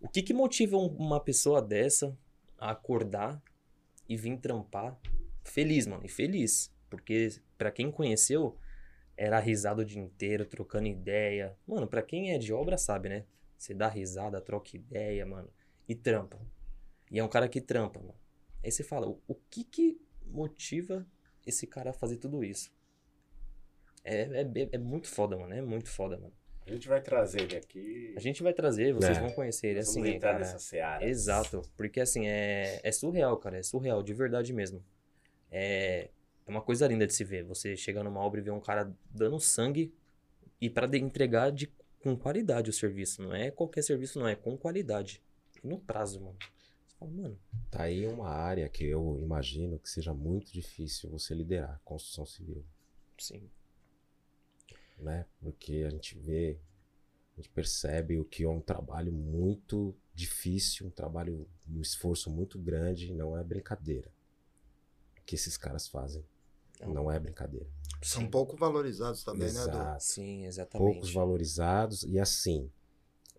[0.00, 2.18] O que que motiva um- uma pessoa dessa
[2.58, 3.40] a acordar
[4.08, 4.98] e vir trampar
[5.44, 6.04] feliz, mano?
[6.04, 6.74] E feliz.
[6.88, 8.58] Porque pra quem conheceu,
[9.16, 11.56] era risada o dia inteiro, trocando ideia.
[11.64, 13.26] Mano, pra quem é de obra sabe, né?
[13.56, 15.52] Você dá risada, troca ideia, mano.
[15.88, 16.36] E trampa.
[17.08, 18.18] E é um cara que trampa, mano.
[18.64, 21.06] Aí você fala, o, o que que motiva
[21.46, 22.72] esse cara a fazer tudo isso?
[24.04, 25.52] É, é, é- muito foda, mano.
[25.54, 26.32] É muito foda, mano.
[26.66, 28.14] A gente vai trazer ele aqui.
[28.16, 29.20] A gente vai trazer, vocês É.
[29.20, 30.44] vão conhecer ele, assim, vamos entrar cara.
[30.44, 31.04] nessa seara.
[31.04, 34.84] Exato, porque assim, é, é surreal, cara, é surreal, de verdade mesmo.
[35.50, 36.10] É,
[36.46, 38.92] é uma coisa linda de se ver, você chegar numa obra e ver um cara
[39.10, 39.92] dando sangue
[40.60, 41.72] e para entregar de,
[42.02, 45.20] com qualidade o serviço, não é qualquer serviço, não, é com qualidade.
[45.62, 46.36] E no prazo, mano.
[46.86, 47.38] Você fala, mano,
[47.70, 52.64] Tá aí uma área que eu imagino que seja muito difícil você liderar, construção civil,
[53.18, 53.48] sim,
[55.00, 55.26] né?
[55.40, 56.58] Porque a gente vê,
[57.36, 62.58] a gente percebe o que é um trabalho muito difícil, um trabalho, um esforço muito
[62.58, 64.12] grande, não é brincadeira.
[65.18, 66.24] O que esses caras fazem
[66.80, 66.94] Não.
[66.94, 67.66] não é brincadeira.
[68.02, 69.70] São sim, pouco valorizados também, né, Edu?
[69.70, 70.02] Exato.
[70.02, 70.92] sim, exatamente.
[70.92, 72.70] poucos valorizados e assim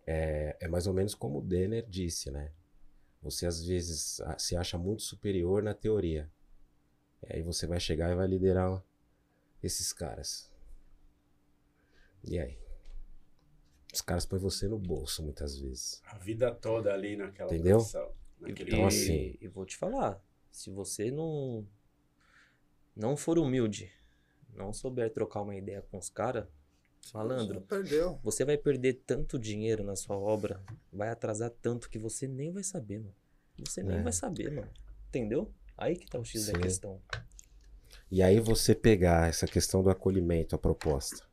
[0.05, 2.51] é, é mais ou menos como o Denner disse, né?
[3.21, 6.29] Você às vezes se acha muito superior na teoria.
[7.23, 8.83] E aí você vai chegar e vai liderar
[9.61, 10.50] esses caras.
[12.23, 12.57] E aí?
[13.93, 16.01] Os caras põem você no bolso muitas vezes.
[16.05, 17.79] A vida toda ali naquela Entendeu?
[18.39, 20.21] Naquele Então, e, assim- e vou te falar,
[20.51, 21.65] se você não
[22.95, 23.91] não for humilde,
[24.53, 26.45] não souber trocar uma ideia com os caras,
[27.13, 28.19] malandro, Você Perdeu.
[28.23, 30.61] Você vai perder tanto dinheiro na sua obra,
[30.91, 33.15] vai atrasar tanto que você nem vai saber, mano.
[33.59, 34.01] Você nem É.
[34.03, 34.69] vai saber, mano.
[35.09, 35.51] Entendeu?
[35.77, 36.59] Aí que tá o X da Sim.
[36.61, 37.01] questão.
[38.09, 41.25] E aí você pegar essa questão do acolhimento, a proposta.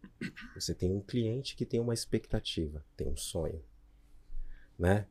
[0.55, 3.65] Você tem um cliente que tem uma expectativa, tem um sonho,
[4.79, 5.07] né?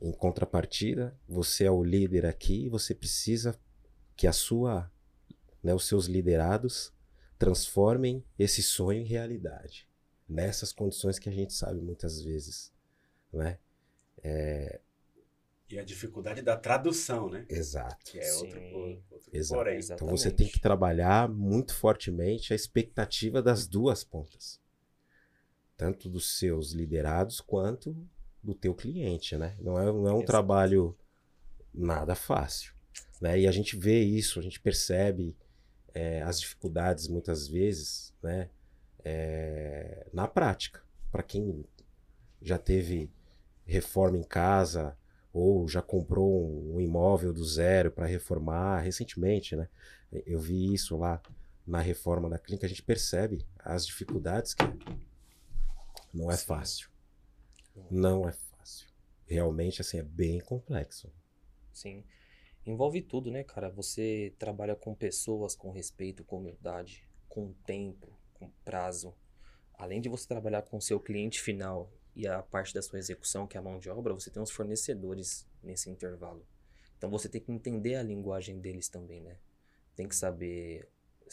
[0.00, 3.58] Em contrapartida, você é o líder aqui e você precisa
[4.16, 4.90] que a sua,
[5.62, 6.92] né, os seus liderados
[7.38, 9.88] transformem esse sonho em realidade.
[10.28, 12.72] Nessas condições que a gente sabe muitas vezes,
[13.32, 13.58] né?
[15.70, 17.44] E a dificuldade da tradução, né?
[17.48, 17.96] Exato.
[18.10, 18.40] Que é Sim.
[18.40, 19.58] outro, outro Exato.
[19.58, 19.80] porém.
[19.80, 24.60] Então você tem que trabalhar muito fortemente a expectativa das duas pontas.
[25.76, 27.94] Tanto dos seus liderados quanto
[28.42, 29.56] do teu cliente, né?
[29.60, 30.26] Não é, não é um Exato.
[30.26, 30.96] trabalho
[31.72, 32.72] nada fácil.
[33.20, 33.40] Né?
[33.40, 35.36] E a gente vê isso, a gente percebe
[35.92, 38.48] é, as dificuldades muitas vezes né?
[39.04, 40.82] É, na prática.
[41.10, 41.64] Para quem
[42.40, 43.10] já teve
[43.64, 44.96] reforma em casa
[45.38, 49.68] ou já comprou um, imóvel do zero para reformar recentemente, né?
[50.26, 51.22] Eu vi isso lá
[51.66, 54.64] na reforma da clínica, a gente percebe as dificuldades que
[56.12, 56.46] não é Sim.
[56.46, 56.90] fácil.
[57.90, 58.88] Não é fácil.
[59.26, 61.12] Realmente, assim, é bem complexo.
[61.72, 62.02] Sim.
[62.66, 63.70] Envolve tudo, né, cara?
[63.70, 69.14] Você trabalha com pessoas com respeito, com humildade, com tempo, com prazo.
[69.74, 73.46] Além de você trabalhar com o seu cliente final e a parte da sua execução,
[73.46, 76.44] que é a mão de obra, você tem os fornecedores nesse intervalo.
[76.96, 79.38] Então você tem que entender a linguagem deles também, né?
[79.94, 80.88] Tem que saber.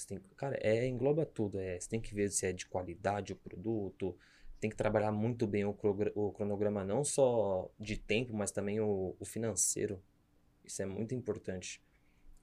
[0.07, 1.60] Tem, cara, é, engloba tudo.
[1.60, 4.16] É, você tem que ver se é de qualidade o produto.
[4.60, 5.76] Tem que trabalhar muito bem o,
[6.14, 9.99] o cronograma, não só de tempo, mas também o, o financeiro.
[10.64, 11.82] Isso é muito importante.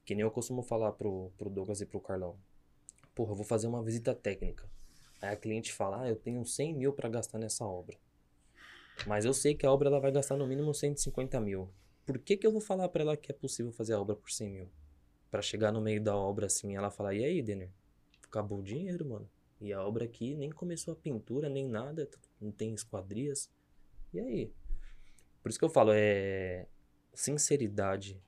[0.05, 2.36] Que nem eu costumo falar pro, pro Douglas e pro Carlão.
[3.14, 4.69] Porra, eu vou fazer uma visita técnica.
[5.20, 7.97] Aí a cliente fala, ah, eu tenho 100 mil pra gastar nessa obra.
[9.06, 11.69] Mas eu sei que a obra ela vai gastar no mínimo 150 mil.
[12.06, 14.31] Por que que eu vou falar pra ela que é possível fazer a obra por
[14.31, 14.70] 100 mil?
[15.31, 17.70] Pra chegar no meio da obra assim, ela falar, e aí, Denner?
[18.24, 19.28] Acabou o dinheiro, mano.
[19.60, 22.09] E a obra aqui nem começou a pintura, nem nada,
[22.40, 23.51] não tem esquadrias.
[24.12, 24.52] E aí?
[25.43, 26.66] Por isso que eu falo, é
[27.14, 28.20] sinceridade.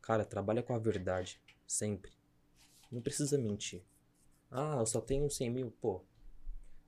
[0.00, 2.12] Cara, trabalha com a verdade, sempre.
[2.90, 3.82] Não precisa mentir.
[4.50, 6.02] Ah, eu só tenho 100 mil, pô.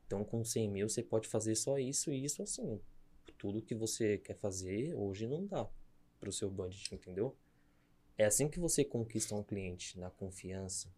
[0.07, 2.81] Então com 100 mil você pode fazer só isso e isso assim.
[3.41, 5.69] Tudo que você quer fazer hoje não dá
[6.21, 7.37] pro seu budget, entendeu?
[8.19, 10.89] É assim que você conquista um cliente, na confiança,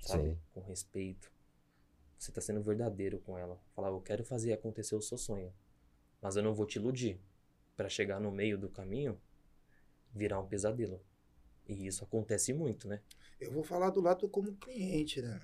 [0.00, 0.30] sabe?
[0.30, 0.38] Sim.
[0.54, 1.32] Com respeito.
[2.18, 3.60] Você tá sendo verdadeiro com ela.
[3.74, 5.52] Falar, eu quero fazer acontecer o seu sonho,
[6.22, 7.20] mas eu não vou te iludir.
[7.76, 9.20] Pra chegar no meio do caminho,
[10.14, 11.00] virar um pesadelo.
[11.68, 13.02] E isso acontece muito, né?
[13.40, 15.40] Eu vou falar do lado como cliente, né?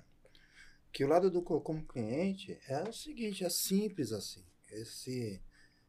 [0.93, 4.45] Que o lado do co- como cliente é o seguinte, é simples assim.
[4.71, 5.41] Esse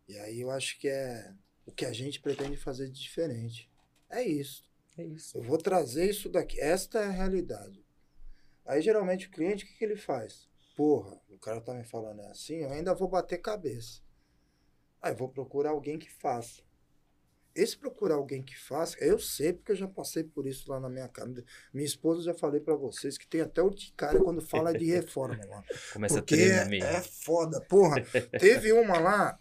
[0.08, 1.32] e aí eu acho que é
[1.66, 3.70] o que a gente pretende fazer de diferente.
[4.10, 4.64] É isso.
[4.96, 5.36] É isso.
[5.36, 6.60] Eu vou trazer isso daqui.
[6.60, 7.84] Esta é a realidade.
[8.64, 10.48] Aí geralmente o cliente, o que, que ele faz?
[10.76, 14.00] Porra, o cara tá me falando é assim, eu ainda vou bater cabeça.
[15.00, 16.62] Aí eu vou procurar alguém que faça.
[17.54, 20.88] Esse procurar alguém que faça, eu sei porque eu já passei por isso lá na
[20.88, 21.44] minha casa.
[21.72, 25.64] Minha esposa já falei pra vocês que tem até urticária quando fala de reforma, mano.
[25.92, 26.82] Começa Porque a tremer.
[26.82, 27.60] é, é foda.
[27.60, 27.96] Porra,
[28.40, 29.38] teve uma lá.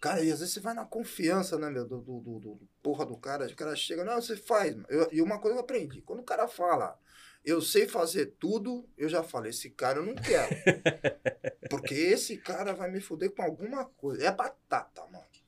[0.00, 3.04] Cara, e às vezes você vai na confiança, né, meu, do, do, do- do- porra
[3.04, 3.46] do cara.
[3.46, 4.74] O cara chega, não, você faz.
[4.74, 4.86] mano.
[4.88, 6.98] Eu- e uma coisa eu aprendi: quando o cara fala,
[7.44, 10.54] eu sei fazer tudo, eu já falei, esse cara eu não quero.
[11.70, 14.24] Porque esse cara vai me fuder com alguma coisa.
[14.26, 15.24] É batata, mano.
[15.24, 15.38] É.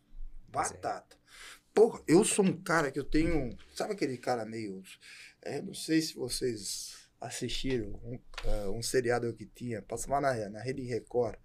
[0.49, 1.17] Batata.
[1.73, 3.57] Porra, eu sou um cara que eu tenho.
[3.75, 4.83] Sabe aquele cara meio.
[5.41, 10.61] É, não sei se vocês assistiram um, eh, um seriado que tinha, passava na, na
[10.61, 11.37] Rede Record,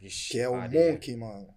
[0.00, 0.92] Vixe, que é o Maria.
[0.92, 1.54] Monk, mano.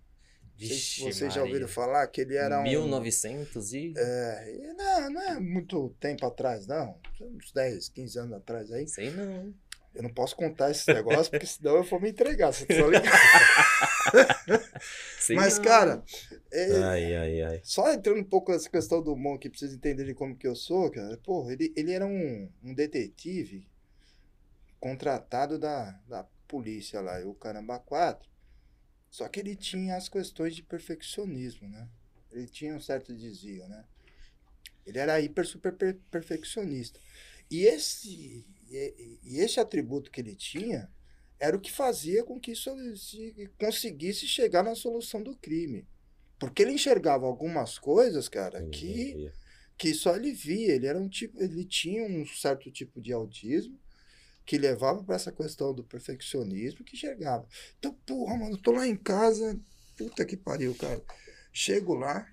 [0.68, 2.64] Vixe, vocês já ouviram falar que ele era um.
[2.64, 3.94] 1900 e...
[3.98, 6.96] É, não, não é muito tempo atrás, não.
[7.20, 8.88] Uns 10, 15 anos atrás aí.
[8.88, 9.54] Sei não.
[9.94, 12.54] Eu não posso contar esse negócio, porque senão eu vou me entregar.
[12.54, 13.12] Você ligado?
[15.20, 15.66] Sei Mas, não.
[15.66, 16.04] cara,
[16.52, 17.62] é, Ai, ai, ai.
[17.64, 20.90] Só entrando um pouco nessa questão do Monk, pra vocês entenderem como que eu sou,
[20.90, 21.18] cara.
[21.18, 23.68] Porra, ele, ele era um, um detetive
[24.80, 28.31] contratado da, da polícia lá, o Caramba 4.
[29.12, 31.90] Só que ele tinha as questões de perfeccionismo, né?
[32.32, 33.86] Ele tinha um certo desvio, né?
[34.86, 37.00] Ele era hiper, super per- perfeccionista.
[37.50, 40.90] E esse, e, e esse atributo que ele tinha
[41.40, 45.88] era o que fazia com que isso se conseguisse chegar na solução do crime.
[46.40, 49.20] Porque ele enxergava algumas coisas, cara, que,
[49.78, 50.74] que só ele via.
[50.76, 53.80] Ele era um tipo, ele tinha um certo tipo de autismo
[54.46, 57.48] que levava para essa questão do perfeccionismo que enxergava.
[57.78, 59.60] Então, porra, mano, tô lá em casa,
[59.98, 61.04] puta que pariu, cara.
[61.54, 62.28] Chego lá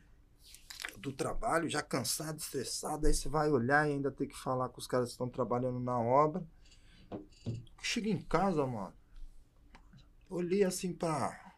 [0.99, 4.81] do trabalho, já cansado, estressado, aí você vai olhar e ainda tem que falar com
[4.81, 6.45] os caras que estão trabalhando na obra.
[7.83, 8.95] Chego em casa, mano.
[10.29, 11.55] Olhei assim pra.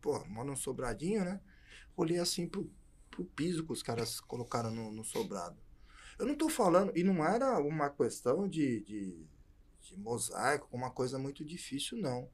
[0.00, 1.40] Pô, moro num sobradinho, né?
[1.96, 2.70] Olhei assim pro,
[3.10, 5.58] pro piso que os caras colocaram no, no sobrado.
[6.18, 9.26] Eu não tô falando, e não era uma questão de, de,
[9.90, 12.28] de mosaico, uma coisa muito difícil, não.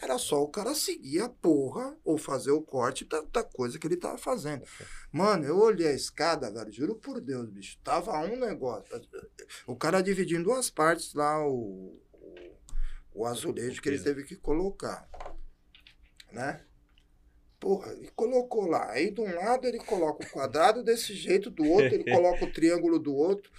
[0.00, 3.86] Era só o cara seguir a porra ou fazer o corte da, da coisa que
[3.86, 4.64] ele tava fazendo.
[5.10, 7.78] Mano, eu olhei a escada, velho, juro por Deus, bicho.
[7.82, 8.84] Tava um negócio.
[9.66, 12.56] O cara dividiu em duas partes lá o, o,
[13.12, 15.08] o azulejo que ele teve que colocar.
[16.30, 16.64] Né?
[17.58, 18.92] Porra, ele colocou lá.
[18.92, 22.52] Aí de um lado ele coloca o quadrado desse jeito, do outro ele coloca o
[22.52, 23.50] triângulo do outro.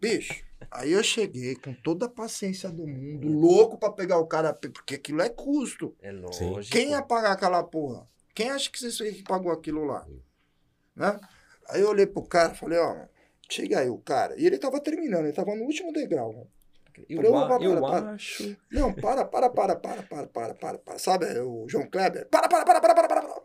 [0.00, 0.42] Bicho,
[0.74, 4.96] aí eu cheguei com toda a paciência do mundo, louco pra pegar o cara, porque
[4.96, 5.94] aquilo é custo.
[6.02, 6.72] É lógico.
[6.72, 8.06] Quem ia pagar aquela porra?
[8.34, 10.06] Quem acha que você que pagou aquilo lá?
[10.96, 11.18] Né?
[11.68, 13.06] Aí eu olhei pro cara e falei, ó,
[13.48, 14.34] chega aí o cara.
[14.38, 16.46] E ele tava terminando, ele tava no último degrau.
[17.08, 18.10] Eu, Para, a- para, eu para, para.
[18.12, 18.56] acho.
[18.70, 20.98] Não, para, para, para, para, para, para, para, para.
[20.98, 22.28] Sabe o João Kleber?
[22.28, 23.42] Para, para, para, para, para, para, para.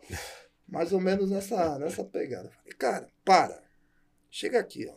[0.68, 2.46] Mais ou menos nessa, nessa pegada.
[2.48, 3.60] Eu Falei, cara, para.
[4.30, 4.94] Chega aqui, ó.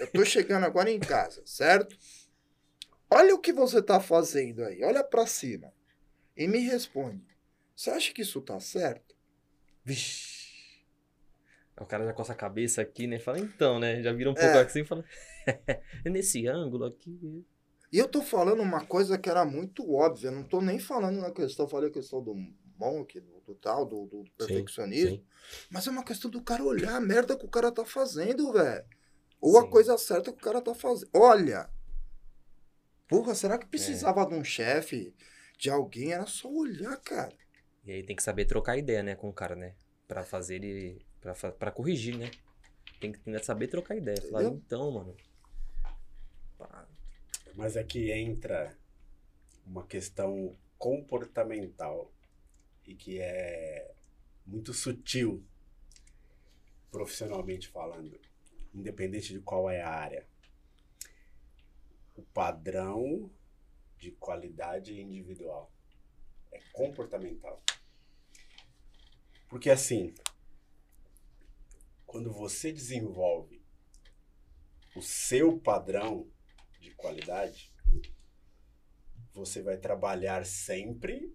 [0.00, 1.96] Eu tô chegando agora em casa, certo?
[3.10, 4.82] Olha o que você tá fazendo aí.
[4.84, 5.72] Olha pra cima.
[6.36, 7.26] E me responde.
[7.74, 9.14] Você acha que isso tá certo?
[9.84, 10.38] Vixe.
[11.80, 13.18] O cara já coça a cabeça aqui, né?
[13.18, 14.02] Fala, então, né?
[14.02, 14.40] Já vira um É.
[14.40, 15.04] pouco assim e fala.
[16.04, 17.44] é nesse ângulo aqui.
[17.90, 20.30] E eu tô falando uma coisa que era muito óbvia.
[20.30, 22.34] Não tô nem falando na questão, falei a questão do
[22.76, 25.16] monk, do, do tal, do, do perfeccionismo.
[25.16, 25.24] sim.
[25.70, 28.84] Mas é uma questão do cara olhar a merda que o cara tá fazendo, velho.
[29.40, 29.70] Ou a Sim.
[29.70, 31.10] coisa certa que o cara tá fazendo.
[31.14, 31.70] Olha!
[33.08, 35.14] Porra, será que precisava de um chefe,
[35.58, 36.12] de alguém?
[36.12, 37.36] Era só olhar, cara.
[37.84, 39.74] E aí tem que saber trocar ideia, né, com o cara, né?
[40.06, 41.04] Pra fazer ele.
[41.20, 42.30] Pra, pra corrigir, né?
[43.00, 44.20] Tem que, tem que saber trocar ideia.
[44.22, 44.62] Falar, Entendeu?
[44.64, 45.16] então, mano.
[46.58, 46.86] pá,
[47.54, 48.76] Mas é que entra
[49.66, 52.12] uma questão comportamental
[52.86, 53.94] e que é
[54.46, 55.44] muito sutil,
[56.90, 58.18] profissionalmente falando,
[58.74, 60.26] independente de qual é a área.
[62.14, 63.30] O padrão
[63.96, 65.72] de qualidade individual
[66.52, 67.62] é comportamental.
[69.48, 70.14] Porque assim,
[72.06, 73.62] quando você desenvolve
[74.96, 76.30] o seu padrão
[76.80, 77.72] de qualidade,
[79.32, 81.34] você vai trabalhar sempre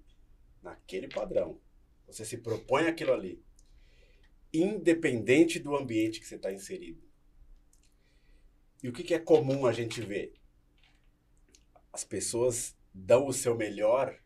[0.61, 1.61] naquele padrão.
[2.07, 3.43] Você se propõe aquilo ali.
[4.53, 7.01] independente do ambiente que você está inserido.
[8.83, 10.33] E o que, que é comum a gente ver?
[11.91, 14.19] As pessoas dão o seu melhor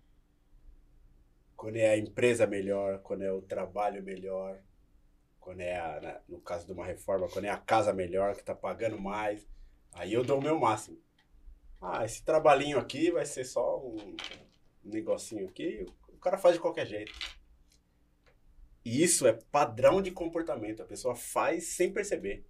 [1.56, 4.60] quando é a empresa melhor, quando é o trabalho melhor,
[5.40, 8.54] quando é, a, no caso de uma reforma, quando é a casa melhor, que está
[8.54, 9.48] pagando mais.
[9.94, 11.00] Aí eu dou o meu máximo.
[11.82, 14.16] Ah, esse trabalhinho aqui vai ser só um
[14.84, 17.14] negocinho aqui, o cara faz de qualquer jeito.
[18.84, 20.82] E isso é padrão de comportamento.
[20.82, 22.46] A pessoa faz sem perceber.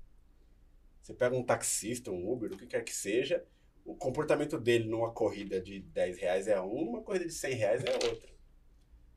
[1.08, 3.42] Você pega um taxista, um Uber, o que quer que seja,
[3.86, 7.84] o comportamento dele numa corrida de 10 reais é um, numa corrida de 100 reais
[7.86, 8.30] é outra.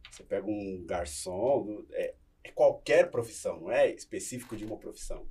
[0.08, 2.14] Você pega um garçom, é,
[2.44, 5.26] é qualquer profissão, não é específico de uma profissão.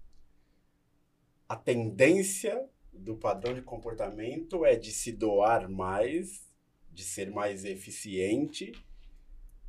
[1.47, 6.45] A tendência do padrão de comportamento é de se doar mais,
[6.91, 8.73] de ser mais eficiente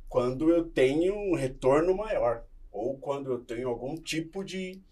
[0.09, 4.83] quando eu tenho um retorno maior ou quando eu tenho algum tipo de,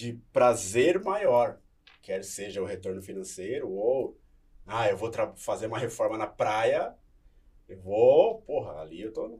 [0.00, 1.60] de prazer maior,
[2.00, 4.18] quer seja o retorno financeiro ou
[4.66, 6.94] ah, eu vou fazer uma reforma na praia,
[7.68, 9.38] eu vou, porra, ali eu tô,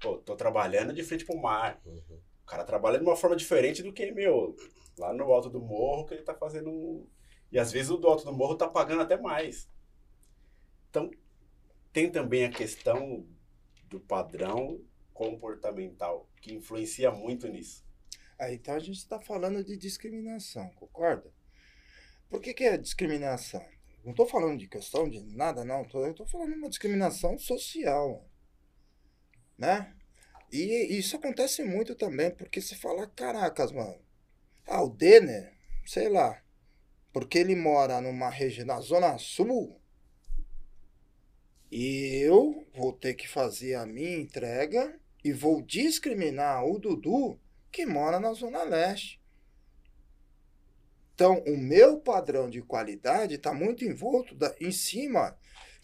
[0.00, 1.80] pô, tô trabalhando de frente pro mar.
[1.84, 2.20] Uhum.
[2.42, 4.56] O cara trabalha de uma forma diferente do que, meu,
[4.96, 7.06] lá no alto do morro que ele tá fazendo um...
[7.50, 9.68] E às vezes o do alto do morro tá pagando até mais.
[10.88, 11.10] Então,
[11.92, 13.26] tem também a questão
[13.84, 14.80] do padrão
[15.12, 17.84] comportamental, que influencia muito nisso.
[18.38, 21.32] Aí, então a gente está falando de discriminação, concorda?
[22.30, 23.64] Por que, que é discriminação?
[24.04, 25.86] Não estou falando de questão de nada, não.
[25.92, 28.24] Eu estou falando de uma discriminação social.
[29.56, 29.92] Né?
[30.52, 34.00] E isso acontece muito também, porque se fala, caracas, mano.
[34.66, 35.52] Ah, o Denner,
[35.84, 36.40] sei lá,
[37.12, 39.80] porque ele mora numa região, na Zona Sul,
[41.70, 47.38] eu vou ter que fazer a minha entrega e vou discriminar o Dudu
[47.70, 49.20] que mora na Zona Leste.
[51.14, 55.36] Então, o meu padrão de qualidade está muito envolto da, em cima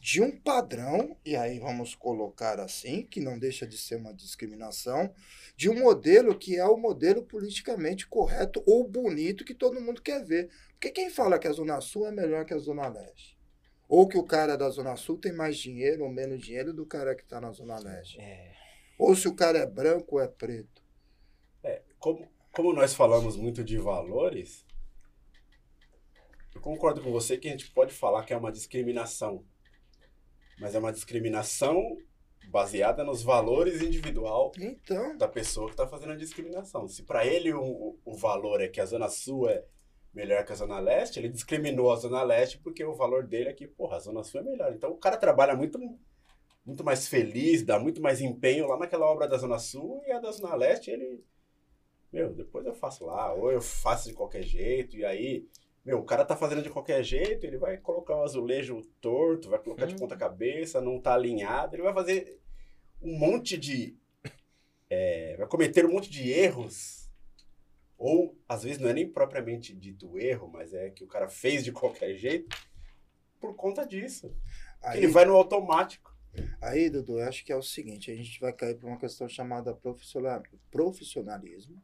[0.05, 5.13] de um padrão, e aí vamos colocar assim, que não deixa de ser uma discriminação,
[5.57, 10.23] de um modelo que é o modelo politicamente correto ou bonito que todo mundo quer
[10.23, 10.51] ver.
[10.73, 13.39] Porque quem fala que a Zona Sul é melhor que a Zona Leste?
[13.89, 17.15] Ou que o cara da Zona Sul tem mais dinheiro ou menos dinheiro do cara
[17.15, 18.21] que está na Zona Leste.
[18.21, 18.53] É.
[18.99, 20.74] Ou se o cara é branco ou é preto.
[22.05, 24.63] Como, como nós falamos muito de valores,
[26.55, 29.43] eu concordo com você que a gente pode falar que é uma discriminação.
[30.61, 31.97] Mas é uma discriminação
[32.51, 35.17] baseada nos valores individual então.
[35.17, 36.87] da pessoa que está fazendo a discriminação.
[36.87, 39.65] Se para ele o, o valor é que a Zona Sul é
[40.13, 43.55] melhor que a Zona Leste, ele discriminou a Zona Leste porque o valor dele é
[43.55, 44.75] que, porra, a Zona Sul é melhor.
[44.75, 45.79] Então o cara trabalha muito,
[46.67, 50.21] muito mais feliz, dá muito mais empenho lá naquela obra da Zona Sul e a
[50.21, 51.25] da Zona Leste ele.
[52.15, 55.49] Meu, depois eu faço lá, ou eu faço de qualquer jeito, e aí,
[55.85, 59.59] meu, o cara tá fazendo de qualquer jeito, ele vai colocar o azulejo torto, vai
[59.59, 59.89] colocar hum.
[59.89, 62.39] de ponta cabeça, não tá alinhado, ele vai fazer
[63.03, 63.97] um monte de.
[64.89, 67.11] É, vai cometer um monte de erros
[67.99, 71.65] ou, às vezes, não é nem propriamente dito erro, mas é que o cara fez
[71.65, 72.57] de qualquer jeito
[73.41, 74.33] por conta disso.
[74.81, 76.17] Aí, ele vai no automático.
[76.61, 79.29] Aí, Dudu, eu acho que é o seguinte: a gente vai cair para uma questão
[79.29, 79.77] chamada
[80.71, 81.83] profissionalismo.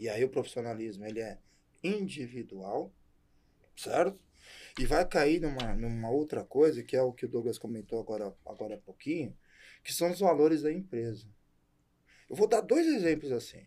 [0.00, 1.38] E aí, o profissionalismo ele é
[1.84, 2.90] individual,
[3.76, 4.18] certo?
[4.78, 8.34] E vai cair numa, numa outra coisa, que é o que o Douglas comentou agora,
[8.46, 9.36] agora há pouquinho,
[9.84, 11.26] que são os valores da empresa.
[12.30, 13.66] Eu vou dar dois exemplos assim.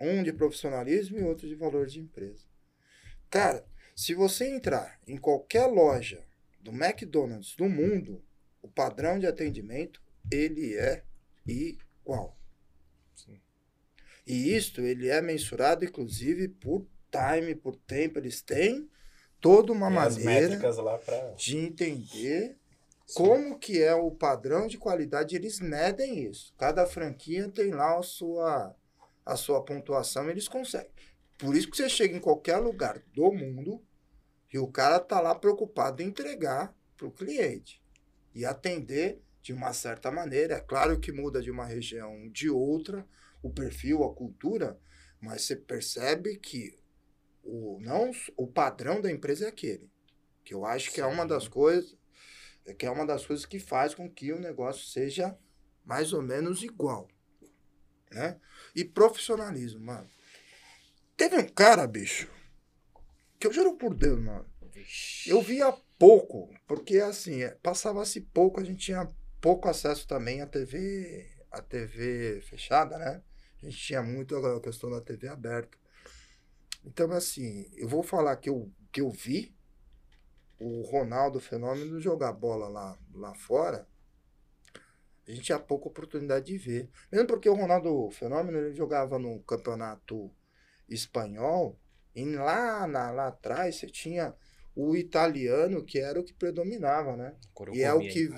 [0.00, 2.44] Um de profissionalismo e outro de valor de empresa.
[3.30, 3.64] Cara,
[3.94, 6.26] se você entrar em qualquer loja
[6.58, 8.20] do McDonald's do mundo,
[8.60, 11.04] o padrão de atendimento ele é
[11.46, 12.36] igual.
[14.26, 18.18] E isto ele é mensurado inclusive por time, por tempo.
[18.18, 18.88] Eles têm
[19.40, 20.58] toda uma Tem maneira
[21.04, 21.30] pra...
[21.36, 22.56] de entender
[23.06, 23.14] Sim.
[23.14, 25.34] como que é o padrão de qualidade.
[25.36, 26.54] Eles medem isso.
[26.56, 28.74] Cada franquia tem lá a sua
[29.24, 30.90] a sua pontuação, eles conseguem.
[31.38, 33.80] Por isso que você chega em qualquer lugar do mundo
[34.52, 37.80] e o cara tá lá preocupado em entregar para o cliente
[38.34, 40.56] e atender de uma certa maneira.
[40.56, 43.06] É claro que muda de uma região de outra,
[43.42, 44.78] o perfil, a cultura,
[45.20, 46.78] mas você percebe que
[47.42, 49.90] o não o padrão da empresa é aquele,
[50.44, 51.96] que eu acho que é uma das coisas
[52.78, 55.36] que é uma das coisas que faz com que o negócio seja
[55.84, 57.08] mais ou menos igual
[58.12, 58.38] né?
[58.74, 60.08] E profissionalismo, mano.
[61.16, 62.30] Teve um cara, bicho,
[63.38, 64.46] que eu juro por Deus, mano.
[65.26, 69.10] Eu via pouco, porque assim, é, passava-se pouco, a gente tinha
[69.40, 73.22] pouco acesso também à TV, à TV fechada, né?
[73.62, 75.78] A gente tinha muito a questão da TV aberta.
[76.84, 79.54] Então, assim, eu vou falar que eu, que eu vi
[80.58, 83.86] o Ronaldo Fenômeno jogar bola lá, lá fora.
[85.26, 86.90] A gente tinha pouca oportunidade de ver.
[87.10, 90.30] Mesmo porque o Ronaldo Fenômeno ele jogava no campeonato
[90.88, 91.78] espanhol.
[92.14, 94.34] E lá, na, lá atrás você tinha
[94.74, 97.36] o italiano, que era o que predominava, né?
[97.78, 98.28] E, é o que,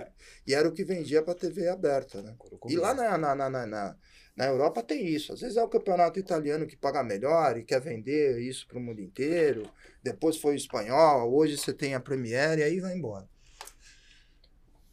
[0.47, 2.37] e era o que vendia para TV aberta, né?
[2.69, 3.97] E lá na, na, na, na,
[4.37, 5.33] na Europa tem isso.
[5.33, 8.81] Às vezes é o campeonato italiano que paga melhor e quer vender isso para o
[8.81, 9.71] mundo inteiro.
[10.03, 13.29] Depois foi o espanhol, hoje você tem a Premiere e aí vai embora.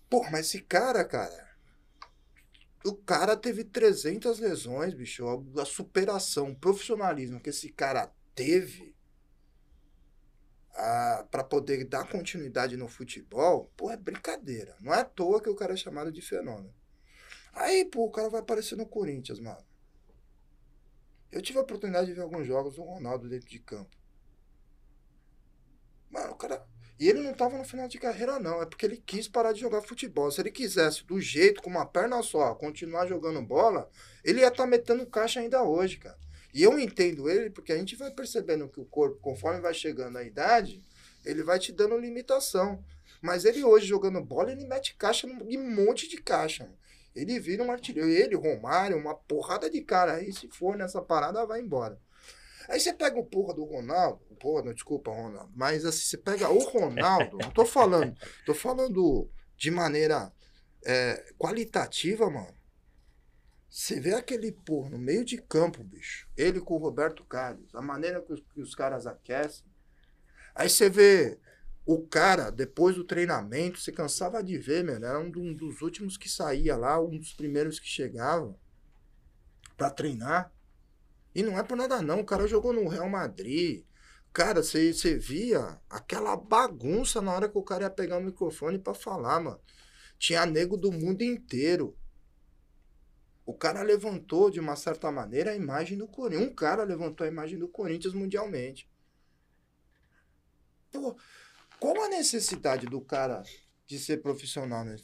[0.09, 1.49] Pô, mas esse cara, cara.
[2.83, 5.25] O cara teve 300 lesões, bicho.
[5.57, 8.95] A superação, o profissionalismo que esse cara teve
[11.29, 14.75] para poder dar continuidade no futebol, pô, é brincadeira.
[14.81, 16.73] Não é à toa que o cara é chamado de fenômeno.
[17.53, 19.63] Aí, pô, o cara vai aparecer no Corinthians, mano.
[21.31, 23.95] Eu tive a oportunidade de ver alguns jogos do Ronaldo dentro de campo.
[26.09, 26.65] Mano, o cara.
[26.99, 28.61] E ele não tava no final de carreira, não.
[28.61, 30.29] É porque ele quis parar de jogar futebol.
[30.29, 33.89] Se ele quisesse, do jeito, com uma perna só, continuar jogando bola,
[34.23, 36.19] ele ia estar tá metendo caixa ainda hoje, cara.
[36.53, 40.17] E eu entendo ele, porque a gente vai percebendo que o corpo, conforme vai chegando
[40.17, 40.83] a idade,
[41.25, 42.83] ele vai te dando limitação.
[43.21, 46.65] Mas ele hoje jogando bola, ele mete caixa um monte de caixa.
[46.65, 46.77] Mano.
[47.15, 48.09] Ele vira um artilheiro.
[48.09, 50.15] Ele, Romário, uma porrada de cara.
[50.15, 51.99] Aí, se for nessa parada, vai embora.
[52.69, 54.19] Aí você pega o porra do Ronaldo.
[54.39, 55.51] Porra, não, desculpa, Ronaldo.
[55.55, 57.37] Mas assim, você pega o Ronaldo.
[57.37, 58.15] não tô falando.
[58.45, 60.31] Tô falando de maneira
[60.85, 62.55] é, qualitativa, mano.
[63.69, 66.27] Você vê aquele porra no meio de campo, bicho.
[66.35, 67.73] Ele com o Roberto Carlos.
[67.73, 69.65] A maneira que os, que os caras aquecem.
[70.53, 71.39] Aí você vê
[71.85, 76.29] o cara, depois do treinamento, você cansava de ver, meu, era um dos últimos que
[76.29, 78.55] saía lá, um dos primeiros que chegava
[79.75, 80.53] para treinar.
[81.33, 83.83] E não é por nada não, o cara jogou no Real Madrid.
[84.33, 88.93] Cara, você via aquela bagunça na hora que o cara ia pegar o microfone para
[88.93, 89.59] falar, mano.
[90.17, 91.97] Tinha nego do mundo inteiro.
[93.45, 96.49] O cara levantou, de uma certa maneira, a imagem do Corinthians.
[96.49, 98.89] Um cara levantou a imagem do Corinthians mundialmente.
[100.91, 101.17] Pô,
[101.81, 103.41] qual a necessidade do cara
[103.87, 104.97] de ser profissional, né?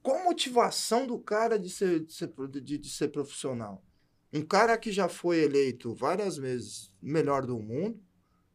[0.00, 3.84] Qual a motivação do cara de ser, de ser, de, de ser profissional?
[4.32, 8.00] Um cara que já foi eleito várias vezes melhor do mundo,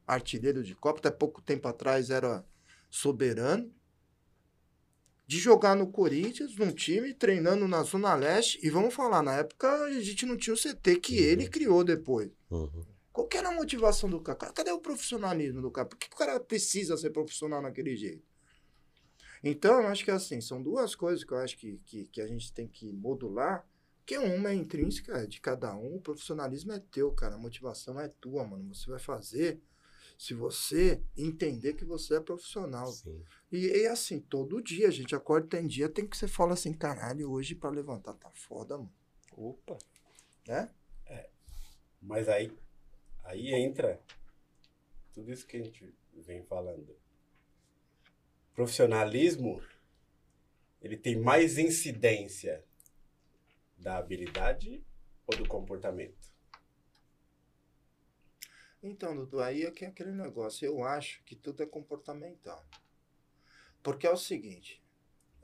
[0.08, 2.46] artilheiro de Copa, até pouco tempo atrás era
[2.90, 3.70] soberano,
[5.28, 9.70] de jogar no Corinthians, num time, treinando na Zona Leste, e vamos falar, na época
[9.70, 11.26] a gente não tinha o CT que uhum.
[11.26, 12.32] ele criou depois.
[12.50, 12.91] Uhum.
[13.12, 14.38] Qual que era a motivação do cara?
[14.54, 15.88] Cadê o profissionalismo do cara?
[15.88, 18.26] Por que o cara precisa ser profissional naquele jeito?
[19.44, 22.28] Então, eu acho que assim, são duas coisas que eu acho que, que, que a
[22.28, 23.68] gente tem que modular.
[24.06, 27.36] Que uma é intrínseca de cada um, o profissionalismo é teu, cara.
[27.36, 28.74] A motivação é tua, mano.
[28.74, 29.62] Você vai fazer
[30.18, 32.94] se você entender que você é profissional.
[33.52, 36.74] E, e assim, todo dia, a gente acorda, tem dia, tem que você fala assim,
[36.74, 38.94] caralho, hoje para levantar tá foda, mano.
[39.36, 39.78] Opa.
[40.48, 40.70] Né?
[41.08, 41.30] É.
[42.02, 42.52] Mas aí
[43.32, 43.98] Aí entra
[45.14, 46.94] tudo isso que a gente vem falando.
[48.54, 49.64] Profissionalismo,
[50.82, 52.62] ele tem mais incidência
[53.78, 54.84] da habilidade
[55.26, 56.30] ou do comportamento?
[58.84, 60.66] Então, Dudu, aí é que é aquele negócio.
[60.66, 62.66] Eu acho que tudo é comportamental.
[63.82, 64.84] Porque é o seguinte,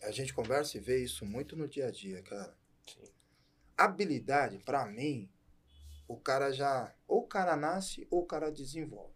[0.02, 2.54] a gente conversa e vê isso muito no dia a dia, cara.
[2.86, 3.10] Sim.
[3.78, 5.32] Habilidade, para mim,
[6.08, 6.94] o cara já.
[7.08, 9.14] Ou o cara nasce ou o cara desenvolve.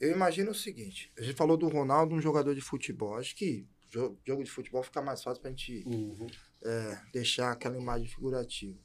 [0.00, 3.16] Eu imagino o seguinte: a gente falou do Ronaldo, um jogador de futebol.
[3.16, 6.26] Acho que jogo de futebol fica mais fácil pra gente uhum.
[6.62, 8.78] é, deixar aquela imagem figurativa.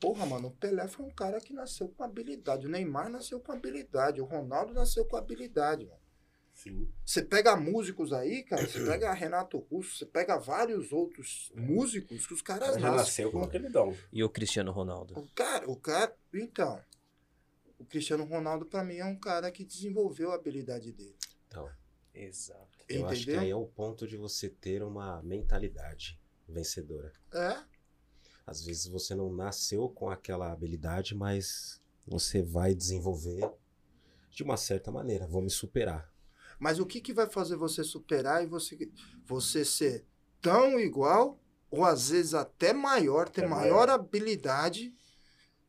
[0.00, 2.66] Porra, mano, o Pelé foi um cara que nasceu com habilidade.
[2.66, 4.20] O Neymar nasceu com habilidade.
[4.20, 6.05] O Ronaldo nasceu com habilidade, mano.
[6.56, 6.90] Sim.
[7.04, 12.32] Você pega músicos aí, cara, você pega Renato Russo, você pega vários outros músicos que
[12.32, 13.94] os caras já nasceu com aquele dom.
[14.10, 15.18] E o Cristiano Ronaldo?
[15.18, 16.82] O cara, o cara, então,
[17.78, 21.14] o Cristiano Ronaldo para mim é um cara que desenvolveu a habilidade dele.
[21.46, 21.70] Então,
[22.14, 22.78] exato.
[22.88, 23.08] Eu Entendeu?
[23.08, 26.18] acho que aí é o ponto de você ter uma mentalidade
[26.48, 27.12] vencedora.
[27.34, 27.62] É.
[28.46, 33.46] Às vezes você não nasceu com aquela habilidade, mas você vai desenvolver
[34.30, 35.26] de uma certa maneira.
[35.26, 36.15] Vou me superar.
[36.58, 38.90] Mas o que, que vai fazer você superar e você,
[39.24, 40.04] você ser
[40.40, 41.38] tão igual,
[41.70, 44.94] ou às vezes até maior, ter é maior, maior habilidade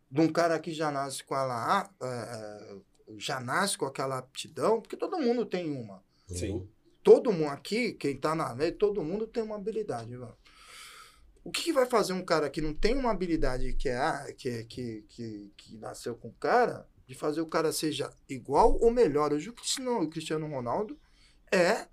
[0.10, 2.76] de um cara que já nasce com ela, é,
[3.18, 6.04] já nasce com aquela aptidão, porque todo mundo tem uma.
[6.28, 6.70] Sim.
[7.04, 10.38] Todo mundo aqui, quem tá na lei, todo mundo tem uma habilidade, mano.
[11.44, 14.34] O que, que vai fazer um cara que não tem uma habilidade que é a-
[14.38, 18.92] que, que, que, que nasceu com o cara, de fazer o cara seja igual ou
[18.92, 19.32] melhor?
[19.32, 21.00] Hoje o Cristiano, o Cristiano Ronaldo
[21.52, 21.88] é,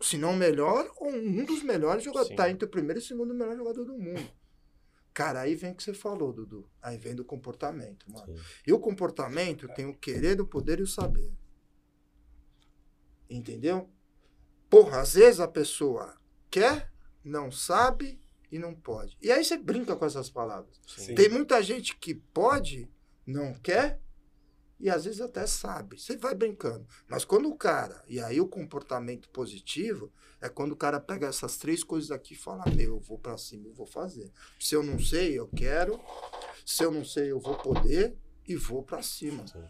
[0.00, 2.36] se não melhor, ou um dos melhores jogadores.
[2.36, 4.30] Tá entre o primeiro e o segundo melhor jogador do mundo.
[5.12, 6.70] Cara, aí vem o que você falou, Dudu.
[6.80, 8.38] Aí vem do comportamento, mano.
[8.38, 8.42] Sim.
[8.64, 11.34] E o comportamento tem o querer, o poder e o saber.
[13.28, 13.90] Entendeu?
[14.70, 16.16] Porra, às vezes a pessoa
[16.48, 16.92] quer,
[17.24, 18.20] não sabe
[18.52, 19.18] e não pode.
[19.20, 20.80] E aí você brinca com essas palavras.
[20.86, 21.16] Sim.
[21.16, 22.88] Tem muita gente que pode,
[23.26, 24.00] não quer
[24.80, 26.00] e às vezes até sabe.
[26.00, 26.86] Você vai brincando.
[27.08, 31.56] Mas quando o cara, e aí o comportamento positivo, é quando o cara pega essas
[31.58, 34.30] três coisas aqui e fala: Meu, eu vou pra cima, eu vou fazer.
[34.58, 36.00] Se eu não sei, eu quero.
[36.64, 38.16] Se eu não sei, eu vou poder
[38.48, 39.46] e vou pra cima.
[39.46, 39.62] Sim.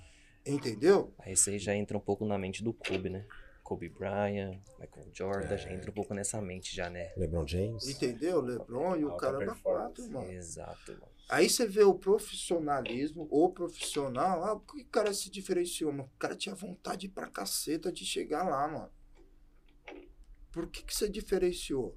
[0.47, 1.13] Entendeu?
[1.19, 3.27] Aí você já entra um pouco na mente do Kobe, né?
[3.63, 5.59] Kobe Bryant, Michael Jordan, É.
[5.59, 7.13] já entra um pouco nessa mente já, né?
[7.17, 7.87] LeBron James.
[7.89, 8.41] Entendeu?
[8.41, 9.63] Lebron e o cara da performance.
[9.63, 10.33] quatro, mano.
[10.33, 11.13] Exato, mano.
[11.31, 15.93] Aí você vê o profissionalismo, o profissional, ah, o cara se diferenciou?
[15.93, 16.11] Mano?
[16.13, 18.91] O cara tinha vontade pra caceta de chegar lá, mano.
[20.51, 21.97] Por que, que você diferenciou?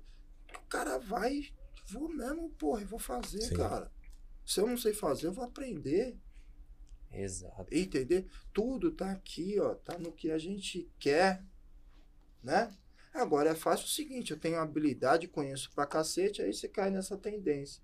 [0.55, 1.51] O cara vai,
[1.88, 3.55] vou mesmo, porra, eu vou fazer, Sim.
[3.55, 3.91] cara.
[4.45, 6.15] Se eu não sei fazer, eu vou aprender.
[7.11, 7.65] Exato.
[7.72, 8.27] Entender?
[8.53, 9.73] Tudo tá aqui, ó.
[9.73, 11.43] Tá no que a gente quer,
[12.43, 12.72] né?
[13.11, 17.18] Agora é fácil o seguinte, eu tenho habilidade, conheço pra cacete, aí você cai nessa
[17.18, 17.81] tendência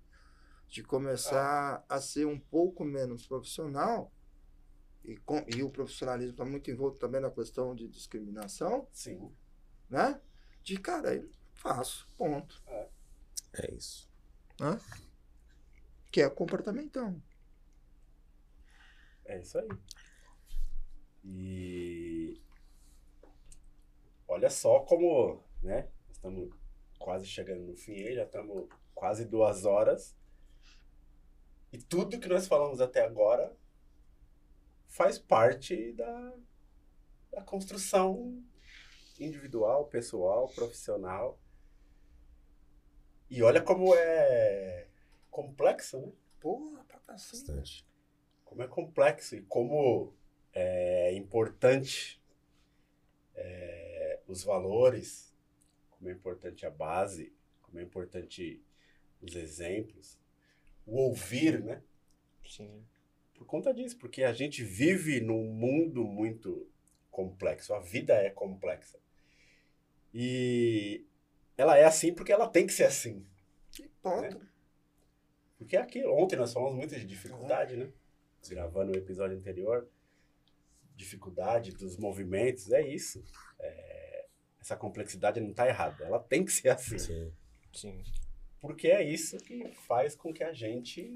[0.70, 4.12] de começar a ser um pouco menos profissional
[5.04, 9.34] e, com, e o profissionalismo está muito envolto também na questão de discriminação, Sim.
[9.88, 10.20] né?
[10.62, 12.62] De cara, eu faço, ponto.
[13.52, 14.08] É isso.
[16.12, 17.20] Que é comportamentão.
[19.24, 19.68] É isso aí.
[21.24, 22.40] E
[24.28, 25.88] olha só como, né?
[26.12, 26.54] Estamos
[26.96, 30.19] quase chegando no fim aí, já estamos quase duas horas.
[31.72, 33.56] E tudo que nós falamos até agora
[34.86, 36.34] faz parte da,
[37.30, 38.42] da construção
[39.18, 41.38] individual, pessoal, profissional.
[43.28, 44.88] E olha como é
[45.30, 46.12] complexo, né?
[46.40, 47.46] Porra, pra cacete.
[47.46, 47.86] Bastante.
[48.44, 50.12] como é complexo e como
[50.52, 52.20] é importante
[53.36, 55.32] é, os valores,
[55.90, 57.32] como é importante a base,
[57.62, 58.60] como é importante
[59.20, 60.18] os exemplos,
[60.90, 61.82] o ouvir, né?
[62.44, 62.84] Sim.
[63.34, 66.68] Por conta disso, porque a gente vive num mundo muito
[67.10, 68.98] complexo, a vida é complexa.
[70.12, 71.06] E
[71.56, 73.24] ela é assim porque ela tem que ser assim.
[73.70, 74.40] Que ponto.
[75.56, 77.92] Porque é aquilo, ontem nós falamos muito de dificuldade, né?
[78.48, 79.88] Gravando o episódio anterior,
[80.96, 83.22] dificuldade dos movimentos, é isso.
[83.60, 84.26] É,
[84.60, 86.98] essa complexidade não está errada, ela tem que ser assim.
[86.98, 87.32] Sim.
[87.72, 88.02] Sim.
[88.60, 91.12] Porque é isso que faz com que a gente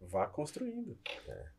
[0.00, 0.98] vá construindo.
[1.26, 1.52] né?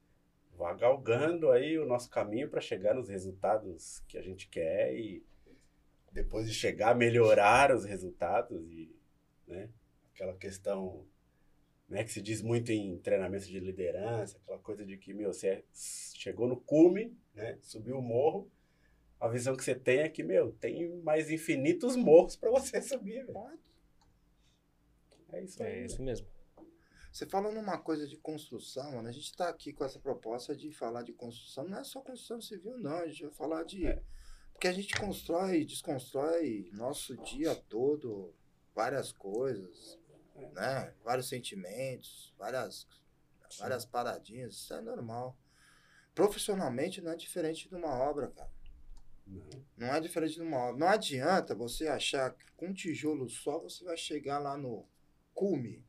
[0.57, 5.23] Vá galgando aí o nosso caminho para chegar nos resultados que a gente quer e
[6.11, 8.93] depois de chegar, melhorar os resultados e,
[9.47, 9.69] né,
[10.13, 11.05] aquela questão,
[11.87, 15.63] né, que se diz muito em treinamento de liderança, aquela coisa de que, meu, você
[15.71, 18.51] chegou no cume, né, subiu o morro,
[19.19, 23.25] a visão que você tem é que, meu, tem mais infinitos morros para você subir,
[23.25, 23.59] velho.
[25.31, 25.71] É isso aí.
[25.71, 25.85] É né?
[25.85, 26.27] isso mesmo.
[27.11, 29.07] Você fala numa coisa de construção, mano.
[29.07, 31.67] A gente tá aqui com essa proposta de falar de construção.
[31.67, 32.97] Não é só construção civil, não.
[32.97, 33.87] A gente vai falar de.
[33.87, 34.01] É.
[34.53, 38.33] Porque a gente constrói, desconstrói nosso dia todo
[38.75, 39.97] várias coisas,
[40.35, 40.49] É.
[40.51, 40.93] né?
[41.03, 42.87] Vários sentimentos, várias,
[43.57, 44.53] várias paradinhas.
[44.55, 45.37] Isso é normal.
[46.13, 48.51] Profissionalmente não é diferente de uma obra, cara.
[49.25, 49.49] Não.
[49.77, 50.79] Não é diferente de uma obra.
[50.79, 54.87] Não adianta você achar que com um tijolo só você vai chegar lá no
[55.39, 55.81] cume.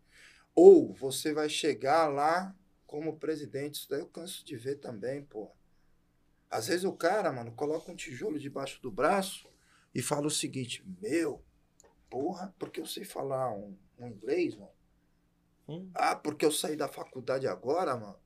[0.55, 2.55] Ou você vai chegar lá
[2.87, 3.75] como presidente.
[3.75, 5.51] Isso daí eu canso de ver também, pô.
[6.49, 9.49] Às vezes o cara, mano, coloca um tijolo debaixo do braço
[9.93, 11.43] e fala o seguinte: Meu,
[12.09, 14.73] porra, porque eu sei falar um, um inglês, mano.
[15.69, 15.91] Hum.
[15.95, 18.19] Ah, porque eu saí da faculdade agora, mano.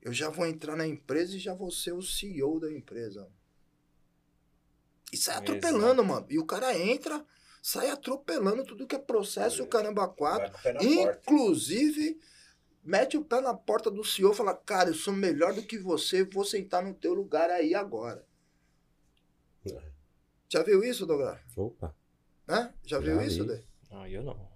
[0.00, 3.30] Eu já vou entrar na empresa e já vou ser o CEO da empresa.
[5.12, 6.26] E sai atropelando, mano.
[6.30, 7.24] E o cara entra,
[7.62, 10.50] sai atropelando tudo que é processo e o caramba quatro.
[10.52, 10.84] Na porta.
[10.84, 12.20] Inclusive,
[12.82, 16.24] mete o pé na porta do e fala, cara, eu sou melhor do que você,
[16.24, 18.24] vou sentar no teu lugar aí agora.
[19.66, 19.82] É.
[20.48, 21.38] Já viu isso, Douglas?
[21.56, 21.94] Opa.
[22.46, 22.72] Né?
[22.84, 23.26] Já Já viu vi.
[23.26, 23.62] isso, Dê?
[23.90, 24.48] Ah, eu não.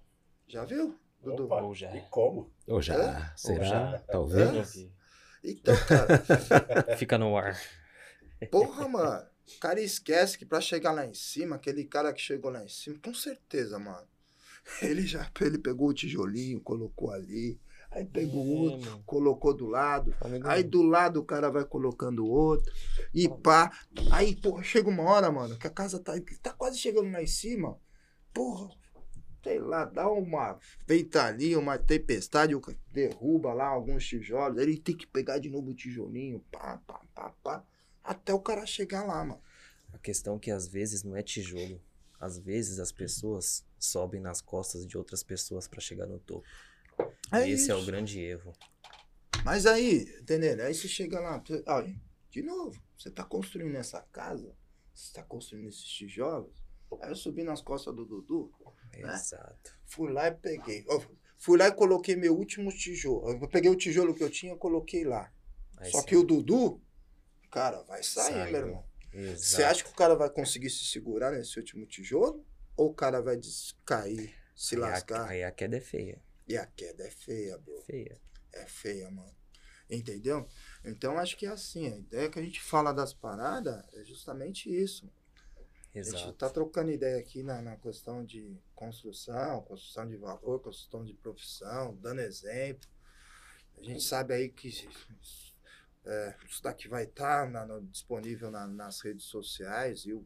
[0.47, 1.45] Já viu, Dudu?
[1.45, 1.95] Opa, Ou já.
[1.95, 2.51] E como?
[2.67, 2.95] Ou já.
[2.95, 3.33] É?
[3.37, 3.59] Será?
[3.59, 3.99] Ou já.
[4.07, 4.51] Talvez.
[4.51, 4.93] Não vi.
[5.43, 7.59] Então, cara, Fica no ar.
[8.49, 9.27] porra, mano.
[9.47, 12.69] O cara esquece que pra chegar lá em cima, aquele cara que chegou lá em
[12.69, 14.07] cima, com certeza, mano.
[14.81, 17.59] Ele já ele pegou o tijolinho, colocou ali.
[17.91, 19.03] Aí pegou É, outro, mano.
[19.05, 20.15] colocou do lado.
[20.21, 22.73] Amigo Aí do lado o cara vai colocando outro.
[23.13, 23.71] E pá.
[24.11, 27.27] Aí, porra, chega uma hora, mano, que a casa tá, tá quase chegando lá em
[27.27, 27.77] cima.
[28.33, 28.69] Porra,
[29.43, 30.57] sei lá, dá uma
[30.87, 32.55] ventania, uma tempestade,
[32.91, 34.59] derruba lá alguns tijolos.
[34.59, 37.63] Ele tem que pegar de novo o tijolinho, pá, pá, pá, pá.
[38.03, 39.41] Até o cara chegar lá, mano.
[39.93, 41.81] A questão é que às vezes não é tijolo.
[42.19, 46.45] Às vezes as pessoas sobem nas costas de outras pessoas pra chegar no topo.
[47.31, 47.85] É Esse é o isso.
[47.87, 48.53] grande erro.
[49.43, 50.65] Mas aí, entendeu?
[50.65, 51.95] Aí você chega lá, olha,
[52.29, 54.55] de novo, você tá construindo essa casa,
[54.93, 56.51] você tá construindo esses tijolos.
[57.01, 58.51] Aí eu subi nas costas do Dudu,
[58.93, 59.13] Né?
[59.13, 59.75] Exato.
[59.85, 60.85] fui lá e peguei.
[61.37, 63.31] Fui lá e coloquei meu último tijolo.
[63.31, 65.29] Eu peguei o tijolo que eu tinha e coloquei lá.
[65.77, 66.05] Aí Só sim.
[66.05, 66.79] que o Dudu,
[67.53, 68.85] cara, vai sair, Sai, meu irmão.
[69.13, 69.39] Exato.
[69.39, 72.43] Você acha que o cara vai conseguir se segurar nesse último tijolo?
[72.75, 75.29] Ou o cara vai descair, se Aí a- lascar?
[75.29, 76.19] Aí a queda é feia.
[76.47, 77.81] E a queda é feia, bro.
[77.83, 78.19] Feia.
[78.53, 79.33] é feia, mano.
[79.89, 80.47] Entendeu?
[80.83, 84.69] Então acho que é assim, a ideia que a gente fala das paradas é justamente
[84.73, 85.09] isso.
[85.93, 86.33] A gente Exato.
[86.33, 91.95] tá trocando ideia aqui na, na questão de construção, construção de valor, construção de profissão,
[91.97, 92.89] dando exemplo.
[93.77, 94.71] A gente sabe aí que
[96.05, 97.49] é, isso daqui vai estar
[97.83, 100.25] disponível na- nas redes sociais e o-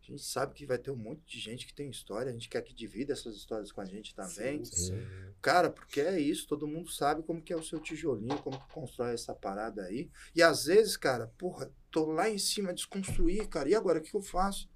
[0.00, 2.48] a gente sabe que vai ter um monte de gente que tem história, a gente
[2.48, 4.64] quer que divida essas histórias com a gente também.
[4.64, 4.76] Sim.
[4.96, 5.06] Sim.
[5.42, 8.72] Cara, porque é isso, todo mundo sabe como que é o seu tijolinho, como que
[8.72, 10.10] constrói essa parada aí.
[10.34, 13.68] E às vezes, cara, porra, tô lá em cima desconstruir, cara.
[13.68, 14.68] E agora, o que eu faço?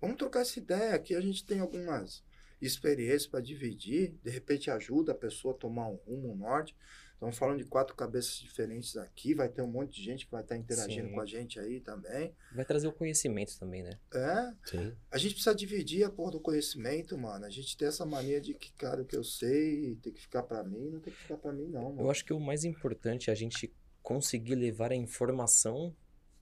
[0.00, 0.94] Vamos trocar essa ideia.
[0.94, 2.22] Aqui a gente tem algumas
[2.60, 4.14] experiências para dividir.
[4.22, 6.76] De repente ajuda a pessoa a tomar um rumo, um norte.
[7.22, 9.32] Estamos falando de quatro cabeças diferentes aqui.
[9.32, 11.14] Vai ter um monte de gente que vai estar interagindo Sim.
[11.14, 12.34] com a gente aí também.
[12.52, 13.96] Vai trazer o conhecimento também, né?
[14.12, 14.96] É, Sim.
[15.08, 17.44] a gente precisa dividir a porra do conhecimento, mano.
[17.44, 20.42] A gente tem essa mania de que, cara, o que eu sei tem que ficar
[20.42, 22.00] pra mim, não tem que ficar pra mim, não, mano.
[22.00, 23.72] Eu acho que o mais importante é a gente
[24.02, 25.94] conseguir levar a informação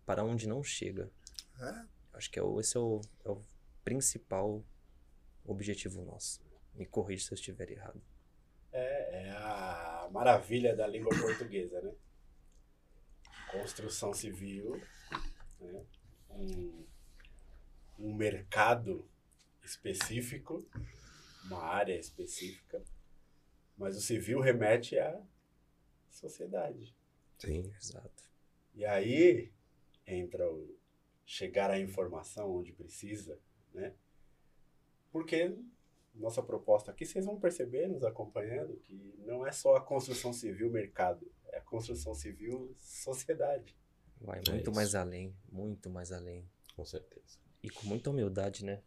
[0.07, 1.11] para onde não chega.
[1.61, 1.85] É,
[2.15, 3.43] Acho que é o, esse é o, é o
[3.85, 4.65] principal
[5.45, 6.41] objetivo nosso.
[6.75, 8.01] Me corrija se eu estiver errado.
[8.73, 11.93] É, é a maravilha da língua portuguesa, né?
[13.51, 14.81] Construção civil,
[15.61, 15.85] né?
[16.31, 16.85] um,
[17.99, 19.09] um mercado
[19.63, 20.65] específico,
[21.45, 22.83] uma área específica,
[23.77, 25.21] mas o civil remete à
[26.11, 26.95] sociedade.
[27.39, 27.73] Sim.
[27.77, 28.25] Exato.
[28.75, 29.51] E aí
[30.07, 30.79] entra o
[31.25, 33.39] chegar à informação onde precisa,
[33.73, 33.95] né?
[35.13, 35.57] Porque
[36.21, 40.71] nossa proposta aqui, vocês vão perceber nos acompanhando que não é só a construção civil
[40.71, 43.77] mercado, é a construção civil sociedade.
[44.21, 44.77] Vai É muito isso.
[44.77, 46.49] mais além, muito mais além.
[46.77, 47.39] Com certeza.
[47.63, 48.83] E com muita humildade, né?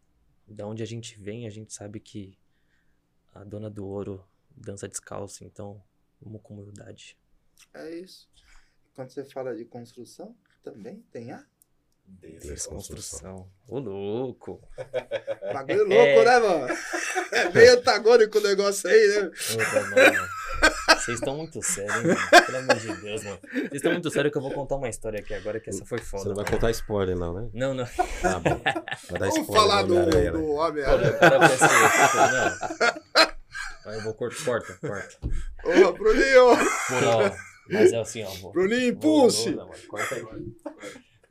[0.47, 2.37] Da onde a gente vem, a gente sabe que
[3.33, 4.23] a dona do ouro
[4.55, 5.83] dança descalço, então
[6.21, 7.17] vamos com humildade.
[7.73, 8.29] é isso.
[8.93, 11.45] Quando você fala de construção, também tem a.
[12.21, 13.47] Desconstrução.
[13.67, 14.61] Ô, louco!
[15.53, 16.67] Bagulho louco, né, mano?
[17.31, 19.31] É meio antagônico o negócio aí, né?
[19.51, 20.27] Puta, mano.
[20.87, 22.45] Vocês estão muito sérios, hein, mano?
[22.45, 23.39] Pelo amor de Deus, mano.
[23.53, 25.97] Vocês estão muito sérios que eu vou contar uma história aqui agora que essa foi
[25.99, 26.23] foda.
[26.23, 26.55] Você não vai mano.
[26.57, 27.49] contar spoiler, não, né?
[27.53, 27.85] Não, não.
[28.21, 28.61] Tá bom.
[29.09, 29.45] Vai dar Vamos spoiler.
[29.53, 30.45] falar do, Homem-Aranha, do né?
[30.45, 31.19] Homem-Aranha.
[32.31, 33.91] Não.
[33.91, 35.17] Aí eu vou cortar, corta, corta.
[35.87, 36.45] Ô, Bruninho!
[36.51, 37.31] Ó.
[37.69, 38.29] Mas é assim, ó.
[38.41, 39.53] Vou, Bruninho, impulse!
[39.53, 40.23] vou- não, corta aí.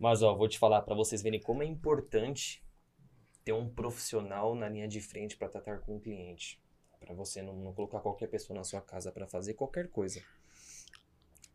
[0.02, 2.60] Mas, ó, vou te falar pra vocês verem como é importante
[3.44, 6.60] ter um profissional na linha de frente pra tratar com o cliente.
[6.98, 10.20] Pra você não, não colocar qualquer pessoa na sua casa pra fazer qualquer coisa.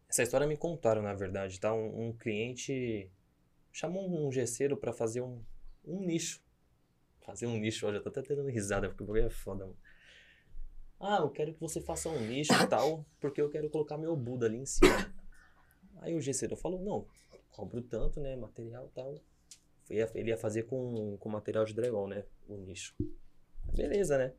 [0.07, 1.73] Essa história me contaram, na verdade, tá?
[1.73, 3.11] Um, um cliente
[3.69, 5.43] chamou um gesseiro pra fazer um,
[5.83, 6.41] um nicho.
[7.25, 9.77] Fazer um nicho, ó, já tô até tendo risada, porque é foda, mano.
[11.01, 14.15] Ah, eu quero que você faça um nicho e tal, porque eu quero colocar meu
[14.15, 15.13] Buda ali em cima.
[15.97, 17.05] Aí o gesseiro falou, não,
[17.57, 19.19] cobro tanto, né, material tal.
[19.89, 22.93] Ele ia- fazer com, com material de dragão, né, o nicho.
[23.73, 24.33] Beleza, né?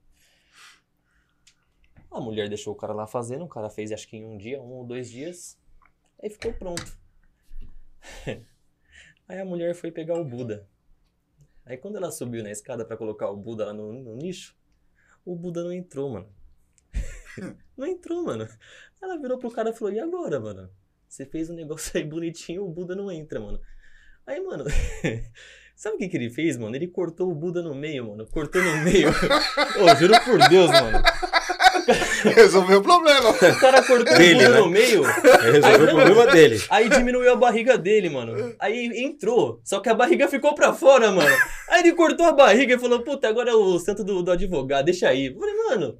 [2.10, 4.62] A mulher deixou o cara lá fazendo, o cara fez acho que em um dia,
[4.62, 5.58] um ou dois dias,
[6.22, 6.96] aí ficou pronto.
[9.28, 10.66] Aí a mulher foi pegar o Buda.
[11.66, 14.56] Aí quando ela subiu na escada pra colocar o Buda lá no, no nicho,
[15.22, 16.34] o Buda não entrou, mano.
[17.76, 18.48] não entrou, mano.
[19.02, 20.70] Ela virou pro cara e falou: E agora, mano?
[21.08, 23.60] Você fez um negócio aí bonitinho, o Buda não entra, mano.
[24.26, 24.64] Aí, mano,
[25.74, 26.76] sabe o que, que ele fez, mano?
[26.76, 28.26] Ele cortou o Buda no meio, mano.
[28.30, 29.08] Cortou no meio.
[29.80, 31.02] Ô, juro por Deus, mano.
[32.36, 33.30] Resolveu o problema.
[33.30, 34.60] O cara cortou Dele, o Buda né?
[34.60, 35.02] no meio.
[35.42, 36.62] Ele resolveu o problema dele.
[36.68, 38.54] Aí diminuiu a barriga dele, mano.
[38.60, 39.62] Aí entrou.
[39.64, 41.34] Só que a barriga ficou pra fora, mano.
[41.70, 44.84] Aí ele cortou a barriga e falou: Puta, agora é o santo do, do advogado,
[44.84, 45.28] deixa aí.
[45.28, 45.98] Eu falei, mano.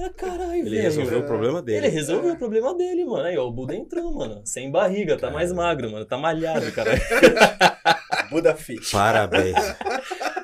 [0.00, 0.82] Ah, caralho, Ele velho.
[0.82, 1.78] resolveu o problema dele.
[1.86, 3.24] Ele resolveu o problema dele, mano.
[3.24, 4.42] Aí, ó, o Buda entrou, mano.
[4.44, 6.04] Sem barriga, tá mais magro, mano.
[6.06, 6.92] Tá malhado, cara.
[8.30, 8.92] Buda Fit.
[8.92, 9.56] Parabéns.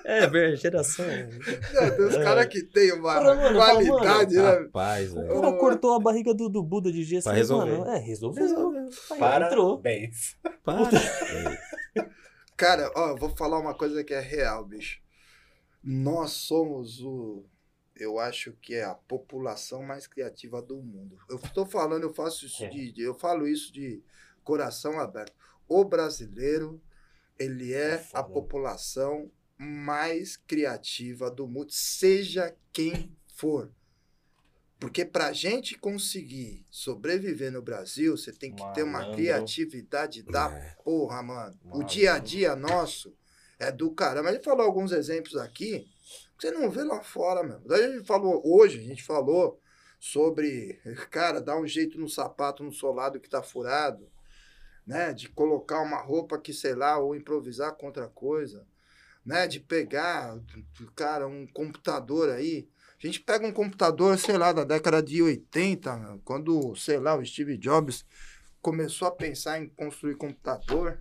[0.04, 1.04] É, ver- geração.
[1.06, 4.42] Não, tem uns caras que tem uma Fala, mano, fala, qualidade, né?
[4.42, 5.40] Rapaz, O velho.
[5.40, 7.24] cara cortou a barriga do, do Buda de gesso.
[7.24, 7.78] Pra resolver.
[7.78, 7.90] Mano.
[7.90, 8.44] É, resolveu.
[9.12, 9.78] Aí, Para entrou.
[9.78, 10.36] bens.
[10.64, 11.02] Parabéns.
[12.56, 14.98] Cara, ó, eu vou falar uma coisa que é real, bicho.
[15.82, 17.44] Nós somos o.
[17.96, 21.16] Eu acho que é a população mais criativa do mundo.
[21.28, 22.68] Eu estou falando, eu faço isso É.
[22.68, 24.02] de, de- eu falo isso de
[24.42, 25.32] coração aberto.
[25.68, 26.80] O brasileiro,
[27.38, 33.70] ele é, É a população mais criativa do mundo, seja quem for.
[34.80, 39.16] Porque pra gente conseguir sobreviver no Brasil, você tem que ter uma Malandro.
[39.16, 40.74] criatividade da É.
[40.84, 41.56] Porra, mano.
[41.62, 41.86] O Malandro.
[41.88, 43.16] dia a dia nosso
[43.58, 44.28] é do caramba.
[44.30, 45.86] A gente falou alguns exemplos aqui
[46.36, 47.66] que você não vê lá fora, mesmo.
[47.66, 49.60] Daí a gente falou, hoje, a gente falou
[49.98, 50.80] sobre,
[51.10, 54.10] cara, dar um jeito no sapato no solado que tá furado,
[54.86, 55.12] né?
[55.12, 58.66] De colocar uma roupa que, sei lá, ou improvisar com outra coisa,
[59.24, 59.46] né?
[59.46, 60.38] De pegar,
[60.94, 62.68] cara, um computador aí.
[63.02, 67.16] A gente pega um computador, sei lá, da década de 80, meu, quando, sei lá,
[67.16, 68.04] o Steve Jobs
[68.60, 70.98] começou a pensar em construir computador.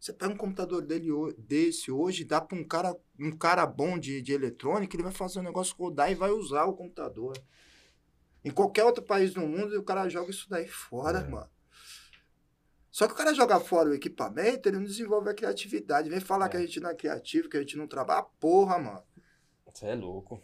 [0.00, 4.22] Você pega um computador dele, desse hoje, dá para um cara, um cara bom de,
[4.22, 7.36] de eletrônica, ele vai fazer o negócio rodar e vai usar o computador.
[8.42, 11.28] Em qualquer outro país do mundo, o cara joga isso daí fora, É.
[11.28, 11.50] mano.
[12.90, 16.08] Só que o cara joga fora o equipamento, ele não desenvolve a criatividade.
[16.08, 16.48] Vem falar É.
[16.48, 18.22] que a gente não é criativo, que a gente não trabalha.
[18.40, 19.02] Porra, mano.
[19.66, 20.42] Você é louco.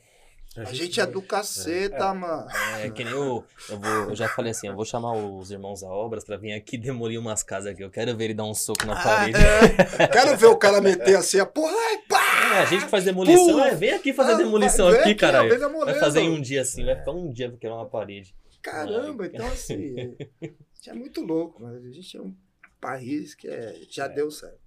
[0.56, 2.48] A gente é do caceta, mano.
[2.82, 5.82] É que nem eu, eu, vou, eu já falei assim, eu vou chamar os irmãos
[5.82, 7.82] a obras pra vir aqui demolir umas casas aqui.
[7.82, 9.38] Eu quero ver ele dar um soco na Ah, parede.
[9.38, 10.08] é.
[10.08, 12.54] Quero ver o cara meter assim, a porra, ai, pá!
[12.56, 15.58] É, a gente que faz demolição, é, vem aqui fazer Ah, demolição aqui, aqui, caralho.
[15.84, 18.34] Vai fazer em um dia assim, vai ficar um dia pra quebrar uma parede.
[18.62, 22.34] Caramba, então assim, a gente é muito louco, mas a gente é um
[22.80, 24.58] país que é, já deu certo.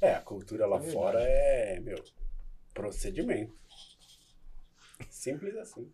[0.00, 2.02] É, a cultura lá É fora é, meu,
[2.72, 3.52] procedimento.
[5.08, 5.92] Simples assim.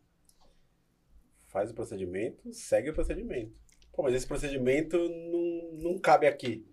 [1.47, 3.53] Faz o procedimento, segue o procedimento.
[3.93, 6.67] Pô, mas esse procedimento não, não cabe aqui.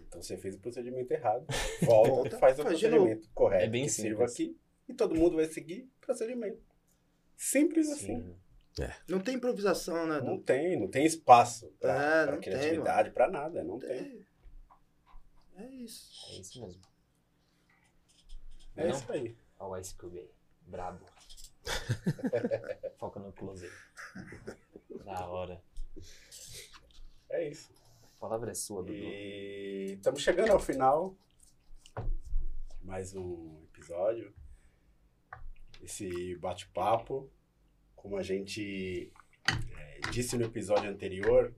[0.00, 1.46] Então você fez o procedimento errado.
[1.82, 3.64] Volta, Volta, e faz o faz procedimento correto.
[3.64, 4.56] É bem que sirva simples.
[4.56, 4.60] aqui.
[4.88, 6.62] E todo mundo vai seguir o procedimento.
[7.36, 8.20] Simples assim.
[8.22, 8.36] Sim.
[9.08, 10.20] Não tem improvisação, né?
[10.20, 13.64] Não tem, não tem espaço pra, É, pra não tem, criatividade, pra nada.
[13.64, 13.88] Não tem.
[14.04, 14.26] tem.
[15.56, 16.12] É isso.
[16.32, 16.82] É isso mesmo.
[18.76, 18.90] É Não?
[18.96, 19.36] isso aí.
[19.58, 20.30] Ó, o Ice Cube aí.
[20.62, 21.04] Brabo.
[22.98, 23.70] Foca no close.
[25.04, 25.62] Da hora.
[27.30, 27.70] É isso.
[28.02, 28.94] A palavra é sua, Dudu.
[28.94, 31.16] E estamos chegando ao final.
[32.82, 34.34] Mais um episódio.
[35.82, 37.30] Esse bate-papo.
[37.94, 39.12] Como a gente
[39.48, 41.54] eh, disse no episódio anterior,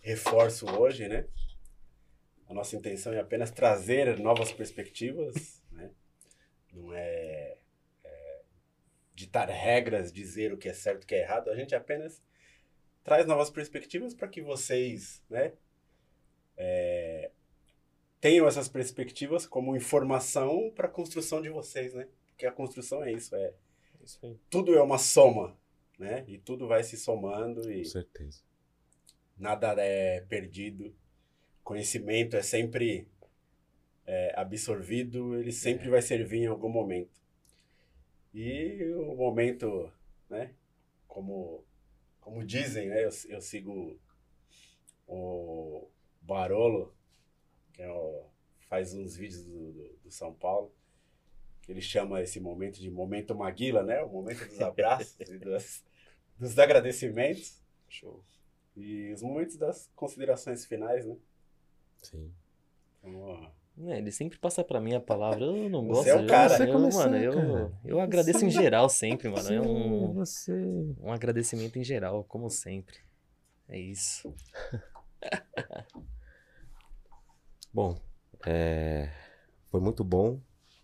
[0.00, 1.26] reforço hoje, né?
[2.48, 5.90] A nossa intenção é apenas trazer novas perspectivas, né?
[6.72, 7.29] Não é, é
[9.20, 11.50] ditar regras, dizer o que é certo e o que é errado.
[11.50, 12.22] A gente apenas
[13.04, 15.52] traz novas perspectivas para que vocês, né?
[16.62, 17.30] é,
[18.20, 22.06] tenham essas perspectivas como informação para a construção de vocês, né?
[22.28, 23.54] Porque a construção é isso, é
[24.02, 25.58] Isso tudo é uma soma,
[25.98, 26.22] né?
[26.28, 28.42] E tudo vai se somando e Com certeza.
[29.38, 30.94] nada é perdido.
[31.64, 33.08] Conhecimento é sempre
[34.06, 37.18] é, absorvido, ele sempre vai servir em algum momento.
[38.34, 39.92] E o momento,
[40.28, 40.54] né?
[41.08, 41.64] Como,
[42.20, 43.04] como dizem, né?
[43.04, 43.98] Eu, eu sigo
[45.06, 45.88] o
[46.22, 46.94] Barolo,
[47.72, 48.26] que é o-
[48.68, 50.72] faz uns vídeos do, do, do São Paulo,
[51.62, 54.02] que ele chama esse momento de momento Maguila, né?
[54.02, 55.84] O momento dos abraços e dos,
[56.38, 57.60] dos agradecimentos.
[57.88, 58.24] Show.
[58.76, 61.16] E os momentos das considerações finais, né?
[62.02, 62.34] Sim.
[62.98, 63.50] Então, ó,
[63.86, 66.08] É, ele sempre passa pra mim a palavra, eu não Você gosto.
[66.08, 66.52] é o eu- cara.
[66.52, 69.52] eu, Você começou, mano, eu, eu agradeço em geral sempre, mano.
[69.52, 70.52] É um, Você.
[71.00, 72.96] um agradecimento em geral, como sempre.
[73.68, 74.34] É isso.
[77.72, 78.00] Bom,
[78.46, 79.10] é,
[79.66, 80.40] foi muito bom.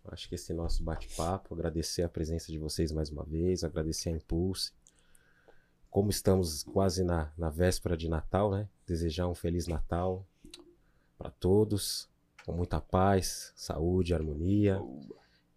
[0.08, 1.52] Acho que esse nosso bate-papo.
[1.54, 3.64] Agradecer a presença de vocês mais uma vez.
[3.64, 4.72] Agradecer a Impulse.
[5.90, 8.68] Como estamos quase na, na véspera de Natal, né?
[8.86, 10.24] Desejar um Feliz Natal
[11.18, 12.08] para todos.
[12.46, 14.80] Com muita paz, saúde, harmonia.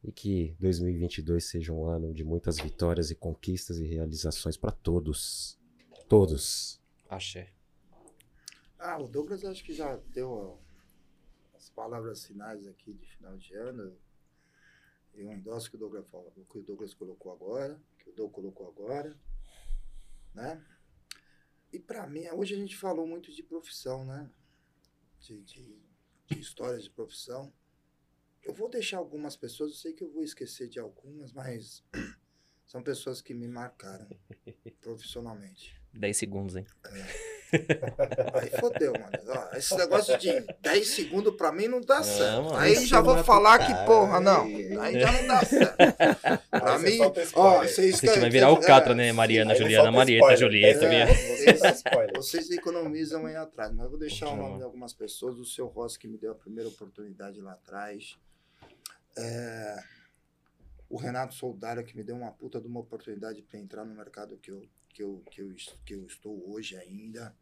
[0.03, 5.59] E que 2022 seja um ano de muitas vitórias e conquistas e realizações para todos.
[6.07, 6.81] Todos.
[7.07, 7.53] Axé.
[8.79, 10.59] Ah, o Douglas acho que já deu
[11.53, 13.95] as palavras finais aqui de final de ano.
[15.13, 18.31] E um endosso que o Douglas falou, que o Douglas colocou agora, que o Doug
[18.31, 19.15] colocou agora,
[20.33, 20.63] né?
[21.71, 24.29] E pra mim, hoje a gente falou muito de profissão, né?
[25.19, 25.88] De, de,
[26.29, 27.51] de histórias de profissão.
[28.43, 31.83] Eu vou deixar algumas pessoas, eu sei que eu vou esquecer de algumas, mas
[32.65, 34.07] são pessoas que me marcaram
[34.81, 35.77] profissionalmente.
[35.93, 36.65] 10 segundos, hein?
[38.33, 39.11] Aí fodeu, mano.
[39.27, 42.43] Ó, esse negócio de 10 segundos pra mim não dá certo.
[42.43, 44.45] mano, aí já vou o falar que, porra, não.
[44.81, 45.75] Aí já não dá certo.
[46.51, 46.99] Pra Aí você mim,
[47.33, 49.11] ó, vocês A gente vai virar o Catra, né?
[49.11, 50.37] Mariana, não Juliana, Marieta.
[50.37, 51.07] Julieta, É.
[52.15, 54.43] Vocês economizam aí atrás, mas eu vou deixar o Não.
[54.43, 55.37] nome de algumas pessoas.
[55.37, 58.17] O seu Rossi, que me deu a primeira oportunidade lá atrás.
[59.17, 59.83] É,
[60.89, 64.37] o Renato Soldário, que me deu uma puta de uma oportunidade para entrar no mercado
[64.37, 65.55] que eu, que, eu, que, eu,
[65.85, 67.35] que eu estou hoje ainda.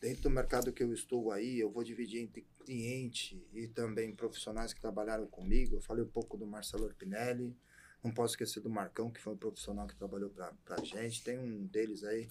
[0.00, 4.72] Dentro do mercado que eu estou aí, eu vou dividir entre cliente e também profissionais
[4.72, 5.76] que trabalharam comigo.
[5.76, 7.56] Eu falei um pouco do Marcelo Orpinelli.
[8.02, 11.22] Não posso esquecer do Marcão, que foi um profissional que trabalhou para a gente.
[11.24, 12.28] Tem um deles aí.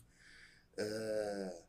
[0.77, 1.61] É,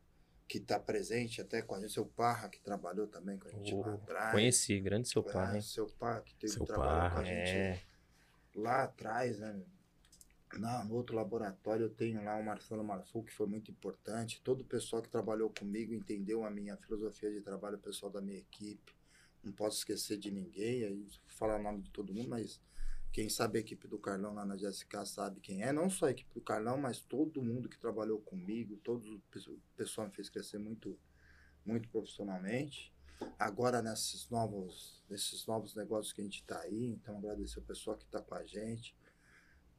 [0.47, 3.73] que está presente até com a gente, seu Parra, que trabalhou também com a gente
[3.73, 4.31] lá Oh, atrás.
[4.31, 5.61] Conheci, grande seu É, hein?
[5.61, 7.81] seu Parra, que teve Seu trabalhou com a Parra, gente É.
[8.55, 9.61] lá atrás, né?
[10.53, 14.39] Na, no outro laboratório eu tenho lá o Marcelo Marful, que foi muito importante.
[14.41, 18.21] Todo o pessoal que trabalhou comigo entendeu a minha filosofia de trabalho, o pessoal da
[18.21, 18.95] minha equipe.
[19.43, 22.61] Não posso esquecer de ninguém, aí falar o nome de todo mundo, mas
[23.15, 25.71] quem sabe a equipe do Carlão lá na GSK sabe quem é.
[25.71, 29.53] Não só a equipe do Carlão, mas todo mundo que trabalhou comigo, todo o pesso-
[29.53, 30.99] o pessoal me fez crescer muito,
[31.65, 32.93] muito profissionalmente.
[33.39, 37.95] Agora nesses novos, nesses novos negócios que a gente está aí, então agradecer o pessoal
[37.95, 38.93] que está com a gente,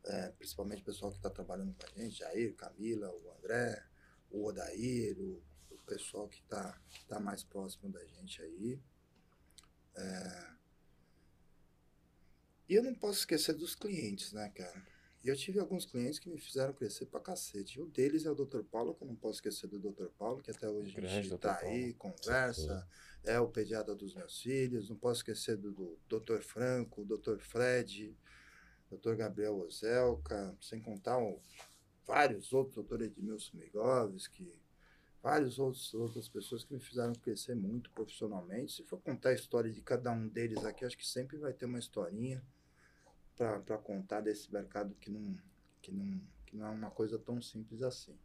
[0.06, 3.84] é, principalmente o pessoal que está trabalhando com a gente, Jair, Camila, o André,
[4.30, 8.80] o Odair, o, o pessoal que está tá mais próximo da gente aí.
[9.94, 10.55] É,
[12.68, 14.82] E eu não posso esquecer dos clientes, né, cara?
[15.24, 17.80] E eu tive alguns clientes que me fizeram crescer pra cacete.
[17.80, 18.62] Um deles é o Dr.
[18.62, 20.06] Paulo, que eu não posso esquecer do Dr.
[20.18, 21.38] Paulo, que até hoje a Grande gente Dr.
[21.38, 21.68] tá Paulo.
[21.74, 22.88] aí, conversa,
[23.24, 24.88] é o pediatra dos meus filhos.
[24.88, 26.40] Não posso esquecer do, do Dr.
[26.42, 27.38] Franco, Dr.
[27.40, 28.16] Fred,
[28.90, 29.14] Dr.
[29.14, 31.40] Gabriel Ozelka, sem contar o-
[32.06, 33.02] vários outros, Dr.
[33.02, 34.52] Edmilson Migovski,
[35.20, 38.72] vários outros outras pessoas que me fizeram crescer muito profissionalmente.
[38.72, 41.64] Se for contar a história de cada um deles aqui, acho que sempre vai ter
[41.66, 42.44] uma historinha
[43.36, 45.36] para contar desse mercado que não,
[45.82, 48.16] que, não, que não é uma coisa tão simples assim.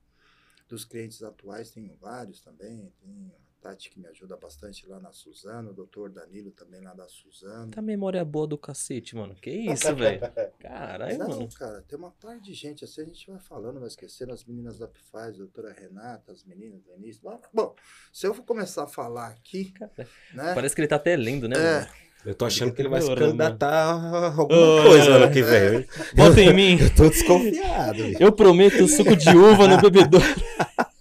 [0.67, 2.91] Dos clientes atuais, tenho vários também.
[3.01, 6.93] Tem a Tati que me ajuda bastante lá na Suzano, o doutor Danilo também lá
[6.93, 7.69] da Suzano.
[7.71, 9.35] Tá memória boa do cacete, mano.
[9.35, 10.21] Que isso, velho?
[10.59, 11.49] Caralho, Não, mano.
[11.53, 14.79] cara, tem uma parte de gente assim, a gente vai falando, vai esquecendo as meninas
[14.79, 17.21] da Pfaz, a doutora Renata, as meninas do início.
[17.21, 17.75] Bom, Bom,
[18.13, 19.91] se eu for começar a falar aqui, Cara,
[20.33, 20.55] né?
[20.55, 21.79] Parece que ele tá até lendo, né, É.
[21.81, 21.91] mano?
[22.26, 25.41] Eu tô achando que ele vai se Ora, candidatar a alguma Ah, coisa ano que
[25.41, 25.88] vem.
[26.15, 26.77] Bota em mim.
[26.81, 28.03] Eu tô desconfiado.
[28.03, 28.18] bicho.
[28.22, 30.26] Eu prometo suco de uva no bebedouro.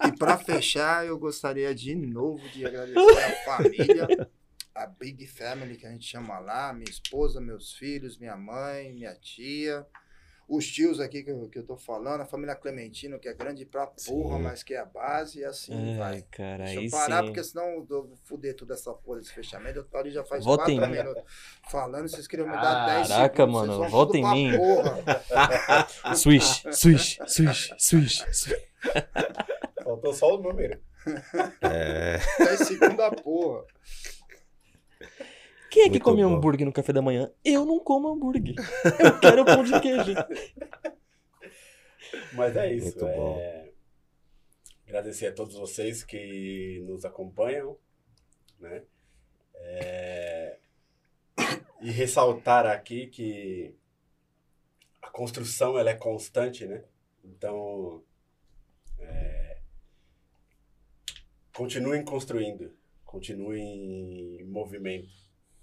[0.03, 4.09] E para fechar, eu gostaria de novo de agradecer a família,
[4.75, 9.15] a Big Family que a gente chama lá, minha esposa, meus filhos, minha mãe, minha
[9.15, 9.87] tia,
[10.51, 13.65] os tios aqui que eu, que eu tô falando, a família Clementino, que é grande
[13.65, 14.43] pra porra, Sim.
[14.43, 16.15] mas que é a base, e assim vai.
[16.15, 17.27] Ai, cara, Deixa aí eu parar, sim.
[17.27, 19.79] porque senão eu vou foder toda essa porra desse fechamento.
[19.79, 21.23] Eu tô ali já faz Volta em quatro minutos
[21.71, 23.09] falando, vocês queriam me dar 10 segundos.
[23.17, 24.57] Caraca, mano, volta em mim.
[24.57, 26.15] Porra.
[26.17, 28.25] Swish, swish, swish, swish.
[28.33, 28.67] swish.
[29.85, 30.81] Faltou só o número.
[31.61, 33.65] É, 10 segundos a porra.
[35.71, 36.35] Quem é que Muito come bom.
[36.35, 37.31] hambúrguer no café da manhã?
[37.45, 38.57] Eu não como hambúrguer.
[38.99, 40.15] Eu quero pão de queijo.
[42.35, 42.99] Mas é isso.
[42.99, 43.37] Muito bom.
[43.39, 43.71] é,
[44.87, 47.77] Agradecer a todos vocês que nos acompanham,
[48.59, 48.83] né?
[49.55, 50.59] É,
[51.81, 53.75] E ressaltar aqui que
[55.01, 56.85] a construção ela é constante, né?
[57.25, 58.03] Então,
[58.99, 59.59] é,
[61.55, 62.75] continuem construindo,
[63.05, 65.09] continuem em movimento,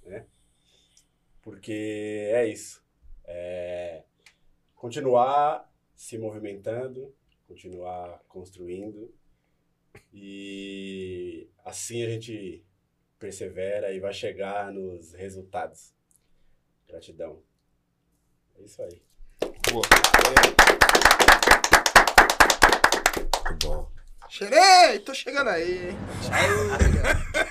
[0.07, 0.25] né?
[1.41, 2.83] Porque é isso.
[3.25, 4.03] É,
[4.75, 7.13] continuar se movimentando,
[7.47, 9.13] continuar construindo
[10.13, 12.63] e assim a gente
[13.17, 15.93] persevera e vai chegar nos resultados.
[16.87, 17.41] Gratidão.
[18.55, 19.01] É isso aí.
[23.45, 23.91] muito bom.
[24.29, 25.91] Cheguei, tô chegando aí.
[26.21, 27.43] Tchau.